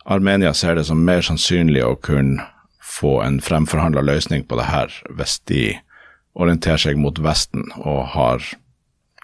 Armenia 0.06 0.54
ser 0.56 0.78
det 0.78 0.86
som 0.88 1.02
mer 1.04 1.20
sannsynlig 1.24 1.82
å 1.84 1.96
kunne 2.00 2.46
få 2.80 3.18
en 3.22 3.40
fremforhandla 3.44 4.02
løsning 4.06 4.46
på 4.48 4.56
det 4.56 4.70
her 4.70 4.94
hvis 5.18 5.36
de 5.50 5.64
orienterer 6.38 6.80
seg 6.80 7.00
mot 7.00 7.18
Vesten 7.20 7.66
og 7.82 8.06
har 8.14 8.46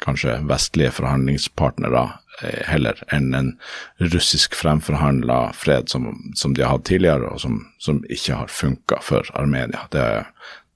kanskje 0.05 0.37
vestlige 0.45 0.93
forhandlingspartnere 0.99 2.05
Eh, 2.43 2.67
heller 2.67 2.99
enn 3.15 3.35
en 3.35 3.51
russisk 4.03 4.57
fremforhandla 4.59 5.53
fred 5.55 5.89
som, 5.89 6.33
som, 6.35 6.55
de 6.55 6.65
har 6.65 6.73
hatt 6.73 6.87
tidligere, 6.89 7.31
og 7.31 7.41
som, 7.41 7.61
som 7.79 8.01
ikke 8.11 8.41
har 8.41 8.51
funka 8.51 8.99
for 9.07 9.29
Armenia. 9.39 9.85
Det, 9.95 10.25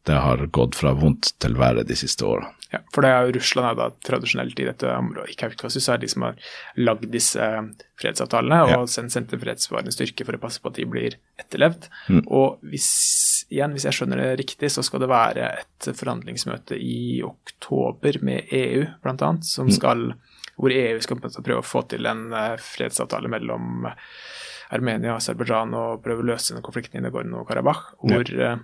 det, 0.08 0.18
har 0.24 0.44
gått 0.54 0.78
fra 0.78 0.94
vondt 0.96 1.34
til 1.42 1.58
verre 1.58 1.84
de 1.86 1.96
siste 1.98 2.26
årene. 2.26 2.54
Ja, 2.68 2.82
for 2.92 3.04
det 3.04 3.10
er 3.14 3.24
jo 3.24 3.32
Russland 3.38 3.70
er 3.70 3.76
da 3.78 3.86
tradisjonelt 4.04 4.58
i 4.60 4.66
dette 4.66 4.90
området 4.92 5.32
i 5.32 5.36
Kaukasus 5.40 5.86
er 5.88 6.02
de 6.02 6.08
som 6.12 6.26
har 6.26 6.50
lagd 6.76 7.06
disse 7.14 7.46
fredsavtalene 7.96 8.58
og 8.66 8.72
ja. 8.74 8.80
sendt, 8.92 9.14
sendt 9.14 9.32
fredsvarende 9.40 9.94
styrke 9.94 10.26
for 10.28 10.36
å 10.36 10.42
passe 10.42 10.60
på 10.60 10.68
at 10.68 10.76
de 10.76 10.84
blir 10.90 11.16
etterlevd. 11.40 11.88
Mm. 12.12 12.20
Og 12.26 12.60
hvis, 12.68 12.90
igjen, 13.48 13.72
hvis 13.72 13.88
jeg 13.88 13.96
skjønner 13.96 14.20
det 14.20 14.42
riktig, 14.42 14.68
så 14.74 14.84
skal 14.84 15.00
det 15.00 15.08
være 15.08 15.48
et 15.62 15.88
forhandlingsmøte 15.96 16.76
i 16.76 17.22
oktober 17.24 18.20
med 18.28 18.52
EU, 18.60 18.84
bl.a., 19.00 19.32
som 19.48 19.72
mm. 19.72 19.76
skal 19.78 20.10
hvor 20.58 20.74
EU 20.74 20.98
skal 21.00 21.20
prøve 21.22 21.60
å 21.62 21.66
få 21.66 21.84
til 21.86 22.08
en 22.10 22.32
eh, 22.34 22.56
fredsavtale 22.58 23.30
mellom 23.30 23.86
Armenia 24.74 25.14
og 25.14 25.20
Aserbajdsjan 25.22 25.76
og 25.78 26.02
prøve 26.04 26.24
å 26.24 26.28
løse 26.32 26.58
konflikten 26.64 27.00
i 27.00 27.04
Nagorno-Karabakh, 27.06 27.94
hvor, 28.02 28.32
ja. 28.34 28.56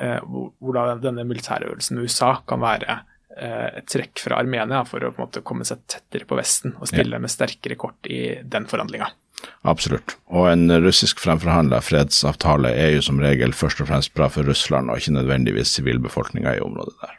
Eh, 0.00 0.18
hvor, 0.24 0.74
da 0.76 0.96
denne 1.02 1.26
militærøvelsen 1.28 1.98
med 1.98 2.08
USA 2.08 2.34
kan 2.48 2.62
være 2.62 2.98
eh, 3.36 3.78
et 3.80 3.88
trekk 3.90 4.22
fra 4.24 4.40
Armenia 4.42 4.82
for 4.88 5.04
å 5.04 5.12
på 5.12 5.22
en 5.22 5.28
måte 5.28 5.44
komme 5.46 5.66
seg 5.68 5.84
tettere 5.90 6.28
på 6.28 6.38
Vesten 6.38 6.76
og 6.78 6.90
stille 6.90 7.20
med 7.22 7.32
sterkere 7.32 7.78
kort 7.80 8.10
i 8.10 8.38
den 8.42 8.68
forhandlinga. 8.70 9.10
Absolutt. 9.70 10.16
Og 10.34 10.48
en 10.50 10.66
russisk 10.82 11.20
fremforhandla 11.22 11.78
fredsavtale 11.84 12.72
er 12.74 12.96
jo 12.96 13.04
som 13.06 13.20
regel 13.22 13.54
først 13.54 13.82
og 13.84 13.90
fremst 13.90 14.14
bra 14.16 14.26
for 14.32 14.46
Russland, 14.48 14.90
og 14.90 14.98
ikke 14.98 15.14
nødvendigvis 15.14 15.76
sivilbefolkninga 15.78 16.56
i 16.58 16.64
området 16.64 16.96
der. 17.02 17.17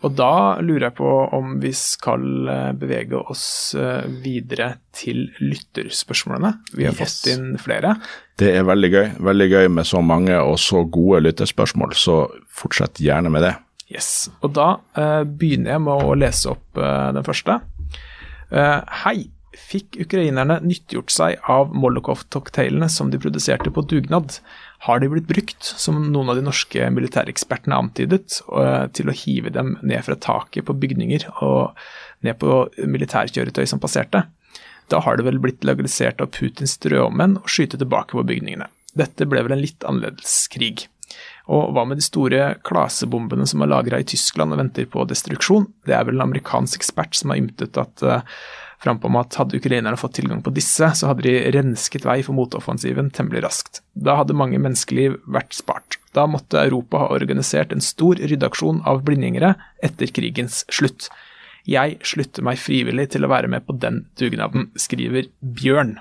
Og 0.00 0.14
da 0.16 0.56
lurer 0.64 0.86
jeg 0.88 0.96
på 0.96 1.08
om 1.36 1.58
vi 1.60 1.72
skal 1.76 2.22
eh, 2.48 2.68
bevege 2.80 3.20
oss 3.20 3.74
eh, 3.76 4.06
videre 4.24 4.72
til 4.96 5.26
lytterspørsmålene. 5.42 6.54
Vi 6.72 6.86
har 6.88 6.96
yes. 6.96 7.00
fått 7.00 7.32
inn 7.34 7.50
flere. 7.60 7.94
Det 8.40 8.54
er 8.56 8.64
veldig 8.68 8.90
gøy. 8.94 9.08
Veldig 9.28 9.48
gøy 9.50 9.68
med 9.76 9.88
så 9.88 10.00
mange 10.04 10.38
og 10.40 10.56
så 10.62 10.86
gode 10.88 11.20
lytterspørsmål, 11.26 11.92
så 12.00 12.22
fortsett 12.62 13.02
gjerne 13.04 13.32
med 13.32 13.44
det. 13.44 13.52
Yes. 13.90 14.30
Og 14.40 14.54
da 14.56 14.70
uh, 14.96 15.22
begynner 15.26 15.74
jeg 15.74 15.84
med 15.84 16.06
å 16.06 16.16
lese 16.16 16.54
opp 16.54 16.78
uh, 16.78 17.10
den 17.16 17.26
første. 17.26 17.58
Uh, 18.54 18.80
hei. 19.04 19.18
Fikk 19.70 19.98
ukrainerne 20.02 20.56
nyttiggjort 20.62 21.12
seg 21.12 21.48
av 21.50 21.74
Molokov-cocktailene 21.74 22.86
som 22.90 23.10
de 23.10 23.18
produserte 23.22 23.70
på 23.74 23.82
dugnad? 23.86 24.38
Har 24.86 25.00
de 25.00 25.10
blitt 25.12 25.28
brukt, 25.28 25.62
som 25.62 25.98
noen 26.12 26.30
av 26.32 26.38
de 26.38 26.44
norske 26.46 26.86
militærekspertene 26.94 27.76
antydet, 27.76 28.40
eh, 28.48 28.86
til 28.96 29.10
å 29.10 29.16
hive 29.16 29.52
dem 29.52 29.74
ned 29.82 30.04
fra 30.06 30.16
taket 30.16 30.64
på 30.64 30.76
bygninger 30.80 31.26
og 31.44 31.76
ned 32.24 32.38
på 32.40 32.62
militærkjøretøy 32.80 33.66
som 33.68 33.82
passerte. 33.82 34.24
Da 34.88 35.02
har 35.04 35.16
det 35.16 35.26
vel 35.28 35.38
blitt 35.38 35.66
legalisert 35.68 36.22
av 36.24 36.32
Putins 36.32 36.78
drømmenn 36.80 37.38
å 37.42 37.50
skyte 37.50 37.78
tilbake 37.78 38.16
på 38.16 38.24
bygningene. 38.26 38.70
Dette 38.96 39.28
ble 39.28 39.44
vel 39.44 39.54
en 39.54 39.62
litt 39.62 39.84
annerledes 39.86 40.48
krig. 40.50 40.88
Og 41.50 41.74
hva 41.74 41.84
med 41.86 41.98
de 41.98 42.06
store 42.06 42.54
klasebombene 42.66 43.46
som 43.48 43.62
er 43.62 43.70
lagra 43.70 44.00
i 44.00 44.06
Tyskland 44.06 44.54
og 44.54 44.62
venter 44.62 44.88
på 44.90 45.04
destruksjon? 45.10 45.68
Det 45.86 45.94
er 45.96 46.06
vel 46.06 46.18
en 46.18 46.28
amerikansk 46.28 46.80
ekspert 46.80 47.16
som 47.18 47.32
har 47.32 47.40
ymtet 47.42 47.78
at 47.80 48.04
uh, 48.06 48.22
frampå 48.80 49.10
om 49.10 49.18
at 49.20 49.36
hadde 49.38 49.58
ukrainerne 49.60 49.98
fått 50.00 50.16
tilgang 50.18 50.40
på 50.44 50.52
disse, 50.56 50.88
så 50.96 51.10
hadde 51.10 51.26
de 51.26 51.52
rensket 51.54 52.06
vei 52.08 52.20
for 52.26 52.36
motoffensiven 52.36 53.10
temmelig 53.14 53.44
raskt. 53.44 53.82
Da 53.94 54.16
hadde 54.20 54.36
mange 54.36 54.60
menneskeliv 54.62 55.18
vært 55.28 55.56
spart. 55.56 55.98
Da 56.16 56.26
måtte 56.30 56.62
Europa 56.62 57.04
ha 57.04 57.10
organisert 57.14 57.74
en 57.74 57.84
stor 57.84 58.18
ryddeaksjon 58.20 58.82
av 58.88 59.04
blindgjengere 59.06 59.54
etter 59.84 60.12
krigens 60.14 60.64
slutt. 60.72 61.10
Jeg 61.68 61.98
slutter 62.06 62.44
meg 62.46 62.60
frivillig 62.60 63.10
til 63.12 63.26
å 63.26 63.30
være 63.30 63.50
med 63.52 63.66
på 63.66 63.76
den 63.78 64.04
dugnaden, 64.18 64.70
skriver 64.80 65.28
Bjørn. 65.40 65.98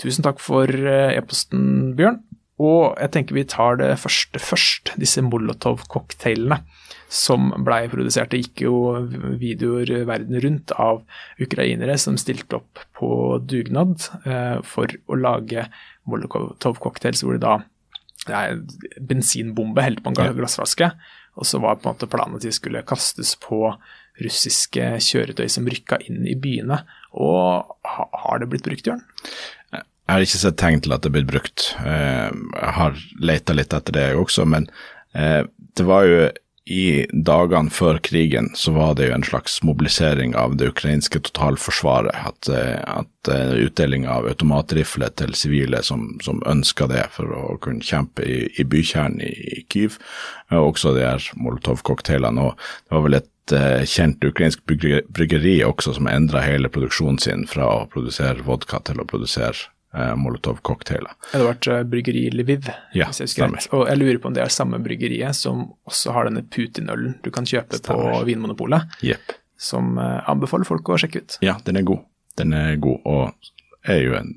Tusen 0.00 0.24
takk 0.24 0.40
for 0.42 0.66
eh, 0.66 1.14
e-posten, 1.14 1.94
Bjørn. 1.96 2.22
Og 2.60 2.92
jeg 3.00 3.12
tenker 3.14 3.36
vi 3.38 3.46
tar 3.48 3.78
det 3.80 3.94
første 4.02 4.40
først, 4.42 4.92
disse 5.00 5.22
Molotov-cocktailene 5.24 6.60
som 7.10 7.48
blei 7.64 7.86
produsert. 7.90 8.30
Det 8.30 8.42
gikk 8.42 8.64
jo 8.66 8.74
videoer 9.40 10.04
verden 10.08 10.38
rundt 10.44 10.74
av 10.76 11.00
ukrainere 11.42 11.96
som 11.98 12.18
stilte 12.20 12.60
opp 12.60 12.82
på 12.98 13.10
dugnad 13.48 13.96
eh, 14.28 14.60
for 14.66 14.92
å 15.10 15.18
lage 15.18 15.66
Molotov-cocktails, 16.10 17.24
hvor 17.24 17.38
det 17.38 17.46
da 17.46 17.56
er 18.28 18.60
bensinbombe 19.00 19.82
helt 19.82 20.04
på 20.04 20.12
en 20.12 20.36
glassflaske. 20.36 20.92
Og 21.40 21.48
så 21.48 21.60
var 21.62 21.80
på 21.80 21.88
en 21.88 21.94
måte 21.94 22.10
planen 22.10 22.36
at 22.36 22.44
de 22.44 22.52
skulle 22.52 22.84
kastes 22.86 23.32
på 23.40 23.62
russiske 24.20 24.92
kjøretøy 25.00 25.46
som 25.48 25.68
rykka 25.70 26.00
inn 26.04 26.26
i 26.28 26.36
byene. 26.36 26.82
Og 27.16 27.78
har 27.86 28.42
det 28.42 28.50
blitt 28.52 28.66
brukt, 28.66 28.90
Jørn? 28.90 29.00
Jeg 30.10 30.16
har 30.16 30.24
ikke 30.26 30.38
sett 30.40 30.56
tegn 30.58 30.80
til 30.82 30.90
at 30.90 31.04
det 31.04 31.12
er 31.12 31.12
blitt 31.14 31.28
brukt. 31.30 31.64
Eh, 31.86 32.30
jeg 32.34 32.70
har 32.74 32.96
leita 33.22 33.54
litt 33.54 33.74
etter 33.76 33.94
det 33.94 34.08
også, 34.18 34.42
men 34.42 34.66
eh, 35.14 35.44
det 35.78 35.86
var 35.86 36.08
jo 36.08 36.24
i 36.66 37.04
dagene 37.14 37.70
før 37.70 38.00
krigen 38.02 38.48
så 38.58 38.74
var 38.74 38.96
det 38.98 39.06
jo 39.06 39.14
en 39.14 39.26
slags 39.28 39.60
mobilisering 39.62 40.34
av 40.34 40.58
det 40.58 40.72
ukrainske 40.72 41.22
totalforsvaret. 41.30 42.10
At, 42.26 42.50
eh, 42.50 42.82
at 42.82 43.30
utdeling 43.54 44.10
av 44.10 44.26
automatrifler 44.26 45.14
til 45.14 45.38
sivile 45.38 45.84
som, 45.86 46.16
som 46.26 46.42
ønska 46.42 46.90
det 46.90 47.06
for 47.14 47.30
å 47.30 47.56
kunne 47.62 47.86
kjempe 47.86 48.26
i, 48.26 48.42
i 48.58 48.66
bykjernen 48.66 49.22
i, 49.22 49.30
i 49.30 49.64
Kyiv, 49.70 50.02
og 50.50 50.72
også 50.74 50.98
de 50.98 51.06
her 51.06 51.32
Molotov-cocktailene. 51.38 52.50
Det 52.58 52.98
var 52.98 53.06
vel 53.06 53.22
et 53.22 53.54
uh, 53.54 53.86
kjent 53.86 54.26
ukrainsk 54.26 54.66
bryggeri 54.66 55.60
også 55.62 56.00
som 56.00 56.10
endra 56.10 56.42
hele 56.42 56.72
produksjonen 56.72 57.22
sin 57.22 57.46
fra 57.50 57.76
å 57.78 57.90
produsere 57.92 58.42
vodka 58.42 58.82
til 58.90 58.98
å 58.98 59.06
produsere 59.06 59.70
eh, 59.94 60.12
Molotov-cocktailer. 60.16 61.14
Det 61.32 61.40
har 61.40 61.46
vært 61.48 61.68
eh, 61.70 61.82
bryggeri 61.92 62.24
Lviv, 62.34 62.68
Ja, 62.96 63.08
hvis 63.10 63.22
jeg 63.22 63.30
husker 63.30 63.44
stemmer. 63.44 63.62
rett. 63.62 63.72
Og 63.76 63.86
jeg 63.88 64.00
lurer 64.02 64.18
på 64.22 64.30
om 64.30 64.36
det 64.36 64.44
er 64.44 64.54
samme 64.54 64.80
bryggeriet 64.84 65.36
som 65.38 65.66
også 65.88 66.14
har 66.16 66.30
denne 66.30 66.44
Putin-ølen 66.46 67.16
du 67.24 67.30
kan 67.34 67.48
kjøpe 67.48 67.80
Stemmer. 67.80 68.20
på 68.20 68.24
Vinmonopolet, 68.30 69.00
yep. 69.06 69.34
som 69.58 69.96
eh, 69.98 70.20
anbefaler 70.30 70.68
folk 70.68 70.88
å 70.88 71.00
sjekke 71.00 71.24
ut. 71.24 71.40
Ja, 71.44 71.58
den 71.66 71.80
er 71.80 71.88
god. 71.88 72.04
Den 72.38 72.54
er 72.56 72.76
god, 72.80 73.00
og 73.04 73.50
er 73.90 74.04
jo 74.04 74.14
en 74.20 74.36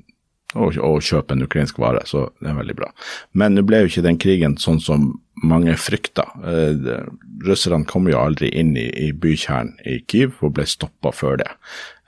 å 0.54 1.00
kjøpe 1.02 1.34
en 1.34 1.42
ukrainsk 1.42 1.78
vare, 1.82 2.04
så 2.06 2.28
det 2.40 2.50
er 2.52 2.58
veldig 2.58 2.76
bra. 2.78 2.90
Men 3.34 3.56
nå 3.56 3.64
ble 3.66 3.82
jo 3.82 3.90
ikke 3.90 4.04
den 4.06 4.20
krigen 4.22 4.56
sånn 4.60 4.80
som 4.82 5.08
mange 5.42 5.74
frykta. 5.80 6.28
Eh, 6.46 7.08
russerne 7.44 7.86
kom 7.90 8.06
jo 8.10 8.20
aldri 8.20 8.52
inn 8.54 8.76
i, 8.78 8.86
i 9.08 9.10
bykjernen 9.12 9.74
i 9.84 9.98
Kyiv 10.06 10.38
og 10.46 10.54
ble 10.58 10.66
stoppa 10.68 11.12
før 11.14 11.40
det. 11.42 11.50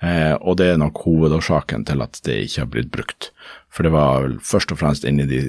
Eh, 0.04 0.34
og 0.44 0.58
det 0.60 0.68
er 0.72 0.80
nok 0.80 1.00
hovedårsaken 1.06 1.86
til 1.88 2.04
at 2.04 2.18
det 2.28 2.36
ikke 2.44 2.62
har 2.62 2.72
blitt 2.72 2.90
brukt. 2.92 3.30
For 3.72 3.86
det 3.86 3.94
var 3.94 4.26
vel 4.26 4.38
først 4.44 4.72
og 4.74 4.80
fremst 4.82 5.06
inni 5.08 5.24
de 5.28 5.42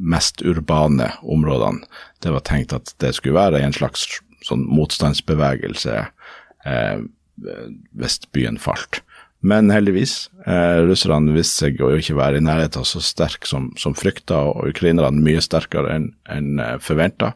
mest 0.00 0.44
urbane 0.44 1.10
områdene 1.22 1.84
det 2.24 2.32
var 2.34 2.44
tenkt 2.44 2.74
at 2.76 2.92
det 3.00 3.14
skulle 3.16 3.38
være 3.38 3.62
en 3.64 3.76
slags 3.76 4.06
sånn 4.44 4.66
motstandsbevegelse 4.68 5.96
eh, 6.68 6.98
hvis 7.96 8.20
byen 8.36 8.60
falt. 8.60 9.00
Men 9.40 9.72
heldigvis, 9.72 10.28
eh, 10.44 10.82
russerne 10.84 11.32
viste 11.32 11.64
seg 11.64 11.80
å 11.80 11.94
ikke 11.96 12.18
være 12.18 12.40
i 12.40 12.44
nærheten 12.44 12.84
så 12.84 13.00
sterk 13.00 13.48
som, 13.48 13.70
som 13.80 13.96
frykta, 13.96 14.42
og 14.52 14.68
ukrainerne 14.74 15.24
mye 15.24 15.40
sterkere 15.40 15.96
enn 15.96 16.10
en 16.28 16.60
forventa, 16.84 17.32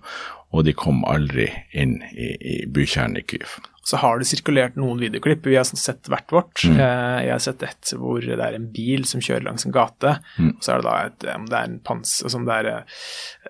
og 0.55 0.65
de 0.69 0.73
kom 0.79 1.03
aldri 1.11 1.49
inn 1.75 1.97
i, 2.15 2.31
i 2.39 2.59
bykjernen 2.71 3.19
i 3.19 3.25
Kyiv. 3.27 3.57
Så 3.85 3.99
har 4.01 4.17
det 4.17 4.25
sirkulert 4.25 4.79
noen 4.81 4.97
videoklipp, 5.03 5.45
vi 5.45 5.59
har 5.59 5.67
sånn 5.69 5.77
sett 5.77 6.07
hvert 6.09 6.31
vårt. 6.33 6.63
Mm. 6.65 6.79
Eh, 6.81 7.19
Jeg 7.27 7.33
har 7.35 7.43
sett 7.45 7.65
et 7.67 7.91
hvor 8.01 8.23
det 8.25 8.39
er 8.41 8.55
en 8.57 8.71
bil 8.73 9.05
som 9.05 9.21
kjører 9.21 9.45
langs 9.45 9.67
en 9.69 9.75
gate, 9.77 10.15
Mm. 10.39 10.55
og 10.57 10.63
så 10.65 10.73
er 10.73 10.81
det 10.81 10.87
da 10.87 10.95
et, 11.11 11.27
om 11.35 11.45
det 11.51 11.59
er 11.59 11.69
en 11.69 11.77
pans, 11.85 12.15
altså 12.25 12.39
om 12.41 12.47
det 12.49 12.55
er, 12.63 12.71
eh, 12.79 12.97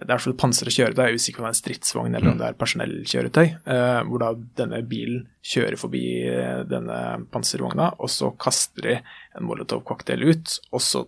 det 0.02 0.10
er 0.10 0.28
et 0.32 0.40
pansret 0.42 0.74
kjøretøy, 0.74 1.04
jeg 1.04 1.12
er 1.14 1.20
usikker 1.22 1.38
på 1.38 1.44
om 1.44 1.46
det 1.46 1.54
er 1.54 1.58
en 1.58 1.62
stridsvogn 1.62 2.14
eller 2.16 2.26
Mm. 2.26 2.32
om 2.32 2.38
det 2.42 2.48
er 2.48 2.60
personellkjøretøy, 2.64 3.46
eh, 3.76 4.02
hvor 4.10 4.18
da 4.24 4.32
denne 4.64 4.82
bilen 4.90 5.26
kjører 5.44 5.78
forbi 5.78 6.04
eh, 6.26 6.64
denne 6.64 7.26
panservogna, 7.30 7.92
og 8.00 8.08
så 8.10 8.32
kaster 8.36 8.82
de 8.82 8.96
en 9.38 9.46
molotov-cocktail 9.46 10.24
ut, 10.34 10.58
og 10.72 10.80
så 10.80 11.06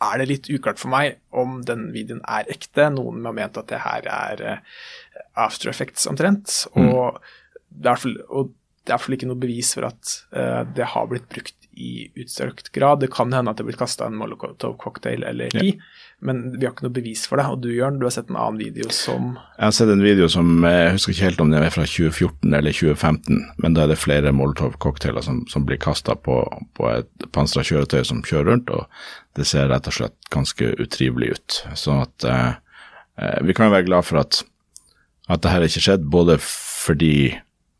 er 0.00 0.18
det 0.18 0.28
litt 0.30 0.46
uklart 0.54 0.78
for 0.78 0.92
meg 0.94 1.16
om 1.34 1.56
den 1.66 1.88
videoen 1.90 2.20
er 2.30 2.44
ekte. 2.54 2.84
Noen 2.94 3.24
har 3.26 3.32
ment 3.34 3.56
at 3.58 3.66
det 3.66 3.80
her 3.82 4.06
er 4.06 4.42
eh, 4.46 4.58
after 5.38 5.70
effects 5.70 6.08
omtrent, 6.10 6.64
og 6.74 7.20
det 7.68 7.92
er 7.94 8.16
og 8.28 8.54
det 8.88 8.94
er 8.94 8.96
i 8.96 8.96
hvert 8.96 9.04
fall 9.04 9.16
ikke 9.18 9.28
noe 9.28 9.40
bevis 9.42 9.74
for 9.76 9.84
at 9.84 10.12
uh, 10.32 10.62
det 10.72 10.86
har 10.94 11.08
blitt 11.10 11.26
brukt 11.28 11.58
i 11.78 12.08
utstrakt 12.16 12.72
grad. 12.72 13.00
Det 13.00 13.10
kan 13.12 13.32
hende 13.32 13.52
at 13.52 13.58
det 13.58 13.62
er 13.62 13.68
blitt 13.68 13.80
kasta 13.80 14.08
en 14.08 14.16
molotov-cocktail 14.18 15.22
eller 15.28 15.52
ti, 15.52 15.74
men 16.24 16.40
vi 16.56 16.66
har 16.66 16.72
ikke 16.72 16.88
noe 16.88 16.96
bevis 16.96 17.26
for 17.28 17.38
det. 17.38 17.46
Og 17.52 17.60
du, 17.62 17.68
Jørn, 17.70 18.00
du 18.00 18.06
har 18.08 18.14
sett 18.16 18.32
en 18.32 18.38
annen 18.40 18.58
video 18.58 18.88
som 18.94 19.34
Jeg 19.36 19.66
har 19.66 19.76
sett 19.76 19.92
en 19.92 20.02
video 20.02 20.26
som 20.32 20.64
jeg 20.66 20.94
husker 20.96 21.14
ikke 21.14 21.28
helt 21.28 21.44
om 21.44 21.52
den 21.52 21.66
er 21.66 21.74
fra 21.74 21.86
2014 21.86 22.58
eller 22.58 22.74
2015, 22.74 23.44
men 23.62 23.76
da 23.76 23.84
er 23.84 23.92
det 23.92 24.00
flere 24.00 24.34
Molotov-cocktailer 24.34 25.26
som, 25.28 25.44
som 25.52 25.68
blir 25.68 25.78
kasta 25.84 26.16
på, 26.18 26.40
på 26.78 26.90
et 26.90 27.28
pansra 27.36 27.62
kjøretøy 27.66 28.02
som 28.08 28.24
kjører 28.26 28.50
rundt, 28.54 28.72
og 28.74 28.88
det 29.38 29.46
ser 29.46 29.70
rett 29.70 29.86
og 29.90 30.00
slett 30.00 30.32
ganske 30.34 30.72
utrivelig 30.82 31.36
ut. 31.36 31.62
Sånn 31.78 32.02
at 32.08 32.26
uh, 32.26 33.36
vi 33.46 33.54
kan 33.54 33.74
være 33.74 33.86
glad 33.86 34.08
for 34.08 34.24
at, 34.24 34.42
at 35.28 35.44
det 35.44 35.52
her 35.52 35.66
ikke 35.66 35.84
skjedde, 35.84 36.10
både 36.10 36.38
fordi 36.40 37.36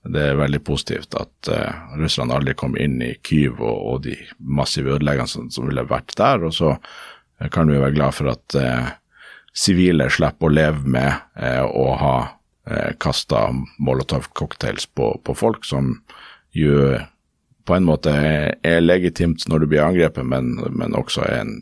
det 0.08 0.22
er 0.22 0.38
veldig 0.38 0.60
positivt 0.64 1.16
at 1.18 1.50
uh, 1.52 1.96
Russland 2.00 2.32
aldri 2.32 2.54
kom 2.56 2.76
inn 2.80 3.00
i 3.04 3.14
Kyiv 3.24 3.58
og, 3.58 3.78
og 3.90 4.02
de 4.06 4.14
massive 4.38 4.94
ødeleggelsene 4.96 5.52
som, 5.52 5.68
ville 5.68 5.84
vært 5.88 6.14
der, 6.16 6.44
og 6.46 6.54
så 6.54 6.74
eh, 6.76 7.48
kan 7.52 7.68
vi 7.68 7.80
være 7.80 7.96
glad 7.96 8.16
for 8.16 8.32
at 8.32 8.56
eh, 8.56 8.88
sivile 9.52 10.08
slipper 10.12 10.48
å 10.48 10.54
leve 10.54 10.94
med 10.96 11.10
eh, 11.40 11.64
å 11.64 11.86
ha 12.00 12.16
uh, 12.28 12.90
kasta 13.02 13.48
Molotov-cocktails 13.84 14.88
på, 14.94 15.10
på 15.24 15.36
folk, 15.36 15.66
som 15.66 15.96
jo 16.56 16.94
på 17.68 17.76
en 17.76 17.84
måte 17.84 18.12
er, 18.14 18.54
er 18.64 18.84
legitimt 18.84 19.44
når 19.50 19.64
du 19.64 19.70
blir 19.72 19.84
angrepet, 19.84 20.24
men, 20.24 20.54
men 20.72 20.96
også 20.96 21.26
er 21.26 21.42
en, 21.42 21.56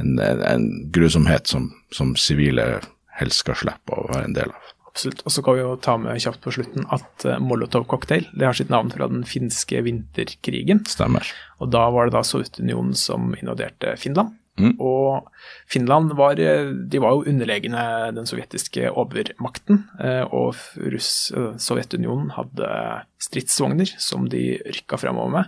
en, 0.00 0.18
en, 0.18 0.42
en 0.44 0.66
grusomhet 0.92 1.48
som, 1.48 1.70
som 1.94 2.12
sivile 2.20 2.82
helst 3.20 3.44
skal 3.44 3.58
slippe 3.58 3.96
å 3.96 4.08
være 4.10 4.28
en 4.28 4.36
del 4.36 4.54
av. 4.54 4.70
Absolutt. 4.94 5.24
Og 5.26 5.34
så 5.34 5.42
kan 5.42 5.56
vi 5.56 5.64
jo 5.64 5.74
ta 5.82 5.96
med 5.98 6.20
kjapt 6.22 6.44
på 6.44 6.52
slutten 6.54 6.86
at 6.94 7.26
uh, 7.26 7.40
Molotov-cocktail 7.42 8.28
det 8.38 8.46
har 8.46 8.54
sitt 8.54 8.70
navn 8.70 8.92
fra 8.94 9.08
den 9.10 9.24
finske 9.26 9.82
vinterkrigen. 9.82 10.84
Stemmer. 10.86 11.26
Og 11.58 11.72
da 11.74 11.88
var 11.90 12.06
det 12.06 12.14
da 12.14 12.22
Sovjetunionen 12.26 12.94
som 12.98 13.34
invaderte 13.34 13.96
Finland. 13.98 14.36
Mm. 14.54 14.76
Og 14.78 15.26
Finland 15.66 16.12
var, 16.14 16.38
eh, 16.38 16.70
de 16.70 16.98
var 17.02 17.10
jo 17.16 17.24
underlegne 17.26 18.14
den 18.14 18.26
sovjetiske 18.26 18.92
overmakten. 18.94 19.84
eh, 19.98 20.22
Og 20.30 20.54
Russ, 20.76 21.32
eh, 21.32 21.56
Sovjetunionen 21.58 22.30
hadde 22.30 23.02
stridsvogner 23.18 23.98
som 23.98 24.28
de 24.28 24.58
rykka 24.64 24.96
fremover 24.96 25.30
med. 25.30 25.44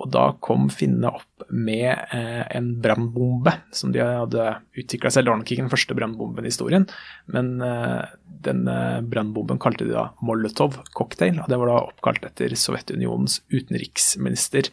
Og 0.00 0.08
da 0.14 0.30
kom 0.40 0.68
finnene 0.72 1.12
opp 1.12 1.44
med 1.52 1.90
eh, 2.14 2.42
en 2.56 2.70
brannbombe 2.80 3.52
som 3.76 3.92
de 3.92 4.00
hadde 4.04 4.46
utvikla 4.80 5.12
selv. 5.12 5.26
Det 5.26 5.34
var 5.34 5.40
nok 5.42 5.52
ikke 5.52 5.64
den 5.66 5.72
første 5.72 5.96
brannbomben 5.98 6.46
i 6.46 6.52
historien, 6.52 6.86
men 7.34 7.52
eh, 7.64 8.08
denne 8.46 8.76
brannbomben 9.04 9.60
kalte 9.60 9.84
de 9.84 9.92
da 9.92 10.08
Molotov-cocktail. 10.24 11.42
Og 11.42 11.52
det 11.52 11.60
var 11.60 11.72
da 11.72 11.82
oppkalt 11.90 12.24
etter 12.30 12.54
Sovjetunionens 12.56 13.42
utenriksminister 13.52 14.72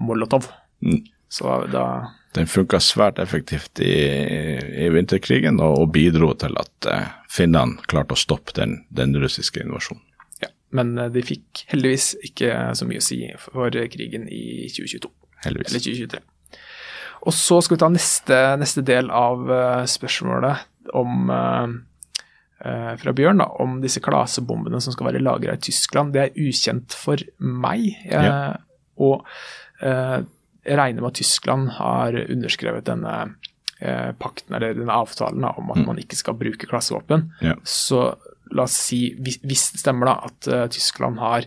Molotov. 0.00 0.48
Mm. 0.80 1.04
Så 1.32 1.52
da 1.72 1.86
Den 2.32 2.48
funka 2.48 2.80
svært 2.80 3.20
effektivt 3.20 3.80
i, 3.80 3.92
i 4.84 4.88
vinterkrigen 4.92 5.60
og, 5.60 5.78
og 5.82 5.92
bidro 5.92 6.32
til 6.40 6.56
at 6.60 6.88
eh, 6.88 7.12
finnene 7.32 7.80
klarte 7.88 8.16
å 8.16 8.20
stoppe 8.20 8.56
den, 8.56 8.82
den 8.92 9.16
russiske 9.20 9.60
invasjonen. 9.64 10.04
Men 10.72 10.94
eh, 10.98 11.08
de 11.12 11.22
fikk 11.26 11.64
heldigvis 11.72 12.10
ikke 12.30 12.52
så 12.78 12.86
mye 12.88 13.00
å 13.02 13.04
si 13.04 13.20
for 13.38 13.70
krigen 13.92 14.28
i 14.32 14.68
2022, 14.72 15.10
Heldigvis. 15.46 15.72
eller 15.72 15.86
2023. 15.86 16.22
Og 17.22 17.34
så 17.38 17.60
skal 17.62 17.76
vi 17.76 17.80
ta 17.84 17.88
neste, 17.92 18.38
neste 18.58 18.82
del 18.82 19.10
av 19.14 19.44
eh, 19.52 19.84
spørsmålet 19.86 20.90
om 20.98 21.30
eh, 21.30 22.94
fra 22.98 23.12
Bjørn, 23.14 23.38
da, 23.42 23.46
om 23.62 23.80
disse 23.82 24.00
klasebombene 24.02 24.80
som 24.82 24.94
skal 24.94 25.08
være 25.10 25.22
lagra 25.22 25.54
i 25.56 25.62
Tyskland. 25.62 26.12
Det 26.14 26.24
er 26.24 26.36
ukjent 26.48 26.94
for 26.98 27.22
meg. 27.38 27.88
eh, 28.08 28.26
Ja. 28.26 28.56
Og 29.02 29.24
eh, 29.82 30.18
jeg 30.66 30.78
regner 30.78 31.02
med 31.02 31.10
at 31.12 31.18
Tyskland 31.18 31.70
har 31.78 32.14
underskrevet 32.28 32.84
denne 32.86 33.34
pakten, 34.22 34.54
eller 34.54 34.76
denne 34.78 34.94
avtalen 34.94 35.42
da, 35.42 35.48
om 35.58 35.72
at 35.74 35.80
man 35.88 35.98
ikke 35.98 36.14
skal 36.14 36.36
bruke 36.38 36.68
klassevåpen. 36.70 37.24
Ja. 37.42 37.56
Så 37.66 38.12
la 38.54 38.66
oss 38.66 38.76
si, 38.88 39.00
hvis, 39.18 39.40
det 39.42 39.80
stemmer 39.80 40.08
da, 40.08 40.14
at 40.28 40.48
eh, 40.48 40.64
Tyskland 40.72 41.20
har 41.22 41.46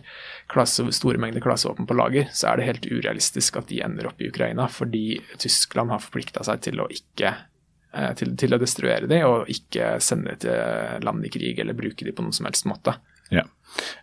klasse, 0.52 0.84
store 0.94 1.20
mengder 1.22 1.44
klassevåpen 1.44 1.88
på 1.88 1.96
lager, 1.96 2.30
så 2.34 2.50
er 2.50 2.58
det 2.58 2.68
helt 2.70 2.88
urealistisk 2.90 3.58
at 3.60 3.68
de 3.70 3.82
ender 3.84 4.08
opp 4.10 4.22
i 4.22 4.30
Ukraina, 4.30 4.68
fordi 4.72 5.20
Tyskland 5.42 5.94
har 5.94 6.02
forplikta 6.02 6.44
seg 6.46 6.64
til 6.66 6.82
å 6.82 6.88
ikke 6.92 7.32
eh, 7.32 8.12
til, 8.18 8.34
til 8.38 8.56
å 8.56 8.60
destruere 8.62 9.10
de, 9.10 9.20
og 9.26 9.52
ikke 9.52 9.96
sende 10.04 10.34
de 10.34 10.46
til 10.46 11.06
land 11.06 11.26
i 11.26 11.32
krig 11.32 11.62
eller 11.62 11.78
bruke 11.78 12.06
de 12.06 12.14
på 12.14 12.26
noen 12.26 12.36
som 12.36 12.48
helst 12.48 12.68
måte. 12.70 12.96
Ja. 13.34 13.46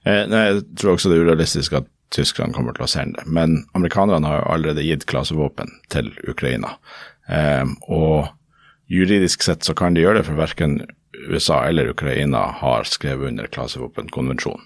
Eh, 0.08 0.24
jeg 0.24 0.64
tror 0.80 0.95
også 0.95 1.12
det 1.12 1.20
er 1.20 1.28
urealistisk 1.28 1.80
at 1.80 1.89
Tyskland 2.14 2.54
kommer 2.54 2.76
til 2.78 2.86
å 2.86 2.91
sende 2.91 3.24
det, 3.24 3.32
men 3.34 3.64
amerikanerne 3.74 4.30
har 4.30 4.43
jo 4.43 4.49
allerede 4.54 4.86
gitt 4.86 5.08
klasevåpen 5.10 5.72
til 5.89 6.12
Ukraina. 6.30 6.76
Og 7.89 8.28
juridisk 8.91 9.41
sett 9.41 9.66
så 9.66 9.74
kan 9.74 9.95
de 9.95 10.04
gjøre 10.04 10.20
det, 10.20 10.28
for 10.28 10.38
verken 10.38 10.76
USA 11.30 11.64
eller 11.68 11.91
Ukraina 11.93 12.45
har 12.61 12.88
skrevet 12.89 13.28
under 13.28 13.47
klasevåpenkonvensjonen. 13.47 14.66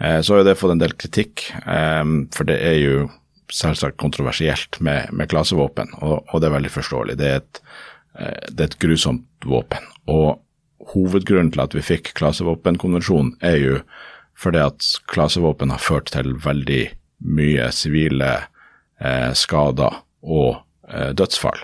Eh, 0.00 0.20
så 0.20 0.36
har 0.36 0.44
det 0.44 0.58
fått 0.58 0.76
en 0.76 0.82
del 0.82 0.94
kritikk, 0.98 1.48
eh, 1.66 2.04
for 2.34 2.48
det 2.48 2.58
er 2.60 2.78
jo 2.80 3.08
selvsagt 3.52 4.00
kontroversielt 4.00 4.80
med, 4.80 5.10
med 5.12 5.30
klasevåpen, 5.30 5.92
og, 6.00 6.22
og 6.32 6.40
det 6.40 6.48
er 6.48 6.56
veldig 6.56 6.72
forståelig. 6.72 7.18
Det 7.20 7.28
er 7.28 7.42
et, 7.42 7.60
eh, 8.18 8.48
det 8.50 8.64
er 8.64 8.70
et 8.70 8.80
grusomt 8.82 9.48
våpen. 9.48 9.90
Og 10.10 10.40
hovedgrunnen 10.92 11.52
til 11.54 11.64
at 11.64 11.76
vi 11.76 11.84
fikk 11.84 12.14
klasevåpenkonvensjonen, 12.18 13.36
er 13.44 13.58
jo 13.60 13.78
fordi 14.38 14.62
at 14.64 14.86
klasevåpen 15.12 15.70
har 15.70 15.82
ført 15.82 16.10
til 16.14 16.34
veldig 16.42 16.84
mye 17.36 17.68
sivile 17.74 18.32
eh, 18.98 19.30
skader 19.38 20.00
og 20.22 20.62
eh, 20.88 21.12
dødsfall. 21.14 21.60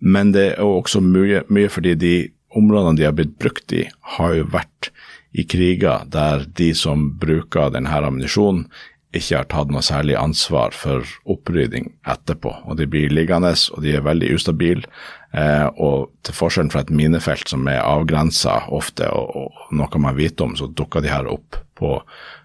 Men 0.00 0.32
det 0.32 0.46
er 0.54 0.64
også 0.64 1.02
mye, 1.04 1.42
mye 1.52 1.68
fordi 1.68 1.94
de 2.00 2.14
områdene 2.56 2.98
de 2.98 3.06
har 3.08 3.16
blitt 3.16 3.38
brukt 3.40 3.72
i, 3.72 3.86
har 4.16 4.36
jo 4.38 4.48
vært 4.52 4.90
i 5.32 5.44
kriger 5.46 6.06
der 6.10 6.46
de 6.58 6.72
som 6.74 7.12
bruker 7.20 7.70
denne 7.74 7.92
ammunisjonen, 7.94 8.66
ikke 9.10 9.40
har 9.40 9.46
tatt 9.50 9.72
noe 9.74 9.82
særlig 9.82 10.14
ansvar 10.18 10.74
for 10.76 11.06
opprydding 11.30 11.88
etterpå. 12.06 12.52
Og 12.70 12.76
de 12.78 12.86
blir 12.86 13.10
liggende, 13.10 13.50
og 13.74 13.82
de 13.82 13.96
er 13.98 14.04
veldig 14.06 14.28
ustabile. 14.36 14.86
Eh, 15.34 15.66
og 15.82 16.12
til 16.26 16.36
forskjell 16.36 16.70
fra 16.70 16.84
et 16.84 16.92
minefelt 16.94 17.50
som 17.50 17.66
er 17.70 17.82
avgrensa 17.82 18.60
ofte, 18.70 19.08
og, 19.10 19.34
og 19.34 19.74
noe 19.74 20.02
man 20.02 20.18
vet 20.18 20.40
om, 20.42 20.54
så 20.58 20.70
dukker 20.70 21.02
de 21.02 21.10
her 21.10 21.26
opp 21.30 21.58
på 21.78 21.96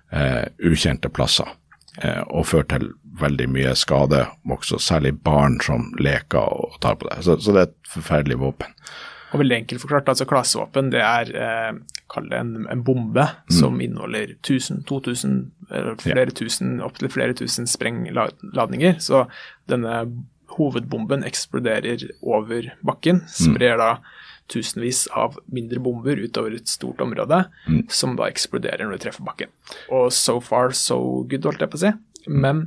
eh, 0.10 0.46
ukjente 0.66 1.10
plasser. 1.14 1.54
eh, 2.02 2.24
og 2.34 2.48
fører 2.50 2.70
til 2.74 2.90
veldig 3.22 3.48
mye 3.50 3.76
skade, 3.78 4.26
også 4.50 4.80
særlig 4.82 5.14
barn 5.24 5.60
som 5.64 5.92
leker 6.00 6.42
og 6.42 6.80
tar 6.82 6.98
på 6.98 7.08
det. 7.10 7.22
Så, 7.24 7.38
så 7.38 7.54
det 7.54 7.62
er 7.62 7.70
et 7.70 7.94
forferdelig 7.94 8.42
våpen. 8.42 8.74
Og 9.34 9.42
veldig 9.42 9.58
enkelt 9.62 9.82
forklart, 9.82 10.10
altså 10.12 10.28
Klasevåpen 10.30 10.92
det 10.94 11.02
er 11.02 11.32
eh, 11.34 11.72
kall 12.12 12.30
det 12.30 12.38
en, 12.40 12.54
en 12.72 12.84
bombe 12.86 13.26
mm. 13.26 13.56
som 13.58 13.82
inneholder 13.82 14.36
1000, 14.38 14.84
2000, 14.88 15.40
eller 15.72 15.98
flere 16.02 16.28
ja. 16.30 16.36
tusen, 16.38 16.78
opptil 16.86 17.12
flere 17.12 17.36
tusen 17.38 17.68
sprengladninger. 17.70 19.00
Så 19.04 19.26
denne 19.72 20.04
hovedbomben 20.56 21.26
eksploderer 21.28 22.06
over 22.22 22.70
bakken, 22.86 23.24
mm. 23.26 23.34
sprer 23.34 23.82
da 23.82 23.92
tusenvis 24.52 25.08
av 25.18 25.40
mindre 25.50 25.82
bomber 25.82 26.20
utover 26.22 26.54
et 26.56 26.70
stort 26.70 27.02
område, 27.02 27.46
mm. 27.66 27.86
som 27.90 28.14
da 28.18 28.30
eksploderer 28.30 28.86
når 28.86 28.98
de 28.98 29.06
treffer 29.08 29.26
bakken. 29.26 29.50
Og 29.90 30.12
so 30.14 30.38
far 30.44 30.76
so 30.78 31.00
good, 31.30 31.48
holdt 31.50 31.66
jeg 31.66 31.74
på 31.74 31.80
å 31.80 31.84
si. 31.88 31.92
Mm. 32.28 32.38
Men 32.44 32.62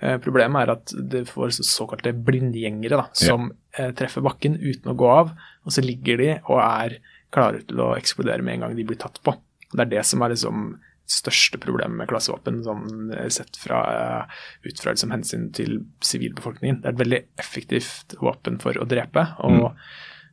eh, 0.00 0.18
problemet 0.22 0.66
er 0.66 0.74
at 0.76 0.92
det 1.14 1.24
får 1.30 1.56
såkalte 1.64 2.12
blindgjengere 2.12 3.00
da, 3.00 3.08
som 3.16 3.48
ja. 3.48 3.56
eh, 3.78 3.94
treffer 3.96 4.24
bakken 4.24 4.60
uten 4.60 4.92
å 4.92 4.98
gå 4.98 5.08
av, 5.08 5.32
og 5.62 5.74
så 5.74 5.84
ligger 5.84 6.20
de 6.20 6.30
og 6.42 6.58
er 6.62 6.98
klare 7.32 7.62
til 7.66 7.80
å 7.80 7.92
eksplodere 7.96 8.44
med 8.44 8.58
en 8.58 8.66
gang 8.66 8.78
de 8.78 8.86
blir 8.86 9.00
tatt 9.00 9.20
på. 9.24 9.34
Det 9.72 9.86
er 9.86 9.92
det 9.94 10.02
som 10.04 10.22
er 10.24 10.34
liksom 10.34 10.72
største 11.12 11.58
problemet 11.60 11.98
med 11.98 12.08
klassevåpen, 12.10 12.62
sånn 12.64 13.12
sett 13.32 13.58
fra, 13.60 13.80
uh, 14.22 14.40
ut 14.64 14.80
fra 14.80 14.94
liksom, 14.94 15.12
hensyn 15.12 15.50
til 15.56 15.82
sivilbefolkningen. 16.04 16.80
Det 16.80 16.88
er 16.88 16.94
et 16.94 17.02
veldig 17.02 17.20
effektivt 17.42 18.16
våpen 18.22 18.58
for 18.62 18.78
å 18.80 18.86
drepe, 18.88 19.26
og 19.44 19.72
mm. 19.72 19.82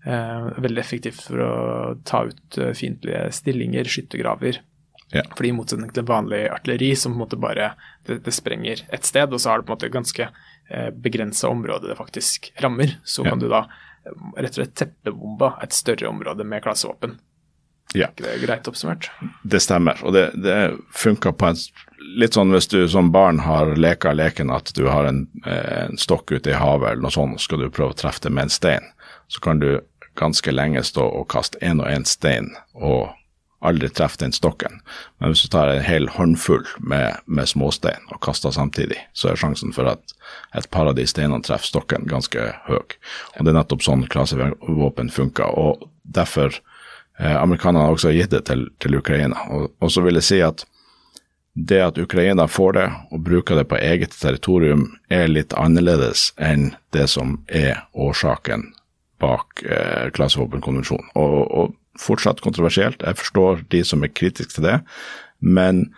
uh, 0.07 0.49
veldig 0.61 0.83
effektivt 0.83 1.23
for 1.25 1.43
å 1.43 1.53
ta 2.07 2.23
ut 2.29 2.61
uh, 2.61 2.71
fiendtlige 2.77 3.25
stillinger, 3.35 3.89
skyttergraver. 3.91 4.61
Ja. 5.09 5.25
Fordi 5.33 5.49
I 5.49 5.57
motsetning 5.57 5.91
til 5.93 6.05
vanlig 6.07 6.43
artilleri, 6.53 6.93
som 6.99 7.15
på 7.15 7.17
en 7.17 7.25
måte 7.25 7.41
bare 7.41 7.73
det, 8.07 8.21
det 8.27 8.35
sprenger 8.35 8.85
et 8.93 9.09
sted, 9.09 9.33
og 9.33 9.41
så 9.41 9.51
har 9.51 9.59
det 9.59 9.67
på 9.67 9.73
en 9.73 9.79
måte 9.79 9.93
ganske 9.93 10.29
uh, 10.29 10.89
begrensa 10.95 11.51
område 11.51 11.89
det 11.89 11.99
faktisk 11.99 12.53
rammer, 12.61 12.99
så 13.03 13.25
ja. 13.25 13.33
kan 13.33 13.41
du 13.41 13.49
da 13.51 13.65
rett 14.37 14.53
og 14.53 14.61
slett 14.61 14.75
teppebomba 14.75 15.55
et 15.63 15.75
større 15.75 16.09
område 16.09 16.45
med 16.47 16.63
klassevåpen. 16.65 17.17
Ja. 17.93 18.07
Er 18.17 18.23
det 18.23 18.39
greit 18.43 18.67
oppsummert? 18.69 19.09
Det 19.43 19.61
stemmer, 19.65 19.97
og 20.05 20.13
det, 20.13 20.29
det 20.37 20.57
funker 20.93 21.33
på 21.33 21.53
en 21.53 21.61
Litt 21.99 22.37
sånn 22.37 22.53
hvis 22.53 22.69
du 22.71 22.77
som 22.87 23.09
barn 23.11 23.41
har 23.43 23.73
leka 23.75 24.13
leken 24.15 24.53
at 24.55 24.71
du 24.73 24.85
har 24.87 25.03
en, 25.09 25.25
eh, 25.43 25.81
en 25.83 25.97
stokk 25.99 26.31
ute 26.31 26.53
i 26.53 26.55
havet 26.55 26.93
eller 26.93 27.03
noe 27.03 27.11
sånt, 27.11 27.35
og 27.35 27.43
skal 27.43 27.59
du 27.59 27.67
prøve 27.67 27.91
å 27.91 27.97
treffe 27.99 28.23
det 28.23 28.31
med 28.31 28.47
en 28.47 28.53
stein, 28.53 28.85
så 29.27 29.41
kan 29.43 29.59
du 29.59 29.81
ganske 30.17 30.53
lenge 30.53 30.79
stå 30.87 31.03
og 31.03 31.27
kaste 31.29 31.59
én 31.59 31.83
og 31.83 31.91
én 31.91 32.07
stein 32.07 32.53
og 32.73 33.11
aldri 33.65 33.89
treffe 33.91 34.21
den 34.21 34.31
stokken. 34.35 34.79
Men 35.19 35.33
hvis 35.33 35.43
du 35.43 35.49
tar 35.51 35.71
en 35.73 35.83
hel 35.83 36.07
håndfull 36.15 36.65
med, 36.79 37.19
med 37.25 37.49
småstein 37.51 38.07
og 38.13 38.21
kaster 38.23 38.55
samtidig, 38.55 38.99
så 39.13 39.31
er 39.31 39.41
sjansen 39.41 39.75
for 39.75 39.89
at 39.91 40.15
et 40.55 40.69
par 40.71 40.87
av 40.87 40.95
de 40.95 41.05
steinene 41.09 41.43
treffer 41.43 41.73
stokken 41.73 42.07
ganske 42.09 42.49
høy. 42.69 42.79
Og 42.79 43.43
Det 43.43 43.51
er 43.51 43.59
nettopp 43.59 43.83
sånn 43.83 44.07
klasevåpen 44.11 45.11
funker. 45.11 45.51
og 45.59 45.89
Derfor 46.03 46.61
Eh, 47.19 47.41
amerikanerne 47.41 47.85
har 47.85 47.91
også 47.91 48.13
gitt 48.15 48.31
det 48.31 48.45
til, 48.47 48.69
til 48.79 48.95
Ukraina. 48.95 49.43
Og, 49.51 49.73
og, 49.79 49.91
så 49.91 50.01
vil 50.05 50.19
jeg 50.19 50.27
si 50.27 50.39
at 50.43 50.63
det 51.53 51.81
at 51.83 51.97
Ukraina 51.99 52.45
får 52.47 52.75
det 52.77 52.85
og 53.11 53.23
bruker 53.25 53.59
det 53.59 53.65
på 53.67 53.79
eget 53.79 54.15
territorium, 54.15 54.85
er 55.11 55.27
litt 55.27 55.53
annerledes 55.59 56.29
enn 56.39 56.71
det 56.95 57.09
som 57.11 57.41
er 57.47 57.81
årsaken 57.91 58.69
bak 59.19 59.65
eh, 59.67 60.07
klasevåpenkonvensjonen. 60.15 61.11
Og, 61.19 61.41
og, 61.51 61.75
fortsatt 61.99 62.43
kontroversielt. 62.45 63.03
Jeg 63.03 63.19
forstår 63.19 63.65
de 63.73 63.83
som 63.87 64.03
er 64.03 64.13
kritiske 64.13 64.55
til 64.55 64.67
det. 64.67 64.77
Men 65.39 65.89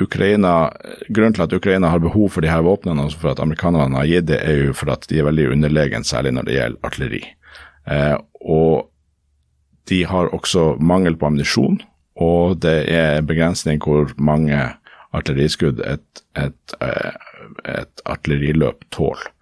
Ukraina, 0.00 0.70
grunnen 1.08 1.36
til 1.36 1.44
at 1.44 1.52
Ukraina 1.56 1.90
har 1.92 2.00
behov 2.00 2.30
for 2.34 2.44
de 2.44 2.50
her 2.50 2.64
våpnene, 2.64 3.04
og 3.04 3.16
for 3.20 3.32
at 3.32 3.42
amerikanerne 3.42 3.98
har 4.00 4.08
gitt 4.08 4.30
det, 4.30 4.40
er 4.40 4.66
jo 4.66 4.76
for 4.76 4.92
at 4.92 5.04
de 5.10 5.20
er 5.20 5.28
veldig 5.28 5.50
underlegen, 5.56 6.06
særlig 6.06 6.32
når 6.36 6.48
det 6.48 6.56
gjelder 6.56 6.88
artilleri. 6.88 7.22
Eh, 7.90 8.16
og 8.40 8.90
de 9.90 10.04
har 10.06 10.32
også 10.36 10.76
mangel 10.80 11.16
på 11.18 11.28
ammunisjon, 11.28 11.80
og 12.20 12.60
det 12.62 12.84
er 12.92 13.26
begrensning 13.26 13.80
hvor 13.84 14.12
mange 14.16 14.56
artilleriskudd 15.16 15.82
et, 15.84 16.24
et, 16.38 16.76
eh, 16.80 17.12
et 17.80 18.04
artilleriløp 18.06 18.86
tåler. 18.94 19.32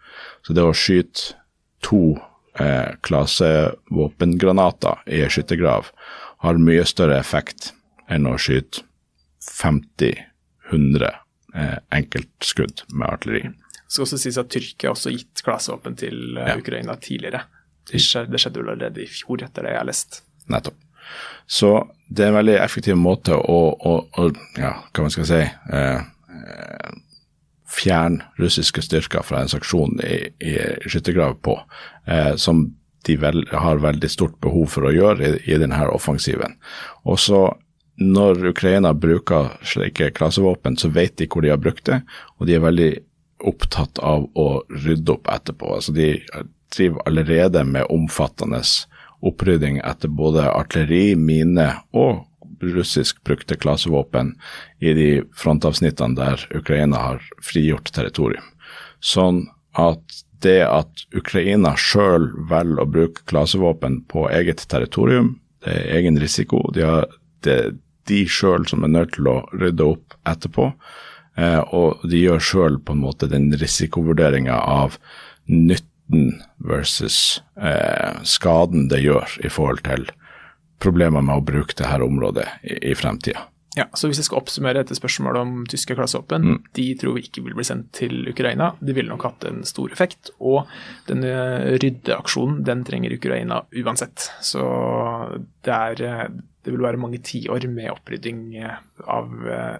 Så 0.43 0.57
det 0.57 0.65
å 0.65 0.75
skyte 0.75 1.37
to 1.85 2.19
eh, 2.61 2.95
klasevåpengranater 3.07 5.03
i 5.07 5.25
skyttergrav 5.31 5.91
har 6.45 6.61
mye 6.63 6.85
større 6.87 7.19
effekt 7.19 7.73
enn 8.09 8.27
å 8.29 8.37
skyte 8.41 8.85
50-100 9.49 11.09
eh, 11.55 11.79
enkeltskudd 11.99 12.85
med 12.93 13.09
artilleri. 13.09 13.55
Det 13.89 13.95
skal 13.95 14.05
også 14.05 14.21
sies 14.21 14.39
at 14.41 14.51
Tyrkia 14.53 14.93
også 14.93 15.13
gitt 15.15 15.43
klasevåpen 15.45 15.97
til 15.99 16.37
eh, 16.37 16.53
ja. 16.53 16.59
Ukraina 16.61 16.99
tidligere. 17.01 17.47
Det 17.89 18.03
skjedde, 18.05 18.41
skjedde 18.41 18.61
allerede 18.65 19.03
i 19.05 19.09
fjor, 19.09 19.43
etter 19.47 19.65
det 19.65 19.73
jeg 19.73 19.81
har 19.81 19.89
lest. 19.89 20.23
Nettopp. 20.53 20.77
Så 21.49 21.71
det 22.09 22.25
er 22.25 22.33
en 22.33 22.37
veldig 22.37 22.59
effektiv 22.61 22.99
måte 23.01 23.37
å, 23.37 23.59
å, 23.73 23.93
å 24.05 24.27
ja, 24.59 24.75
hva 24.93 25.07
man 25.07 25.15
skal 25.15 25.29
si 25.29 25.41
eh, 25.41 26.01
eh, 26.03 26.91
fjerne 27.69 28.25
russiske 28.41 28.83
styrker 28.83 29.23
fra 29.27 29.43
en 29.43 29.51
saksjon 29.53 30.01
i, 30.05 30.19
i 30.41 30.57
skyttergrav 30.89 31.39
på, 31.45 31.59
eh, 32.07 32.35
som 32.37 32.67
de 33.07 33.17
vel, 33.21 33.45
har 33.53 33.83
veldig 33.83 34.11
stort 34.11 34.37
behov 34.45 34.67
for 34.73 34.89
å 34.89 34.95
gjøre 34.95 35.25
i, 35.25 35.33
i 35.53 35.59
denne 35.61 35.81
offensiven. 35.93 36.57
Og 37.05 37.21
så 37.23 37.43
når 37.99 38.53
Ukraina 38.53 38.93
bruker 38.95 39.57
slike 39.67 40.13
klasevåpen, 40.15 40.77
så 40.79 40.91
vet 40.95 41.17
de 41.19 41.27
hvor 41.27 41.43
de 41.43 41.51
har 41.51 41.61
brukt 41.63 41.85
det, 41.89 42.03
og 42.39 42.47
de 42.47 42.55
er 42.55 42.63
veldig 42.63 42.93
opptatt 43.49 43.99
av 44.03 44.27
å 44.39 44.49
rydde 44.71 45.15
opp 45.15 45.31
etterpå. 45.31 45.73
Altså 45.79 45.95
De 45.95 46.13
driver 46.75 47.03
allerede 47.07 47.65
med 47.67 47.91
omfattende 47.91 48.63
opprydding 49.19 49.81
etter 49.83 50.11
både 50.15 50.47
artilleri, 50.47 51.17
mine 51.19 51.73
og 51.91 52.23
russisk 52.61 53.23
brukte 53.25 53.57
klasevåpen 53.57 54.35
i 54.79 54.95
de 54.97 55.09
frontavsnittene 55.37 56.19
der 56.19 56.47
Ukraina 56.55 57.03
har 57.03 57.23
frigjort 57.45 57.93
territorium. 57.95 58.45
Sånn 59.01 59.47
at 59.79 60.23
det 60.43 60.63
at 60.67 61.05
Ukraina 61.17 61.75
sjøl 61.79 62.31
velger 62.51 62.83
å 62.83 62.91
bruke 62.91 63.25
klasevåpen 63.31 64.03
på 64.11 64.29
eget 64.31 64.63
territorium, 64.71 65.37
det 65.65 65.75
er 65.75 65.95
egen 65.99 66.19
risiko. 66.23 66.63
De 66.75 66.85
har, 66.87 67.09
det 67.43 67.55
er 67.55 67.73
de 68.09 68.23
sjøl 68.31 68.67
som 68.71 68.85
er 68.87 68.95
nødt 68.95 69.17
til 69.17 69.29
å 69.31 69.41
rydde 69.59 69.87
opp 69.95 70.15
etterpå. 70.29 70.71
Eh, 71.39 71.61
og 71.75 72.05
de 72.09 72.23
gjør 72.23 72.43
sjøl 72.43 72.79
på 72.83 72.95
en 72.95 73.03
måte 73.03 73.29
den 73.31 73.51
risikovurderinga 73.59 74.57
av 74.59 74.97
nytten 75.49 76.39
versus 76.65 77.41
eh, 77.61 78.19
skaden 78.27 78.89
det 78.93 79.03
gjør 79.05 79.37
i 79.45 79.53
forhold 79.53 79.85
til 79.87 80.09
problemer 80.83 81.25
med 81.25 81.41
å 81.41 81.45
bruke 81.45 81.77
dette 81.77 82.03
området 82.05 82.47
i, 82.63 82.79
i 82.93 82.97
fremtida. 82.99 83.47
Ja, 83.79 83.85
så 83.95 84.09
Hvis 84.09 84.19
jeg 84.19 84.27
skal 84.27 84.41
oppsummere 84.41 84.81
dette 84.81 84.97
spørsmålet 84.97 85.45
om 85.45 85.67
tyske 85.71 85.95
klasseåpen, 85.95 86.47
mm. 86.47 86.59
de 86.75 86.87
tror 86.99 87.15
vi 87.15 87.27
ikke 87.29 87.45
vil 87.47 87.55
bli 87.59 87.67
sendt 87.67 87.93
til 87.95 88.27
Ukraina. 88.31 88.73
De 88.81 88.95
ville 88.97 89.13
nok 89.13 89.27
hatt 89.29 89.47
en 89.47 89.61
stor 89.69 89.93
effekt. 89.95 90.33
Og 90.41 90.67
denne 91.07 91.77
ryddeaksjonen 91.79 92.65
den 92.67 92.83
trenger 92.89 93.15
Ukraina 93.15 93.61
uansett. 93.79 94.31
Så 94.43 94.65
det, 95.37 95.77
er, 95.77 96.03
eh, 96.09 96.25
det 96.65 96.75
vil 96.75 96.83
være 96.89 97.01
mange 97.01 97.21
tiår 97.23 97.69
med 97.71 97.93
opprydding 97.93 98.41
eh, 98.59 98.81
av 99.07 99.37
eh, 99.47 99.77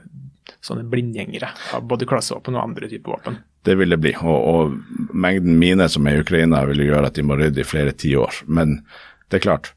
sånne 0.63 0.87
blindgjengere. 0.93 1.51
Av 1.75 1.89
både 1.89 2.07
klassevåpen 2.09 2.59
og 2.59 2.69
andre 2.69 2.93
typer 2.93 3.17
våpen. 3.17 3.41
Det 3.67 3.75
vil 3.81 3.97
det 3.97 3.99
bli. 4.05 4.15
Og, 4.21 4.39
og 4.53 5.11
mengden 5.11 5.59
mine 5.59 5.89
som 5.91 6.07
er 6.07 6.21
i 6.21 6.23
Ukraina 6.23 6.63
vil 6.71 6.87
gjøre 6.87 7.11
at 7.11 7.19
de 7.19 7.27
må 7.27 7.41
rydde 7.41 7.65
i 7.65 7.67
flere 7.67 7.97
tiår. 7.97 8.45
Men 8.47 8.83
det 9.29 9.41
er 9.41 9.47
klart, 9.49 9.73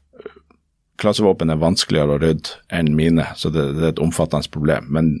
klasevåpen 1.02 1.50
er 1.52 1.60
vanskeligere 1.60 2.16
å 2.16 2.22
rydde 2.22 2.54
enn 2.72 2.92
mine, 2.96 3.26
så 3.38 3.50
det, 3.52 3.64
det, 3.76 3.82
er 3.84 3.92
et 3.94 4.02
omfattende 4.02 4.50
problem. 4.54 4.88
Men 4.94 5.12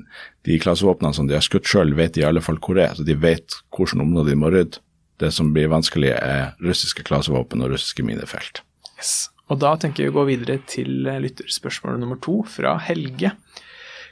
de 0.46 0.58
klasevåpnene 0.62 1.16
som 1.16 1.28
de 1.28 1.36
har 1.36 1.44
skutt 1.44 1.68
sjøl, 1.68 1.94
vet 1.98 2.14
de 2.16 2.24
i 2.24 2.28
alle 2.28 2.42
fall 2.44 2.60
hvor 2.62 2.80
er, 2.80 2.94
så 2.96 3.06
de 3.06 3.18
vet 3.18 3.58
hvilket 3.74 4.02
område 4.02 4.32
de 4.32 4.38
må 4.38 4.52
rydde. 4.54 4.82
Det 5.20 5.30
som 5.34 5.52
blir 5.54 5.70
vanskelig, 5.70 6.14
er 6.16 6.54
russiske 6.64 7.04
klasevåpen 7.06 7.62
og 7.62 7.74
russiske 7.74 8.02
minefelt. 8.06 8.64
Yes. 8.96 9.28
Og 9.52 9.60
da 9.60 9.74
tenker 9.78 10.06
jeg 10.06 10.14
å 10.14 10.16
gå 10.16 10.24
videre 10.30 10.56
til 10.70 11.04
lytterspørsmål 11.04 12.00
nummer 12.00 12.18
to, 12.22 12.40
fra 12.48 12.78
Helge. 12.80 13.34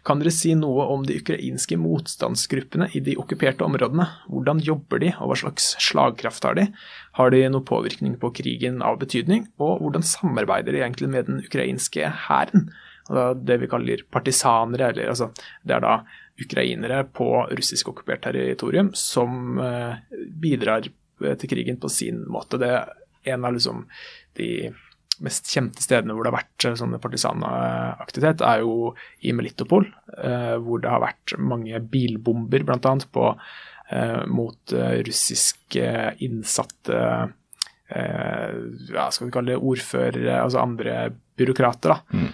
Kan 0.06 0.20
dere 0.20 0.32
si 0.32 0.54
noe 0.56 0.86
om 0.92 1.02
de 1.04 1.18
ukrainske 1.20 1.76
motstandsgruppene 1.80 2.88
i 2.96 3.02
de 3.04 3.16
okkuperte 3.20 3.64
områdene? 3.66 4.06
Hvordan 4.32 4.62
jobber 4.64 5.02
de, 5.02 5.12
og 5.20 5.32
hva 5.32 5.38
slags 5.42 5.74
slagkraft 5.82 6.46
har 6.48 6.56
de? 6.56 6.66
Har 7.18 7.32
de 7.34 7.42
noe 7.50 7.66
påvirkning 7.66 8.14
på 8.20 8.30
krigen 8.38 8.80
av 8.86 9.00
betydning? 9.00 9.48
Og 9.62 9.80
hvordan 9.82 10.06
samarbeider 10.06 10.76
de 10.76 10.82
egentlig 10.84 11.11
med 11.11 11.26
den 11.30 11.42
ukrainske 11.42 12.12
hæren? 12.28 12.68
Det 13.42 13.56
vi 13.58 13.68
kaller 13.70 14.04
partisanere, 14.12 14.92
eller 14.92 15.11
altså 15.11 15.32
Det 15.66 15.74
er 15.74 15.82
da 15.82 15.96
ukrainere 16.40 17.02
på 17.11 17.26
russisk 17.50 17.90
okkupert 17.90 18.22
territorium 18.28 18.92
som 18.96 19.58
eh, 19.61 19.98
bidrar 20.40 20.86
til 21.20 21.50
krigen 21.50 21.80
på 21.80 21.90
sin 21.92 22.22
måte. 22.30 22.61
Det 22.61 22.70
er 22.70 23.34
en 23.34 23.44
av 23.44 23.56
liksom 23.56 23.82
de 24.38 24.70
mest 25.20 25.50
kjente 25.52 25.82
stedene 25.84 26.14
hvor 26.16 26.24
det 26.24 26.30
har 26.32 26.38
vært 26.38 26.78
sånne 26.80 27.00
partisanaktivitet, 27.02 28.40
er 28.46 28.62
jo 28.62 28.94
i 29.20 29.34
Melitopol, 29.36 29.84
hvor 30.64 30.80
det 30.80 30.88
har 30.88 31.02
vært 31.02 31.34
mange 31.36 31.82
bilbomber 31.92 32.64
bl.a. 32.64 32.94
på 33.12 33.26
mot 34.30 34.72
russiske 35.07 35.86
innsatte 36.22 36.99
Hva 37.91 39.07
skal 39.11 39.26
vi 39.26 39.32
kalle 39.34 39.51
det 39.51 39.59
ordførere, 39.59 40.36
altså 40.45 40.61
andre 40.62 41.09
byråkrater. 41.41 41.97
mm. 42.12 42.28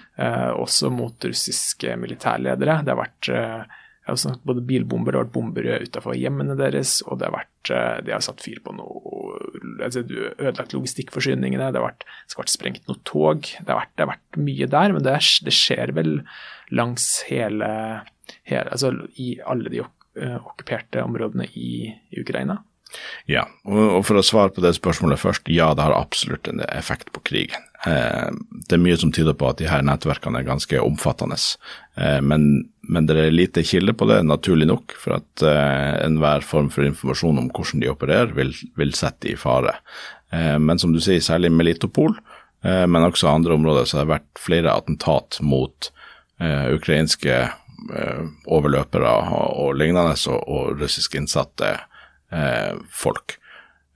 Også 0.61 0.91
mot 0.93 1.25
russiske 1.25 1.97
militærledere. 1.97 2.83
Det 2.85 2.93
har 2.93 3.01
vært 3.01 3.31
har 4.07 4.39
både 4.47 4.63
bilbomber, 4.63 5.13
det 5.13 5.19
har 5.19 5.25
vært 5.25 5.35
bomber 5.35 5.67
utenfor 5.83 6.15
hjemmene 6.15 6.55
deres, 6.59 7.01
og 7.07 7.19
det 7.19 7.27
har 7.27 7.35
vært, 7.35 7.71
eh, 7.75 7.97
de 8.07 8.15
har 8.15 8.23
satt 8.23 8.43
fyr 8.45 8.61
på 8.63 8.75
noe 8.77 9.15
altså 9.83 10.05
Ødelagt 10.07 10.73
logistikkforsyningene, 10.73 11.73
det 11.73 11.81
har 11.81 11.89
vært, 11.89 12.05
det 12.07 12.37
har 12.37 12.45
vært 12.45 12.53
sprengt 12.55 12.87
noe 12.89 13.01
tog. 13.09 13.43
Det 13.43 13.67
har 13.67 13.81
vært, 13.83 13.93
det 13.97 14.05
har 14.05 14.13
vært 14.13 14.39
mye 14.47 14.69
der, 14.71 14.95
men 14.95 15.05
det, 15.05 15.17
det, 15.45 15.55
skjer 15.55 15.93
vel 15.97 16.13
langs 16.71 17.09
hele, 17.29 17.69
hele 18.47 18.73
Altså 18.73 18.93
i 19.21 19.35
alle 19.45 19.73
de 19.73 19.83
eh, 19.83 19.91
okkuperte 20.17 21.05
områdene 21.05 21.49
i, 21.55 21.91
i 22.11 22.23
Ukraina. 22.23 22.61
Ja, 23.27 23.43
og 23.67 24.05
for 24.07 24.19
å 24.19 24.25
svare 24.25 24.53
på 24.55 24.63
det 24.63 24.77
spørsmålet 24.77 25.21
først, 25.21 25.49
ja 25.51 25.73
det 25.75 25.85
har 25.85 25.97
absolutt 25.97 26.47
en 26.49 26.63
effekt 26.71 27.11
på 27.15 27.23
krigen. 27.27 27.65
Eh, 27.87 28.31
det 28.69 28.77
er 28.77 28.83
mye 28.83 28.99
som 29.01 29.13
tyder 29.15 29.35
på 29.37 29.49
at 29.51 29.59
de 29.61 29.69
her 29.69 29.83
nettverkene 29.87 30.41
er 30.41 30.47
ganske 30.47 30.81
omfattende, 30.83 31.39
eh, 31.99 32.21
men, 32.25 32.47
men, 32.87 33.09
det 33.09 33.19
er 33.21 33.35
lite 33.35 33.67
kilde 33.67 33.95
på 33.99 34.09
det, 34.11 34.21
naturlig 34.27 34.71
nok, 34.71 34.95
for 35.03 35.19
at 35.19 35.45
eh, 35.47 35.99
enhver 36.07 36.47
form 36.47 36.71
for 36.73 36.87
informasjon 36.87 37.43
om 37.43 37.51
hvordan 37.51 37.83
de 37.83 37.91
opererer, 37.93 38.33
vil, 38.39 38.55
vil 38.79 38.95
sette 38.97 39.33
i 39.33 39.37
fare. 39.39 39.77
Men 40.37 40.75
som 40.83 40.91
du 40.91 40.99
sier, 41.01 41.21
særlig 41.23 41.53
Melitopol, 41.55 42.17
men 42.67 43.05
også 43.07 43.29
andre 43.31 43.55
områder, 43.55 43.85
så 43.87 44.01
har 44.01 44.09
det 44.09 44.11
vært 44.11 44.41
flere 44.43 44.73
attentat 44.75 45.39
mot 45.39 45.87
ukrainske 46.43 47.37
overløpere 48.47 49.13
og 49.57 49.77
lignende, 49.79 50.17
og, 50.33 50.41
og 50.49 50.81
russisk 50.81 51.15
innsatte 51.19 51.75
eh, 52.33 52.75
folk. 52.91 53.39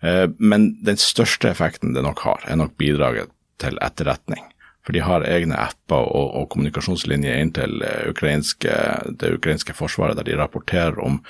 Eh, 0.02 0.26
men 0.38 0.72
den 0.84 1.00
største 1.00 1.50
effekten 1.50 1.94
det 1.96 2.04
nok 2.06 2.24
har, 2.24 2.44
er 2.48 2.60
nok 2.60 2.76
bidraget 2.80 3.32
til 3.60 3.78
etterretning. 3.84 4.46
For 4.86 4.96
de 4.96 5.02
har 5.04 5.26
egne 5.28 5.58
apper 5.60 6.00
og, 6.00 6.30
og 6.40 6.48
kommunikasjonslinjer 6.54 7.40
inn 7.40 7.52
til 7.56 7.82
eh, 7.84 8.06
ukrainske, 8.10 8.76
det 9.20 9.34
ukrainske 9.36 9.76
forsvaret, 9.76 10.16
der 10.18 10.28
de 10.30 10.38
rapporterer 10.40 11.00
om 11.04 11.20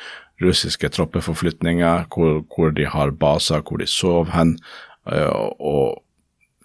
russiske 0.40 0.88
troppeforflytninger, 0.94 2.06
hvor, 2.14 2.44
hvor 2.54 2.70
de 2.72 2.86
har 2.88 3.10
baser, 3.10 3.64
hvor 3.66 3.82
de 3.82 3.90
sover 3.90 4.30
hen, 4.36 4.54
eh, 5.10 5.26
og 5.58 6.00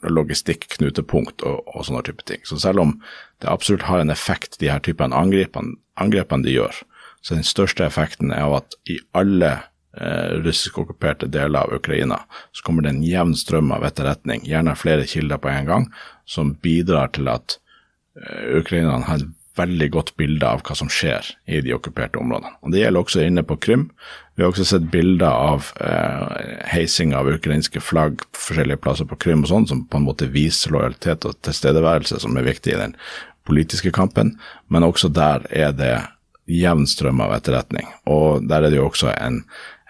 logistikknutepunkt 0.05 1.41
og, 1.49 1.63
og 1.73 1.87
sånne 1.87 2.03
type 2.05 2.21
ting. 2.29 2.43
Så 2.45 2.59
selv 2.61 2.83
om 2.83 2.99
det 3.41 3.51
absolutt 3.51 3.87
har 3.89 4.01
en 4.01 4.13
effekt, 4.13 4.59
de 4.59 4.71
her 4.71 4.81
typene 4.83 5.15
angrepene, 5.15 5.77
angrepene 5.99 6.45
de 6.45 6.55
gjør, 6.55 6.81
så 7.21 7.37
den 7.37 7.47
største 7.47 7.85
effekten 7.87 8.33
er 8.35 8.51
at 8.57 8.77
i 8.91 8.99
alle 9.17 9.51
eh, 9.97 10.35
russisk-okkuperte 10.45 11.29
deler 11.31 11.65
av 11.65 11.73
Ukraina, 11.79 12.21
så 12.55 12.65
kommer 12.67 12.85
det 12.85 12.93
en 12.93 13.05
jevn 13.05 13.35
strøm 13.37 13.73
av 13.75 13.85
etterretning, 13.87 14.45
gjerne 14.47 14.77
flere 14.79 15.07
kilder 15.09 15.41
på 15.41 15.51
en 15.51 15.71
gang, 15.71 15.87
som 16.25 16.53
bidrar 16.61 17.11
til 17.17 17.31
at 17.33 17.57
eh, 18.19 18.59
ukrainerne 18.61 19.09
har 19.09 19.23
et 19.23 19.33
veldig 19.57 19.87
godt 19.93 20.13
bilde 20.19 20.47
av 20.47 20.63
hva 20.65 20.75
som 20.77 20.89
skjer 20.91 21.27
i 21.47 21.61
de 21.63 21.73
okkuperte 21.75 22.19
områdene. 22.21 22.53
Og 22.61 22.73
Det 22.73 22.81
gjelder 22.81 23.01
også 23.01 23.25
inne 23.25 23.43
på 23.47 23.57
Krym. 23.61 23.89
Vi 24.35 24.43
har 24.43 24.51
også 24.51 24.65
sett 24.67 24.89
bilder 24.91 25.29
av 25.31 25.69
eh, 25.79 26.65
heising 26.73 27.13
av 27.15 27.29
ukrainske 27.31 27.81
flagg 27.83 28.25
på 28.31 28.41
forskjellige 28.49 28.81
plasser 28.83 29.07
på 29.09 29.19
Krym 29.21 29.45
og 29.45 29.51
sånn, 29.51 29.69
som 29.69 29.85
på 29.87 30.01
en 30.01 30.07
måte 30.07 30.31
viser 30.31 30.75
lojalitet 30.75 31.27
og 31.27 31.39
tilstedeværelse, 31.47 32.19
som 32.23 32.35
er 32.35 32.49
viktig 32.49 32.75
i 32.75 32.81
den 32.81 32.97
politiske 33.47 33.93
kampen. 33.95 34.35
Men 34.67 34.87
også 34.87 35.11
der 35.13 35.47
er 35.51 35.71
det 35.75 35.95
jevn 36.51 36.85
strøm 36.85 37.23
av 37.25 37.37
etterretning. 37.39 37.87
Og 38.11 38.43
der 38.49 38.65
er 38.65 38.73
det 38.73 38.81
jo 38.81 38.89
også 38.89 39.13
en 39.15 39.43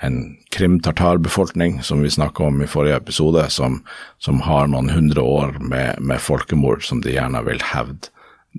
en 0.03 0.37
krim-tartar-befolkning, 0.49 1.83
som 1.83 2.01
vi 2.01 2.09
snakka 2.09 2.43
om 2.43 2.61
i 2.61 2.67
forrige 2.67 2.97
episode, 2.99 3.49
som, 3.49 3.79
som 4.19 4.41
har 4.41 4.67
noen 4.67 4.89
hundre 4.91 5.23
år 5.23 5.55
med, 5.59 6.01
med, 6.01 6.21
folkemord 6.21 6.83
som 6.83 7.01
de 7.01 7.15
gjerne 7.15 7.41
vil 7.47 7.63
hevde, 7.63 8.11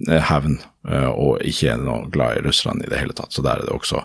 eh, 0.09 0.23
hevne, 0.31 0.61
eh, 0.89 1.09
og 1.11 1.43
ikke 1.47 1.73
er 1.75 1.83
noe 1.83 2.11
glad 2.13 2.41
i 2.41 2.47
russerne 2.47 2.87
i 2.87 2.93
det 2.93 3.01
hele 3.01 3.17
tatt. 3.17 3.35
Så 3.35 3.45
der 3.47 3.61
er 3.61 3.69
det 3.69 3.77
også 3.77 4.05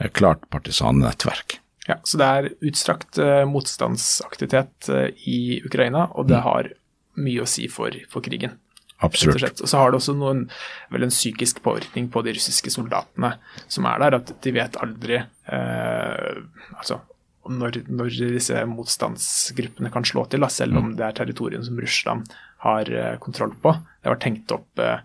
et 0.00 0.14
klart 0.16 0.46
partisannettverk. 0.52 1.58
Ja, 1.88 1.98
så 2.06 2.20
det 2.20 2.26
er 2.26 2.50
utstrakt 2.68 3.18
motstandsaktivitet 3.50 4.88
i 5.26 5.58
Ukraina, 5.66 6.04
og 6.14 6.28
det 6.28 6.38
mm. 6.38 6.44
har 6.44 6.68
mye 7.20 7.42
å 7.42 7.48
si 7.48 7.66
for, 7.72 7.96
for 8.12 8.24
krigen. 8.24 8.54
Absolutt. 9.00 9.62
Og 9.64 9.68
så 9.68 9.80
har 9.80 9.92
det 9.92 10.00
også 10.00 10.14
noen, 10.16 10.42
vel 10.92 11.06
en 11.06 11.12
psykisk 11.12 11.62
påvirkning 11.64 12.10
på 12.12 12.20
de 12.26 12.34
russiske 12.36 12.72
soldatene 12.72 13.32
som 13.64 13.88
er 13.88 14.02
der, 14.02 14.18
at 14.20 14.32
de 14.44 14.52
vet 14.52 14.76
aldri 14.84 15.16
eh, 15.16 16.42
altså, 16.76 17.00
når, 17.48 17.80
når, 17.88 18.12
disse 18.36 18.60
motstandsgruppene 18.68 19.92
kan 19.94 20.04
slå 20.04 20.26
til, 20.28 20.44
da, 20.44 20.50
selv 20.52 20.76
om 20.76 20.90
mm. 20.90 20.98
det 20.98 21.06
er 21.06 21.16
territorium 21.16 21.64
som 21.64 21.80
Russland 21.80 22.28
har 22.66 22.92
eh, 22.92 23.16
kontroll 23.24 23.56
på. 23.62 23.72
Det 24.04 24.12
var 24.12 24.20
tenkt 24.20 24.52
opp 24.52 24.84
eh, 24.84 25.00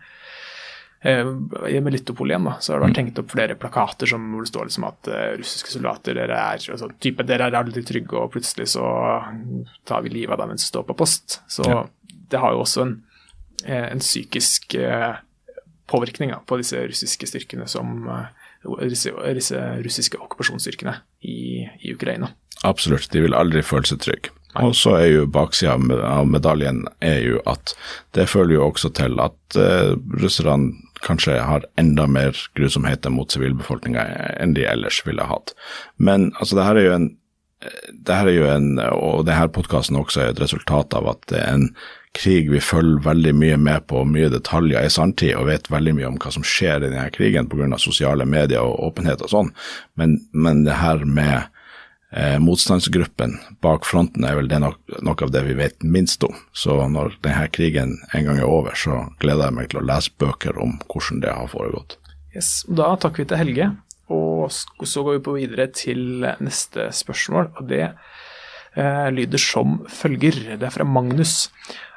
eh 1.04 1.24
i 1.70 1.82
Melitopol 1.82 2.32
igjen, 2.32 2.48
da, 2.48 2.56
så 2.60 2.74
har 2.74 2.80
det 2.80 2.88
vært 2.88 3.00
hengt 3.02 3.14
tenkt 3.14 3.24
opp 3.24 3.34
flere 3.34 3.58
plakater 3.60 4.10
som, 4.10 4.30
hvor 4.34 4.46
det 4.46 4.52
står 4.54 4.70
liksom 4.70 4.88
at 4.88 5.10
uh, 5.12 5.34
russiske 5.40 5.74
soldater 5.74 6.18
dere 6.18 6.38
er, 6.38 6.70
altså, 6.72 6.90
type, 7.00 7.26
dere 7.28 7.50
er 7.50 7.60
aldri 7.60 7.84
trygge, 7.86 8.16
og 8.18 8.32
plutselig 8.34 8.72
så 8.74 8.86
tar 9.86 10.06
vi 10.06 10.14
livet 10.14 10.34
av 10.34 10.44
dem 10.46 10.56
mens 10.56 10.66
de 10.66 10.72
står 10.72 10.88
på 10.88 10.98
post. 10.98 11.42
Så 11.52 11.68
ja. 11.68 11.84
det 12.32 12.42
har 12.42 12.56
jo 12.56 12.64
også 12.64 12.86
en 12.86 12.96
Eh, 13.66 13.92
en 13.92 14.00
psykisk 14.00 14.74
eh, 14.74 15.16
påvirkning 15.88 16.34
på 16.46 16.58
disse 16.58 16.88
russiske 16.88 17.28
styrkene 17.28 17.66
som 17.68 18.08
eh, 18.10 18.90
disse, 18.90 19.14
disse 19.34 19.62
russiske 19.82 20.20
okkupasjonsstyrkene 20.22 20.94
i, 21.22 21.66
i, 21.82 21.94
Ukraina. 21.94 22.30
Absolutt, 22.64 23.10
de 23.14 23.24
vil 23.24 23.38
aldri 23.38 23.64
føle 23.66 23.90
seg 23.90 24.04
trygge. 24.04 24.34
Og 24.62 24.76
så 24.78 24.94
er 25.00 25.08
jo 25.10 25.26
baksida 25.28 25.76
av 26.08 26.30
medaljen 26.32 26.86
er 27.04 27.18
jo 27.26 27.42
at 27.50 27.74
det 28.16 28.30
føler 28.32 28.56
jo 28.56 28.70
også 28.70 28.94
til 28.96 29.20
at 29.20 29.58
uh, 29.60 29.98
russerne 30.22 30.72
kanskje 31.06 31.38
har 31.42 31.68
enda 31.82 32.08
mer 32.10 32.38
grusomheter 32.58 33.14
mot 33.14 33.32
sivilbefolkninga 33.32 34.08
enn 34.42 34.56
de 34.58 34.66
ellers 34.70 35.02
ville 35.06 35.28
hatt. 35.30 35.54
Men 35.98 36.32
altså, 36.40 36.58
det 36.58 36.68
her 36.68 36.82
er 36.82 36.90
jo 36.90 36.98
en 36.98 37.14
det 37.90 38.14
her 38.14 38.28
er 38.30 38.36
jo 38.36 38.48
en, 38.52 38.66
og 38.94 39.24
denne 39.26 39.48
podkasten 39.50 39.98
også 39.98 40.22
er 40.22 40.34
et 40.34 40.42
resultat 40.44 40.94
av 40.98 41.08
at 41.10 41.24
det 41.32 41.40
er 41.40 41.54
en 41.56 41.70
krig 42.16 42.50
vi 42.52 42.62
følger 42.64 43.04
veldig 43.04 43.34
mye 43.36 43.58
med 43.60 43.88
på, 43.90 44.04
mye 44.08 44.30
detaljer 44.32 44.86
i 44.86 44.92
sanntid, 44.92 45.34
og 45.36 45.50
vet 45.50 45.72
veldig 45.72 45.96
mye 45.98 46.10
om 46.12 46.20
hva 46.22 46.32
som 46.32 46.46
skjer 46.46 46.84
i 46.84 46.92
denne 46.92 47.10
krigen 47.16 47.50
pga. 47.52 47.68
sosiale 47.82 48.26
medier 48.26 48.64
og 48.64 48.92
åpenhet 48.92 49.24
og 49.26 49.32
sånn, 49.32 49.52
men, 50.00 50.20
men, 50.32 50.64
det 50.68 50.80
her 50.80 51.04
med 51.06 51.52
eh, 52.16 52.38
motstandsgruppen 52.42 53.38
bak 53.64 53.86
fronten 53.88 54.26
er 54.28 54.38
vel 54.40 54.50
det 54.52 54.62
nok, 54.64 54.80
noe 55.06 55.28
av 55.28 55.34
det 55.36 55.44
vi 55.48 55.58
vet 55.60 55.84
minst 55.84 56.24
om. 56.28 56.36
Så 56.56 56.78
når 56.92 57.18
denne 57.26 57.48
krigen 57.54 57.98
en 58.16 58.28
gang 58.28 58.42
er 58.42 58.50
over, 58.50 58.76
så 58.80 59.06
gleder 59.22 59.50
jeg 59.50 59.58
meg 59.60 59.72
til 59.72 59.84
å 59.84 59.88
lese 59.88 60.14
bøker 60.22 60.60
om 60.62 60.78
hvordan 60.90 61.24
det 61.26 61.36
har 61.36 61.52
foregått. 61.52 61.98
Yes, 62.36 62.66
Da 62.68 62.96
takker 63.00 63.24
vi 63.24 63.30
til 63.32 63.40
Helge, 63.40 63.72
og 64.12 64.52
så 64.52 65.06
går 65.06 65.18
vi 65.18 65.26
på 65.26 65.38
videre 65.40 65.70
til 65.74 66.26
neste 66.44 66.90
spørsmål. 66.94 67.52
og 67.58 67.68
det 67.70 67.86
eh, 68.76 69.10
lyder 69.12 69.42
som 69.42 69.82
følger. 69.90 70.58
Det 70.60 70.68
er 70.68 70.76
fra 70.76 70.88
Magnus. 70.88 71.50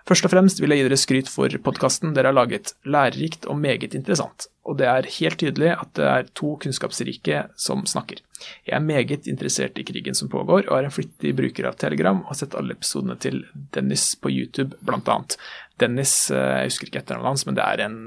Først 0.08 0.24
og 0.24 0.32
fremst 0.32 0.62
vil 0.62 0.72
jeg 0.72 0.80
gi 0.80 0.86
dere 0.86 0.96
skryt 0.96 1.28
for 1.28 1.52
podkasten 1.60 2.14
dere 2.16 2.30
har 2.30 2.38
laget. 2.38 2.72
Lærerikt 2.88 3.44
og 3.44 3.58
meget 3.60 3.92
interessant. 3.92 4.46
Og 4.64 4.78
det 4.80 4.88
er 4.88 5.10
helt 5.18 5.40
tydelig 5.40 5.74
at 5.74 5.90
det 5.98 6.06
er 6.08 6.30
to 6.38 6.54
kunnskapsrike 6.62 7.44
som 7.60 7.84
snakker. 7.84 8.22
Jeg 8.66 8.76
er 8.76 8.84
meget 8.84 9.28
interessert 9.30 9.78
i 9.80 9.86
krigen 9.86 10.16
som 10.18 10.30
pågår, 10.32 10.66
og 10.66 10.74
er 10.78 10.88
en 10.88 10.94
flittig 10.94 11.34
bruker 11.38 11.68
av 11.70 11.78
Telegram 11.80 12.20
og 12.22 12.32
har 12.32 12.40
sett 12.42 12.56
alle 12.58 12.76
episodene 12.76 13.18
til 13.20 13.42
Dennis 13.74 14.10
på 14.20 14.32
YouTube, 14.32 14.78
blant 14.84 15.08
annet. 15.12 15.38
Dennis, 15.78 16.14
eh, 16.30 16.64
jeg 16.64 16.72
husker 16.72 16.90
ikke 16.90 17.02
etternavnet 17.02 17.34
hans, 17.34 17.46
men 17.46 17.58
det 17.58 17.64
er 17.64 17.86
en 17.86 17.98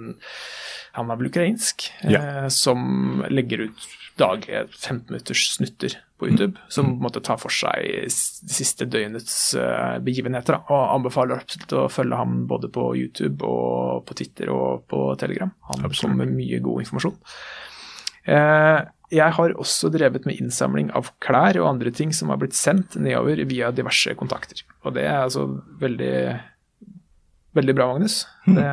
Han 0.92 1.08
er 1.08 1.16
vel 1.16 1.30
ukrainsk, 1.30 1.86
ja. 2.04 2.20
Eh, 2.20 2.48
som 2.52 3.24
legger 3.32 3.70
ut 3.70 3.86
daglige 4.20 4.66
15 4.68 5.06
minutters 5.08 5.46
snutter 5.56 5.96
på 6.20 6.28
YouTube, 6.28 6.60
som 6.68 6.98
måtte 7.02 7.22
ta 7.24 7.38
for 7.40 7.54
seg 7.54 7.88
de 8.46 8.54
siste 8.54 8.86
døgnets 8.86 9.56
uh, 9.58 9.98
begivenheter. 10.04 10.60
Da, 10.60 10.62
og 10.70 10.96
anbefaler 10.98 11.40
absolutt 11.40 11.74
å 11.80 11.88
følge 11.90 12.20
ham 12.20 12.44
både 12.50 12.70
på 12.74 12.92
YouTube 13.00 13.48
og 13.48 14.04
på 14.06 14.18
Twitter 14.20 14.52
og 14.54 14.86
på 14.92 15.00
Telegram. 15.22 15.54
Han 15.72 15.88
kommer 15.90 16.26
med 16.26 16.36
mye 16.36 16.60
god 16.62 16.84
informasjon. 16.84 17.18
Uh, 18.28 18.84
jeg 19.12 19.36
har 19.36 19.54
også 19.60 19.90
drevet 19.92 20.26
med 20.28 20.40
innsamling 20.40 20.92
av 20.96 21.10
klær 21.24 21.60
og 21.60 21.68
andre 21.74 21.92
ting 21.96 22.14
som 22.16 22.32
har 22.32 22.40
blitt 22.42 22.56
sendt 22.58 22.96
nedover 22.96 23.44
via 23.50 23.72
diverse 23.76 24.16
kontakter. 24.20 24.64
Og 24.86 24.96
det 24.96 25.04
er 25.04 25.26
altså 25.26 25.48
veldig, 25.82 26.16
veldig 27.58 27.76
bra, 27.76 27.90
Magnus. 27.92 28.22
Mm. 28.48 28.56
Det, 28.56 28.70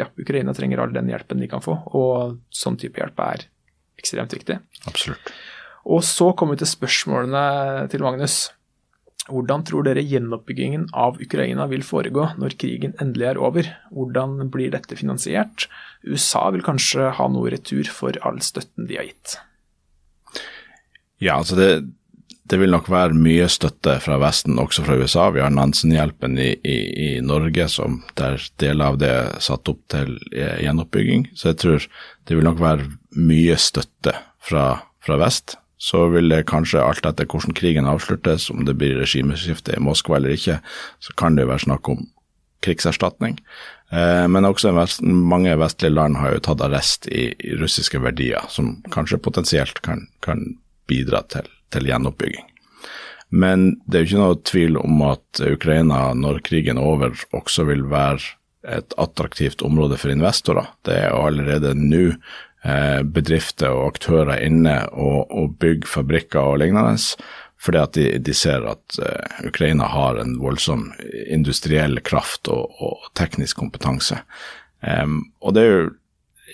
ja, 0.00 0.08
Ukraina 0.16 0.54
trenger 0.56 0.82
all 0.82 0.94
den 0.96 1.12
hjelpen 1.12 1.42
de 1.42 1.50
kan 1.52 1.64
få, 1.64 1.76
og 1.98 2.40
sånn 2.48 2.78
type 2.80 3.00
hjelp 3.02 3.20
er 3.26 3.46
ekstremt 4.00 4.32
viktig. 4.36 4.58
Absolutt. 4.88 5.32
Og 5.86 6.02
så 6.02 6.32
kommer 6.34 6.56
vi 6.56 6.64
til 6.64 6.72
spørsmålene 6.72 7.86
til 7.92 8.02
Magnus. 8.02 8.48
Hvordan 9.26 9.64
tror 9.66 9.86
dere 9.86 10.04
gjenoppbyggingen 10.06 10.86
av 10.94 11.18
Ukraina 11.22 11.66
vil 11.70 11.82
foregå 11.86 12.28
når 12.38 12.54
krigen 12.60 12.94
endelig 13.02 13.32
er 13.32 13.40
over? 13.42 13.68
Hvordan 13.90 14.38
blir 14.54 14.70
dette 14.74 14.98
finansiert? 14.98 15.66
USA 16.06 16.46
vil 16.54 16.64
kanskje 16.66 17.10
ha 17.18 17.28
noe 17.32 17.50
retur 17.54 17.90
for 17.90 18.18
all 18.26 18.38
støtten 18.44 18.86
de 18.86 19.00
har 19.00 19.08
gitt. 19.08 19.38
Ja, 21.18 21.40
altså 21.40 21.58
det, 21.58 21.70
det 22.46 22.60
vil 22.60 22.70
nok 22.70 22.90
være 22.92 23.18
mye 23.18 23.48
støtte 23.50 23.96
fra 24.04 24.20
Vesten, 24.22 24.60
også 24.62 24.86
fra 24.86 24.98
USA. 25.00 25.26
Vi 25.34 25.42
har 25.42 25.50
Nansen-hjelpen 25.50 26.38
i, 26.38 26.52
i, 26.62 26.78
i, 27.08 27.10
Norge, 27.24 27.66
som 27.72 28.02
der 28.20 28.38
deler 28.62 28.92
av 28.92 29.02
det 29.02 29.10
er 29.10 29.36
satt 29.42 29.66
opp 29.72 29.82
til 29.90 30.20
eh, 30.30 30.60
gjenoppbygging. 30.62 31.32
Så 31.34 31.50
jeg 31.50 31.62
tror 31.64 31.90
det 32.28 32.38
vil 32.38 32.46
nok 32.46 32.62
være 32.62 32.90
mye 33.18 33.58
støtte 33.58 34.14
fra, 34.38 34.68
fra 35.02 35.18
vest 35.18 35.58
så 35.76 36.06
vil 36.08 36.30
det 36.32 36.46
kanskje, 36.48 36.80
alt 36.80 37.06
etter 37.06 37.28
hvordan 37.28 37.56
krigen 37.56 37.88
avsluttes, 37.88 38.48
om 38.50 38.64
det 38.64 38.76
blir 38.80 38.96
regimeskifte 38.96 39.76
i 39.76 39.82
Moskva 39.82 40.16
eller 40.16 40.36
ikke, 40.36 40.60
så 41.04 41.16
kan 41.20 41.36
det 41.36 41.44
jo 41.44 41.52
være 41.52 41.66
snakk 41.66 41.90
om 41.92 42.06
krigserstatning. 42.64 43.36
Eh, 43.92 44.24
men 44.32 44.48
også 44.48 44.72
vest, 44.76 45.02
mange 45.04 45.54
vestlige 45.60 45.94
land 45.94 46.18
har 46.20 46.34
jo 46.34 46.44
tatt 46.48 46.64
arrest 46.64 47.08
i, 47.12 47.28
i 47.36 47.58
russiske 47.60 48.00
verdier, 48.02 48.48
som 48.52 48.78
kanskje 48.94 49.20
potensielt 49.22 49.82
kan, 49.86 50.06
kan 50.24 50.42
bidra 50.90 51.22
til, 51.30 51.50
til, 51.74 51.90
gjenoppbygging. 51.90 52.48
Men 53.36 53.68
det 53.84 53.98
er 53.98 54.04
jo 54.04 54.08
ikke 54.10 54.24
noe 54.24 54.40
tvil 54.46 54.80
om 54.80 55.04
at 55.10 55.44
Ukraina, 55.44 56.00
når 56.14 56.40
krigen 56.46 56.80
er 56.80 56.88
over, 56.88 57.14
også 57.36 57.66
vil 57.68 57.84
være 57.90 58.22
et 58.66 58.94
attraktivt 58.98 59.62
område 59.66 59.98
for 60.00 60.10
investorer. 60.10 60.70
Det 60.86 60.94
er 60.94 61.10
jo 61.12 61.26
allerede 61.28 61.74
nå 61.78 62.04
bedrifter 63.14 63.70
og 63.70 63.92
aktører 63.92 64.40
inne 64.42 64.80
og, 64.90 65.30
og 65.30 65.52
bygger 65.60 65.86
fabrikker 65.86 66.40
og 66.40 66.58
lignende. 66.64 66.96
Fordi 67.62 67.80
at 67.80 67.94
de, 67.96 68.06
de 68.20 68.34
ser 68.36 68.64
at 68.68 68.98
uh, 69.00 69.46
Ukraina 69.48 69.88
har 69.90 70.20
en 70.20 70.36
voldsom 70.42 70.90
industriell 71.26 72.00
kraft 72.04 72.50
og, 72.52 72.74
og 72.82 73.06
teknisk 73.18 73.58
kompetanse. 73.62 74.20
Um, 74.84 75.32
og 75.40 75.56
det 75.56 75.62
er 75.64 75.72
jo 75.72 75.86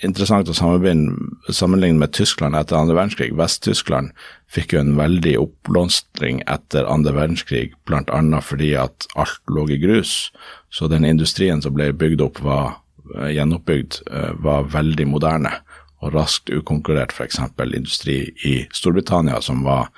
interessant 0.06 0.48
å 0.48 0.54
sammenligne 0.56 2.00
med 2.00 2.14
Tyskland 2.16 2.56
etter 2.58 2.78
andre 2.78 2.96
verdenskrig. 2.96 3.34
Vest-Tyskland 3.38 4.14
fikk 4.50 4.72
jo 4.74 4.80
en 4.80 4.94
veldig 4.98 5.34
oppblomstring 5.42 6.40
etter 6.50 6.88
andre 6.90 7.12
verdenskrig, 7.18 7.74
bl.a. 7.86 8.22
fordi 8.42 8.72
at 8.80 9.06
alt 9.18 9.42
lå 9.52 9.66
i 9.70 9.78
grus. 9.82 10.30
Så 10.72 10.88
den 10.90 11.04
industrien 11.06 11.62
som 11.62 11.76
ble 11.76 11.90
bygd 11.92 12.24
opp, 12.24 12.40
var 12.46 12.78
uh, 13.18 13.28
gjenoppbygd, 13.28 14.00
var 14.42 14.70
veldig 14.72 15.10
moderne 15.12 15.58
og 16.03 16.16
raskt 16.16 16.50
ukonkurrert 16.50 17.14
f.eks. 17.14 17.38
industri 17.62 18.18
i 18.44 18.57
Storbritannia 18.74 19.40
som 19.44 19.62
var 19.66 19.88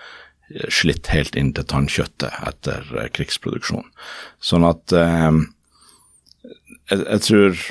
eh, 0.53 0.69
slitt 0.69 1.09
helt 1.13 1.37
inn 1.41 1.55
til 1.57 1.67
tannkjøttet 1.71 2.45
etter 2.49 2.85
eh, 2.99 3.09
krigsproduksjon. 3.15 3.89
Sånn 4.41 4.69
at 4.69 4.93
eh, 4.93 5.41
jeg, 6.93 7.01
jeg, 7.01 7.23
tror 7.29 7.65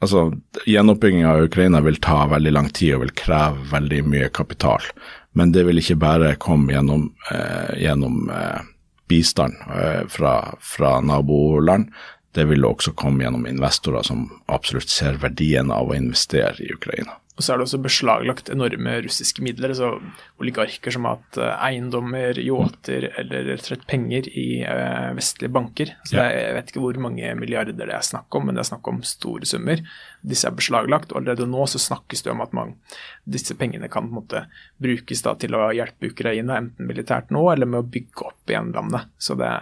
altså 0.00 0.26
Gjenoppbygging 0.70 1.26
av 1.28 1.44
Ukraina 1.48 1.82
vil 1.84 1.98
ta 2.02 2.22
veldig 2.30 2.52
lang 2.54 2.70
tid 2.76 2.96
og 2.96 3.04
vil 3.04 3.16
kreve 3.18 3.66
veldig 3.74 4.04
mye 4.06 4.30
kapital. 4.32 4.86
Men 5.32 5.52
det 5.54 5.66
vil 5.68 5.78
ikke 5.78 5.98
bare 6.00 6.34
komme 6.42 6.74
gjennom, 6.74 7.10
eh, 7.30 7.82
gjennom 7.84 8.30
eh, 8.34 8.62
bistand 9.10 9.54
eh, 9.74 10.06
fra, 10.08 10.54
fra 10.60 10.98
naboland. 11.00 11.90
Det 12.34 12.46
vil 12.50 12.66
også 12.66 12.94
komme 12.98 13.24
gjennom 13.24 13.46
investorer 13.46 14.06
som 14.06 14.28
absolutt 14.46 14.90
ser 14.90 15.18
verdien 15.22 15.70
av 15.74 15.90
å 15.90 15.98
investere 15.98 16.62
i 16.62 16.72
Ukraina. 16.74 17.18
Og 17.40 17.44
så 17.46 17.54
er 17.54 17.60
det 17.60 17.64
også 17.64 17.78
beslaglagt 17.80 18.50
enorme 18.52 18.98
russiske 19.00 19.40
midler. 19.40 19.72
altså 19.72 19.94
Oligarker 20.42 20.92
som 20.92 21.06
har 21.08 21.14
hatt 21.16 21.38
eh, 21.40 21.62
eiendommer, 21.70 22.36
yachter 22.36 23.06
eller 23.16 23.46
rett 23.48 23.64
og 23.64 23.70
slett 23.70 23.86
penger 23.88 24.28
i 24.28 24.60
uh, 24.60 25.14
vestlige 25.16 25.52
banker. 25.56 25.94
Så 26.04 26.18
ja. 26.18 26.26
Jeg 26.36 26.58
vet 26.58 26.72
ikke 26.72 26.82
hvor 26.84 27.00
mange 27.00 27.30
milliarder 27.40 27.78
det 27.78 27.88
er 27.88 28.04
snakk 28.04 28.28
om, 28.36 28.44
men 28.44 28.58
det 28.58 28.66
er 28.66 28.68
snakk 28.74 28.90
om 28.92 29.00
store 29.08 29.48
summer. 29.48 29.80
Disse 30.20 30.50
er 30.50 30.58
beslaglagt, 30.58 31.14
og 31.14 31.22
allerede 31.22 31.48
nå 31.48 31.64
så 31.64 31.80
snakkes 31.80 32.26
det 32.26 32.34
om 32.34 32.44
at 32.44 32.52
man, 32.56 32.76
disse 33.24 33.56
pengene 33.56 33.88
kan 33.88 34.10
på 34.10 34.12
en 34.12 34.20
måte 34.20 34.44
brukes 34.84 35.24
da, 35.24 35.32
til 35.40 35.56
å 35.56 35.70
hjelpe 35.72 36.12
Ukraina, 36.12 36.60
enten 36.60 36.92
militært 36.92 37.32
nå 37.32 37.46
eller 37.54 37.72
med 37.72 37.80
å 37.80 37.88
bygge 37.96 38.28
opp 38.28 38.52
igjen 38.52 38.74
landet. 38.76 39.08
Så 39.16 39.40
det 39.40 39.54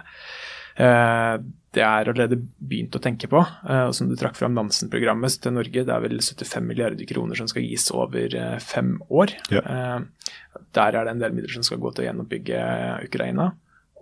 uh, 0.83 1.39
det 1.75 1.83
er 1.85 2.09
allerede 2.09 2.39
begynt 2.57 2.95
å 2.97 3.01
tenke 3.03 3.29
på. 3.29 3.41
Eh, 3.69 3.83
og 3.89 3.93
som 3.95 4.09
du 4.09 4.15
trakk 4.17 4.37
fram 4.39 4.55
Nansen-programmet 4.57 5.37
til 5.43 5.53
Norge, 5.53 5.85
det 5.85 5.93
er 5.93 6.01
vel 6.01 6.17
75 6.17 6.65
milliarder 6.65 7.09
kroner 7.09 7.37
som 7.37 7.49
skal 7.51 7.65
gis 7.65 7.85
over 7.93 8.33
eh, 8.35 8.57
fem 8.63 8.95
år. 9.13 9.35
Ja. 9.53 9.61
Eh, 9.61 10.63
der 10.77 10.97
er 10.97 11.05
det 11.05 11.13
en 11.13 11.21
del 11.21 11.35
midler 11.37 11.53
som 11.53 11.67
skal 11.67 11.81
gå 11.83 11.93
til 11.93 12.05
å 12.05 12.09
gjenoppbygge 12.09 12.63
Ukraina. 13.05 13.51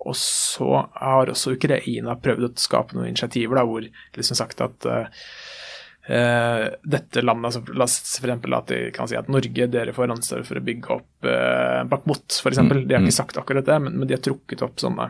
Og 0.07 0.15
så 0.15 0.72
har 0.95 1.34
også 1.34 1.57
Ukraina 1.57 2.15
prøvd 2.24 2.47
å 2.47 2.53
skape 2.61 2.95
noen 2.95 3.11
initiativer 3.11 3.59
da, 3.59 3.68
hvor 3.68 3.88
liksom 4.18 4.39
sagt 4.39 4.63
at 4.63 4.91
Uh, 6.07 6.70
dette 6.88 7.20
landet, 7.20 7.49
altså, 7.49 7.74
La 7.76 7.84
oss 7.84 8.13
for 8.24 8.32
at 8.32 8.70
de 8.70 8.78
kan 8.95 9.09
si 9.11 9.18
at 9.20 9.28
Norge 9.28 9.65
dere 9.68 9.91
får 9.91 10.13
ansvar 10.13 10.45
for 10.47 10.55
å 10.55 10.61
bygge 10.63 10.93
opp 10.95 11.28
uh, 11.28 11.82
Bakhmut, 11.91 12.32
f.eks. 12.32 12.61
Mm, 12.63 12.70
de 12.72 12.95
har 12.95 13.01
ikke 13.03 13.11
mm. 13.11 13.18
sagt 13.18 13.39
akkurat 13.41 13.68
det, 13.68 13.76
men, 13.84 13.97
men 13.99 14.07
de 14.07 14.15
har 14.15 14.22
trukket 14.24 14.63
opp 14.63 14.80
sånne 14.80 15.09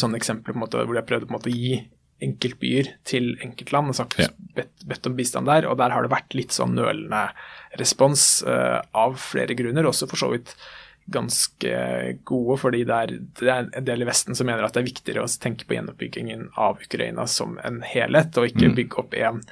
sånne 0.00 0.20
eksempler 0.20 0.54
på 0.54 0.58
en 0.58 0.64
måte, 0.64 0.82
hvor 0.82 0.96
de 0.96 1.02
har 1.02 1.08
prøvd 1.08 1.26
på 1.26 1.32
en 1.32 1.38
måte 1.38 1.52
å 1.52 1.56
gi 1.56 1.76
enkeltbyer 2.24 2.92
til 3.06 3.34
enkeltland 3.44 3.90
og 3.90 3.98
sagt, 3.98 4.16
ja. 4.22 4.30
bedt, 4.56 4.86
bedt, 4.86 5.08
om 5.08 5.16
bistand 5.18 5.50
der. 5.50 5.68
Og 5.68 5.76
der 5.80 5.92
har 5.94 6.06
det 6.06 6.14
vært 6.14 6.36
litt 6.36 6.54
sånn 6.54 6.76
nølende 6.76 7.26
respons 7.80 8.44
uh, 8.46 8.80
av 8.96 9.18
flere 9.20 9.56
grunner, 9.58 9.88
også 9.90 10.08
for 10.10 10.20
så 10.20 10.30
vidt 10.34 10.54
ganske 11.12 11.72
gode, 12.24 12.56
fordi 12.62 12.80
det 12.88 12.96
er, 12.96 13.10
det 13.40 13.48
er, 13.52 13.66
en 13.76 13.84
del 13.84 14.04
i 14.04 14.06
Vesten 14.08 14.36
som 14.36 14.48
mener 14.48 14.64
at 14.64 14.72
det 14.72 14.80
er 14.80 14.86
viktigere 14.86 15.24
å 15.24 15.32
tenke 15.40 15.66
på 15.68 15.76
gjenoppbyggingen 15.76 16.46
av 16.60 16.80
Ukraina 16.80 17.26
som 17.28 17.58
en 17.60 17.82
helhet, 17.84 18.38
og 18.40 18.48
ikke 18.48 18.70
mm. 18.70 18.76
bygge 18.78 19.02
opp 19.02 19.16
en 19.20 19.42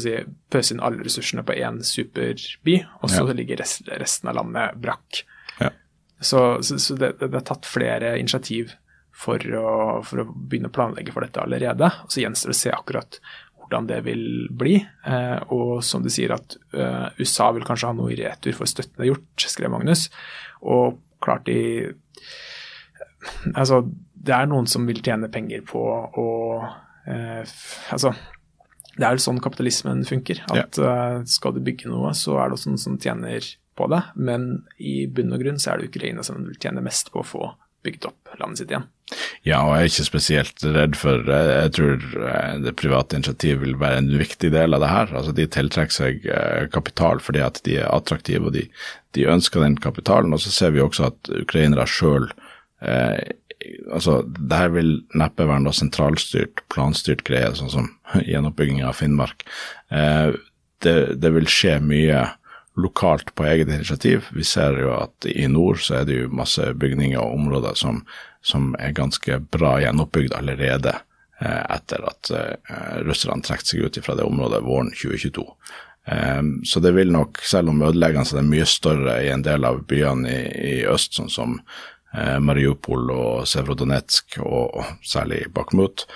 si, 0.00 0.14
Pøse 0.50 0.74
inn 0.74 0.80
alle 0.84 1.04
ressursene 1.04 1.44
på 1.44 1.58
én 1.60 1.82
superby, 1.84 2.78
og 3.02 3.12
så 3.12 3.26
ja. 3.26 3.36
ligger 3.36 3.60
rest, 3.60 3.84
resten 4.00 4.32
av 4.32 4.38
landet 4.40 4.80
brakk. 4.80 5.20
Ja. 5.60 5.74
Så, 6.16 6.62
så, 6.64 6.80
så 6.80 6.96
det, 6.96 7.18
det, 7.20 7.28
er 7.28 7.44
tatt 7.52 7.68
flere 7.68 8.16
initiativ 8.20 8.72
for 9.20 9.44
å, 9.56 10.00
for 10.06 10.22
å, 10.22 10.26
begynne 10.32 10.70
å 10.70 10.74
planlegge 10.74 11.14
for 11.14 11.26
dette 11.26 11.42
allerede. 11.42 11.90
Og 12.04 12.12
så 12.12 12.24
gjenstår 12.24 12.52
det 12.52 12.56
å 12.56 12.60
se 12.60 12.74
akkurat 12.74 13.20
hvordan 13.60 13.90
det 13.90 14.00
vil 14.06 14.24
bli. 14.50 14.78
Eh, 15.06 15.38
og 15.54 15.84
som 15.86 16.04
du 16.04 16.10
sier 16.12 16.34
at 16.34 16.56
eh, 16.72 17.06
USA 17.20 17.50
vil 17.56 17.66
kanskje 17.68 17.90
ha 17.90 17.96
noe 17.96 18.14
i 18.14 18.18
retur 18.18 18.56
for 18.56 18.70
støtten 18.70 18.96
det 18.98 19.06
er 19.08 19.12
gjort, 19.12 19.46
skrev 19.46 19.74
Magnus. 19.74 20.08
Og 20.60 21.00
klart 21.20 21.46
de 21.48 21.60
Altså, 23.52 23.82
det 24.16 24.32
er 24.32 24.46
noen 24.48 24.64
som 24.70 24.86
vil 24.88 25.02
tjene 25.04 25.28
penger 25.32 25.60
på 25.68 25.80
å 25.82 26.28
eh, 27.04 27.42
Altså, 27.92 28.14
det 28.96 29.06
er 29.06 29.16
jo 29.16 29.24
sånn 29.24 29.40
kapitalismen 29.44 30.04
funker. 30.08 30.42
At 30.52 30.80
ja. 30.80 30.92
Eh, 30.92 31.16
skal 31.28 31.56
du 31.56 31.62
bygge 31.64 31.90
noe, 31.92 32.14
så 32.16 32.38
er 32.40 32.48
det 32.48 32.58
også 32.58 32.72
noen 32.72 32.82
som 32.82 32.98
tjener 33.00 33.44
på 33.78 33.88
det. 33.92 34.00
Men 34.16 34.48
i 34.80 35.04
bunn 35.06 35.32
og 35.36 35.44
grunn 35.44 35.60
så 35.60 35.74
er 35.74 35.80
det 35.80 35.92
Ukraina 35.92 36.24
som 36.26 36.42
vil 36.48 36.58
tjene 36.60 36.84
mest 36.84 37.12
på 37.12 37.22
å 37.22 37.26
få 37.26 37.50
bygd 37.86 38.08
opp 38.10 38.34
landet 38.40 38.62
sitt 38.62 38.72
igjen. 38.72 38.88
Ja, 39.42 39.62
og 39.64 39.72
jeg 39.74 39.82
er 39.82 39.90
ikke 39.90 40.06
spesielt 40.06 40.64
redd 40.76 40.94
for 40.98 41.26
Jeg 41.26 41.72
tror 41.74 42.04
eh, 42.28 42.58
det 42.62 42.76
private 42.78 43.18
initiativet 43.18 43.64
vil 43.64 43.80
være 43.80 44.04
en 44.04 44.12
viktig 44.20 44.52
del 44.54 44.76
av 44.76 44.84
det 44.84 44.92
her. 44.92 45.14
Altså, 45.18 45.34
De 45.34 45.48
tiltrekker 45.50 45.96
seg 45.96 46.28
eh, 46.30 46.68
kapital 46.70 47.22
fordi 47.24 47.42
at 47.42 47.58
de 47.66 47.80
er 47.80 47.90
attraktive 47.90 48.50
og 48.50 48.54
de, 48.54 48.68
de 49.18 49.26
ønsker 49.32 49.64
den 49.64 49.80
kapitalen. 49.82 50.36
Og 50.36 50.44
så 50.44 50.54
ser 50.54 50.76
vi 50.76 50.84
også 50.84 51.10
at 51.10 51.32
ukrainere 51.40 51.88
sjøl 51.90 52.30
eh, 52.84 53.18
altså, 53.92 54.20
det 54.26 54.56
her 54.56 54.72
vil 54.74 54.92
neppe 55.18 55.46
være 55.48 55.64
noe 55.64 55.76
sentralstyrt, 55.76 56.62
planstyrt 56.72 57.24
greie, 57.28 57.50
sånn 57.56 57.72
som 57.72 57.90
gjenoppbygging 58.30 58.84
av 58.86 58.98
Finnmark. 59.00 59.44
Eh, 59.90 60.36
det, 60.84 60.96
det, 61.20 61.32
vil 61.34 61.48
skje 61.50 61.76
mye 61.84 62.22
lokalt 62.80 63.34
på 63.36 63.46
eget 63.46 63.68
initiativ. 63.68 64.26
Vi 64.36 64.44
ser 64.46 64.78
jo 64.80 64.94
at 64.96 65.28
i 65.28 65.46
nord 65.50 65.82
så 65.84 66.00
er 66.00 66.08
det 66.08 66.18
jo 66.22 66.34
masse 66.34 66.64
bygninger 66.80 67.20
og 67.20 67.38
områder 67.38 67.78
som 67.78 68.02
som 68.42 68.74
er 68.78 68.96
ganske 68.96 69.38
bra 69.52 69.76
gjenoppbygd 69.82 70.34
allerede 70.36 70.94
eh, 71.40 71.62
etter 71.76 72.04
at 72.08 72.32
eh, 72.34 72.96
russerne 73.06 73.44
trakk 73.44 73.64
seg 73.66 73.84
ut 73.84 74.00
fra 74.04 74.16
det 74.16 74.26
området 74.26 74.62
våren 74.64 74.92
2022. 74.94 75.44
Eh, 76.08 76.42
så 76.64 76.80
det 76.80 76.94
vil 76.96 77.12
nok, 77.12 77.42
selv 77.44 77.72
om 77.72 77.84
ødeleggelsene 77.84 78.42
er 78.44 78.52
mye 78.54 78.68
større 78.68 79.20
i 79.24 79.30
en 79.34 79.44
del 79.46 79.68
av 79.68 79.82
byene 79.88 80.32
i, 80.32 80.42
i 80.72 80.76
øst, 80.88 81.16
sånn 81.18 81.32
som 81.32 81.62
Mariupol 82.10 83.12
og 83.14 83.44
Sevrodonetsk, 83.46 84.40
og, 84.42 84.80
særlig 85.06 85.44
Bakhmut, 85.54 86.08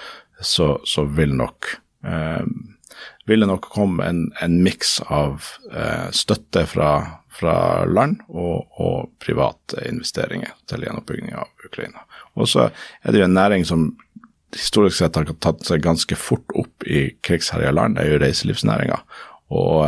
så, 0.42 0.72
så 0.82 1.04
vil 1.06 1.36
nok 1.38 1.68
vil 3.26 3.40
det 3.40 3.48
nok 3.48 3.68
komme 3.72 4.04
en, 4.04 4.24
en 4.44 4.56
miks 4.62 4.98
av 5.06 5.44
eh, 5.72 6.08
støtte 6.12 6.66
fra, 6.68 6.90
fra 7.32 7.56
land 7.88 8.20
og, 8.28 8.66
og, 8.76 9.12
private 9.24 9.86
investeringer 9.88 10.52
til 10.68 10.84
gjenoppbygging 10.84 11.32
av 11.40 11.48
Ukraina. 11.64 12.04
Og 12.36 12.50
så 12.50 12.68
er 12.68 13.12
det 13.12 13.22
jo 13.22 13.28
en 13.28 13.38
næring 13.38 13.64
som 13.68 13.92
historisk 14.54 15.00
sett 15.00 15.16
har 15.18 15.30
tatt 15.42 15.64
seg 15.66 15.82
ganske 15.82 16.16
fort 16.18 16.52
opp 16.54 16.84
i 16.86 17.08
krigsherja 17.24 17.72
land, 17.74 17.96
det 17.96 18.04
er 18.04 18.14
jo 18.14 18.20
reiselivsnæringa. 18.22 19.00
Og 19.54 19.84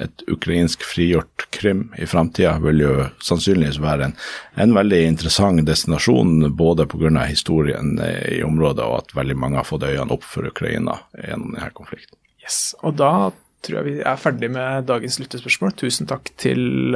et 0.00 0.22
ukrainsk 0.30 0.84
frigjort 0.86 1.46
Krim 1.52 1.88
i 1.98 2.06
framtida 2.06 2.54
vil 2.62 2.82
jo 2.84 2.92
sannsynligvis 3.26 3.80
være 3.82 4.08
en, 4.08 4.14
en 4.60 4.74
veldig 4.76 5.00
interessant 5.08 5.64
destinasjon, 5.66 6.52
både 6.56 6.86
pga. 6.90 7.26
historien 7.26 7.98
i 8.30 8.42
området 8.46 8.84
og 8.84 9.00
at 9.02 9.16
veldig 9.18 9.36
mange 9.36 9.60
har 9.60 9.68
fått 9.68 9.88
øynene 9.88 10.14
opp 10.14 10.24
for 10.24 10.46
Ukraina 10.46 11.00
gjennom 11.18 11.56
denne 11.56 11.72
konflikten. 11.74 12.18
Yes, 12.44 12.60
og 12.84 12.98
da 13.00 13.32
tror 13.64 13.80
jeg 13.80 13.86
vi 13.88 13.94
er 14.04 14.20
ferdig 14.20 14.50
med 14.52 14.88
dagens 14.88 15.16
lyttespørsmål. 15.22 15.72
Tusen 15.80 16.08
takk 16.10 16.28
til 16.40 16.92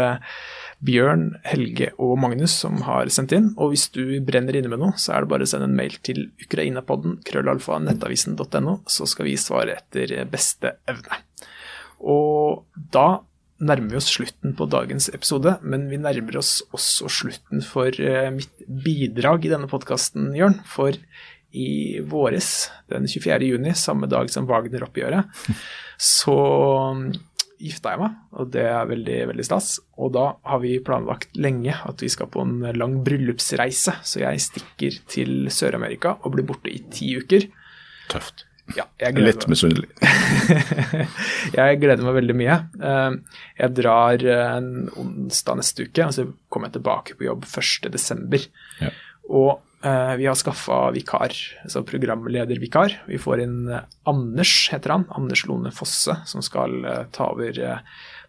Bjørn, 0.84 1.30
Helge 1.48 1.90
og 1.98 2.18
Magnus 2.22 2.54
som 2.60 2.82
har 2.86 3.08
sendt 3.12 3.32
inn. 3.34 3.48
Og 3.56 3.72
hvis 3.72 3.88
du 3.94 4.02
brenner 4.24 4.58
inne 4.58 4.70
med 4.70 4.82
noe, 4.82 4.98
så 5.00 5.14
er 5.14 5.24
det 5.24 5.32
bare 5.32 5.48
å 5.48 5.50
sende 5.50 5.70
en 5.70 5.78
mail 5.78 5.96
til 6.06 6.28
ukrainapodden 6.44 7.18
krøllalfa 7.26 7.80
nettavisen.no, 7.82 8.76
så 8.86 9.08
skal 9.08 9.30
vi 9.30 9.38
svare 9.40 9.78
etter 9.80 10.12
beste 10.30 10.76
evne. 10.90 11.22
Og 11.98 12.68
da 12.94 13.22
nærmer 13.58 13.90
vi 13.90 13.98
oss 13.98 14.12
slutten 14.12 14.52
på 14.54 14.68
dagens 14.70 15.08
episode, 15.10 15.56
men 15.66 15.88
vi 15.90 15.98
nærmer 15.98 16.38
oss 16.38 16.60
også 16.70 17.10
slutten 17.10 17.64
for 17.66 17.90
mitt 18.36 18.68
bidrag 18.68 19.48
i 19.48 19.50
denne 19.50 19.70
podkasten, 19.70 20.30
Jørn. 20.38 20.60
For 20.68 20.94
i 21.56 22.00
våres, 22.04 22.68
den 22.92 23.08
24. 23.08 23.38
juni, 23.48 23.72
samme 23.74 24.08
dag 24.10 24.30
som 24.30 24.48
Wagner-oppgjøret, 24.48 25.32
så 26.18 26.38
gifta 27.58 27.94
jeg 27.94 28.02
meg, 28.04 28.18
og 28.38 28.50
det 28.54 28.64
er 28.70 28.90
veldig 28.90 29.16
veldig 29.32 29.46
stas. 29.46 29.70
Og 29.98 30.12
da 30.14 30.26
har 30.46 30.60
vi 30.62 30.76
planlagt 30.84 31.38
lenge 31.40 31.74
at 31.74 32.04
vi 32.04 32.10
skal 32.12 32.30
på 32.30 32.44
en 32.44 32.60
lang 32.78 33.00
bryllupsreise, 33.06 33.96
så 34.06 34.22
jeg 34.22 34.44
stikker 34.44 35.00
til 35.10 35.48
Sør-Amerika 35.52 36.18
og 36.22 36.36
blir 36.36 36.46
borte 36.46 36.70
i 36.70 36.82
ti 36.92 37.16
uker. 37.18 37.48
Tøft. 38.12 38.44
Ja, 38.76 38.84
Litt 39.16 39.46
misunnelig. 39.48 39.88
jeg 41.58 41.78
gleder 41.80 42.04
meg 42.04 42.18
veldig 42.18 42.34
mye. 42.36 42.56
Jeg 43.56 43.74
drar 43.78 44.24
en 44.34 44.68
onsdag 45.00 45.60
neste 45.62 45.86
uke, 45.88 46.04
og 46.04 46.12
så 46.14 46.26
kommer 46.52 46.68
jeg 46.68 46.76
tilbake 46.76 47.16
på 47.16 47.26
jobb 47.30 47.46
1.12. 47.48 48.44
Ja. 48.82 48.92
Og 49.28 49.64
vi 49.80 50.26
har 50.26 50.34
skaffa 50.34 50.88
vikar, 50.90 51.34
altså 51.62 51.84
programledervikar. 51.86 52.96
Vi 53.06 53.18
får 53.22 53.44
inn 53.44 53.58
uh, 53.70 53.84
Anders, 54.10 54.54
heter 54.72 54.96
han. 54.96 55.04
Anders 55.14 55.44
Lone 55.46 55.70
Fosse, 55.74 56.16
som 56.26 56.42
skal 56.42 56.80
uh, 56.82 57.04
ta 57.14 57.30
over 57.30 57.60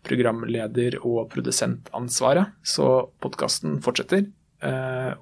programleder- 0.05 0.99
og 1.01 1.31
produsentansvaret. 1.33 2.53
Så 2.61 3.09
podkasten 3.23 3.79
fortsetter. 3.85 4.29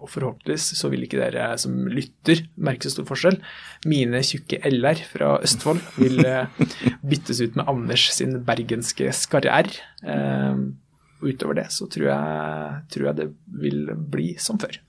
og 0.02 0.10
forhåpentligvis 0.10 0.64
så 0.80 0.90
vil 0.90 1.04
ikke 1.06 1.20
dere 1.20 1.52
som 1.62 1.74
lytter 1.94 2.40
merke 2.58 2.88
så 2.88 2.96
stor 2.96 3.06
forskjell. 3.06 3.36
Mine 3.86 4.24
tjukke 4.26 4.58
l-er 4.66 5.04
fra 5.06 5.36
Østfold 5.46 5.82
vil 6.02 6.26
byttes 7.10 7.44
ut 7.44 7.60
med 7.60 7.70
Anders 7.70 8.08
sin 8.18 8.40
bergenske 8.46 9.12
skarre-r. 9.14 9.70
utover 11.22 11.60
det 11.62 11.68
så 11.74 11.86
tror 11.86 12.10
jeg, 12.10 12.82
tror 12.94 13.10
jeg 13.12 13.20
det 13.22 13.30
vil 13.62 13.94
bli 13.94 14.32
som 14.42 14.58
før. 14.58 14.82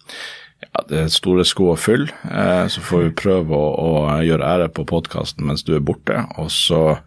Ja, 0.63 0.83
Det 0.89 0.99
er 0.99 1.13
store 1.13 1.45
sko 1.47 1.73
å 1.73 1.79
fylle. 1.79 2.11
Eh, 2.27 2.65
så 2.73 2.83
får 2.83 3.05
vi 3.05 3.19
prøve 3.23 3.55
å, 3.55 3.69
å 3.79 4.19
gjøre 4.27 4.49
ære 4.57 4.73
på 4.75 4.87
podkasten 4.89 5.47
mens 5.47 5.63
du 5.67 5.75
er 5.77 5.85
borte. 5.85 6.25
Og 6.39 6.51
så 6.53 6.99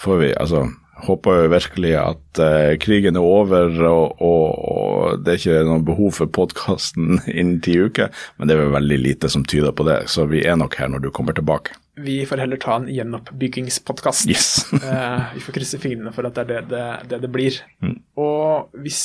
får 0.00 0.20
vi 0.22 0.32
altså 0.32 0.64
håper 1.04 1.42
jo 1.42 1.52
virkelig 1.52 1.92
at 1.98 2.40
eh, 2.42 2.74
krigen 2.80 3.18
er 3.18 3.26
over 3.26 3.72
og, 3.88 4.22
og, 4.22 4.44
og, 4.54 5.24
det 5.24 5.34
er 5.34 5.40
ikke 5.40 5.64
noe 5.68 5.84
behov 5.84 6.14
for 6.20 6.30
podkasten 6.32 7.18
innen 7.38 7.60
ti 7.64 7.76
uker. 7.80 8.12
Men 8.38 8.48
det 8.48 8.56
er 8.56 8.64
vel 8.64 8.76
veldig 8.78 9.00
lite 9.02 9.32
som 9.32 9.44
tyder 9.44 9.74
på 9.76 9.86
det, 9.88 10.04
så 10.12 10.28
vi 10.30 10.44
er 10.46 10.58
nok 10.60 10.78
her 10.80 10.92
når 10.92 11.06
du 11.06 11.10
kommer 11.14 11.36
tilbake. 11.36 11.76
Vi 11.96 12.26
får 12.26 12.36
heller 12.42 12.56
ta 12.56 12.76
en 12.76 12.88
gjenoppbyggingspodkast. 12.88 14.28
Yes. 14.28 14.72
eh, 14.84 15.22
vi 15.34 15.40
får 15.40 15.54
krysse 15.54 15.78
fingrene 15.78 16.10
for 16.14 16.26
at 16.26 16.34
det 16.34 16.42
er 16.42 16.48
det 16.48 16.62
det, 16.72 16.86
det, 17.10 17.18
det 17.22 17.30
blir. 17.30 17.58
Mm. 17.84 17.96
Og 18.20 18.74
hvis 18.82 19.02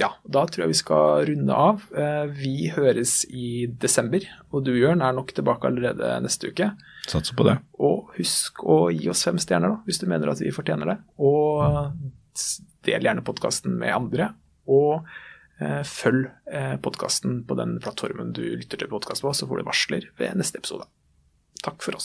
Ja, 0.00 0.08
da 0.24 0.42
tror 0.48 0.64
jeg 0.64 0.72
vi 0.72 0.80
skal 0.80 1.26
runde 1.28 1.54
av. 1.54 1.84
Eh, 1.94 2.24
vi 2.34 2.70
høres 2.74 3.20
i 3.28 3.68
desember, 3.68 4.24
og 4.50 4.64
du, 4.66 4.72
Jørn, 4.74 5.04
er 5.04 5.14
nok 5.14 5.34
tilbake 5.36 5.68
allerede 5.68 6.14
neste 6.24 6.50
uke. 6.50 6.72
Satser 7.06 7.36
på 7.38 7.46
det. 7.46 7.58
Og 7.78 8.10
husk 8.16 8.64
å 8.64 8.86
gi 8.94 9.10
oss 9.12 9.22
fem 9.28 9.38
stjerner, 9.42 9.76
da, 9.76 9.82
hvis 9.86 10.00
du 10.02 10.08
mener 10.10 10.32
at 10.32 10.42
vi 10.42 10.54
fortjener 10.54 10.94
det. 10.94 10.96
Og 11.22 11.92
del 12.88 13.06
gjerne 13.06 13.26
podkasten 13.26 13.76
med 13.78 13.94
andre. 13.94 14.32
Og 14.72 15.04
eh, 15.60 15.82
følg 15.86 16.32
podkasten 16.82 17.42
på 17.46 17.58
den 17.60 17.76
plattformen 17.84 18.34
du 18.34 18.42
lytter 18.56 18.80
til 18.80 18.90
podkast 18.90 19.22
på, 19.22 19.36
så 19.36 19.46
får 19.46 19.60
du 19.60 19.68
varsler 19.68 20.10
ved 20.18 20.40
neste 20.40 20.58
episode. 20.62 20.88
Takk 21.62 21.84
for 21.84 21.94
oss. 21.94 22.00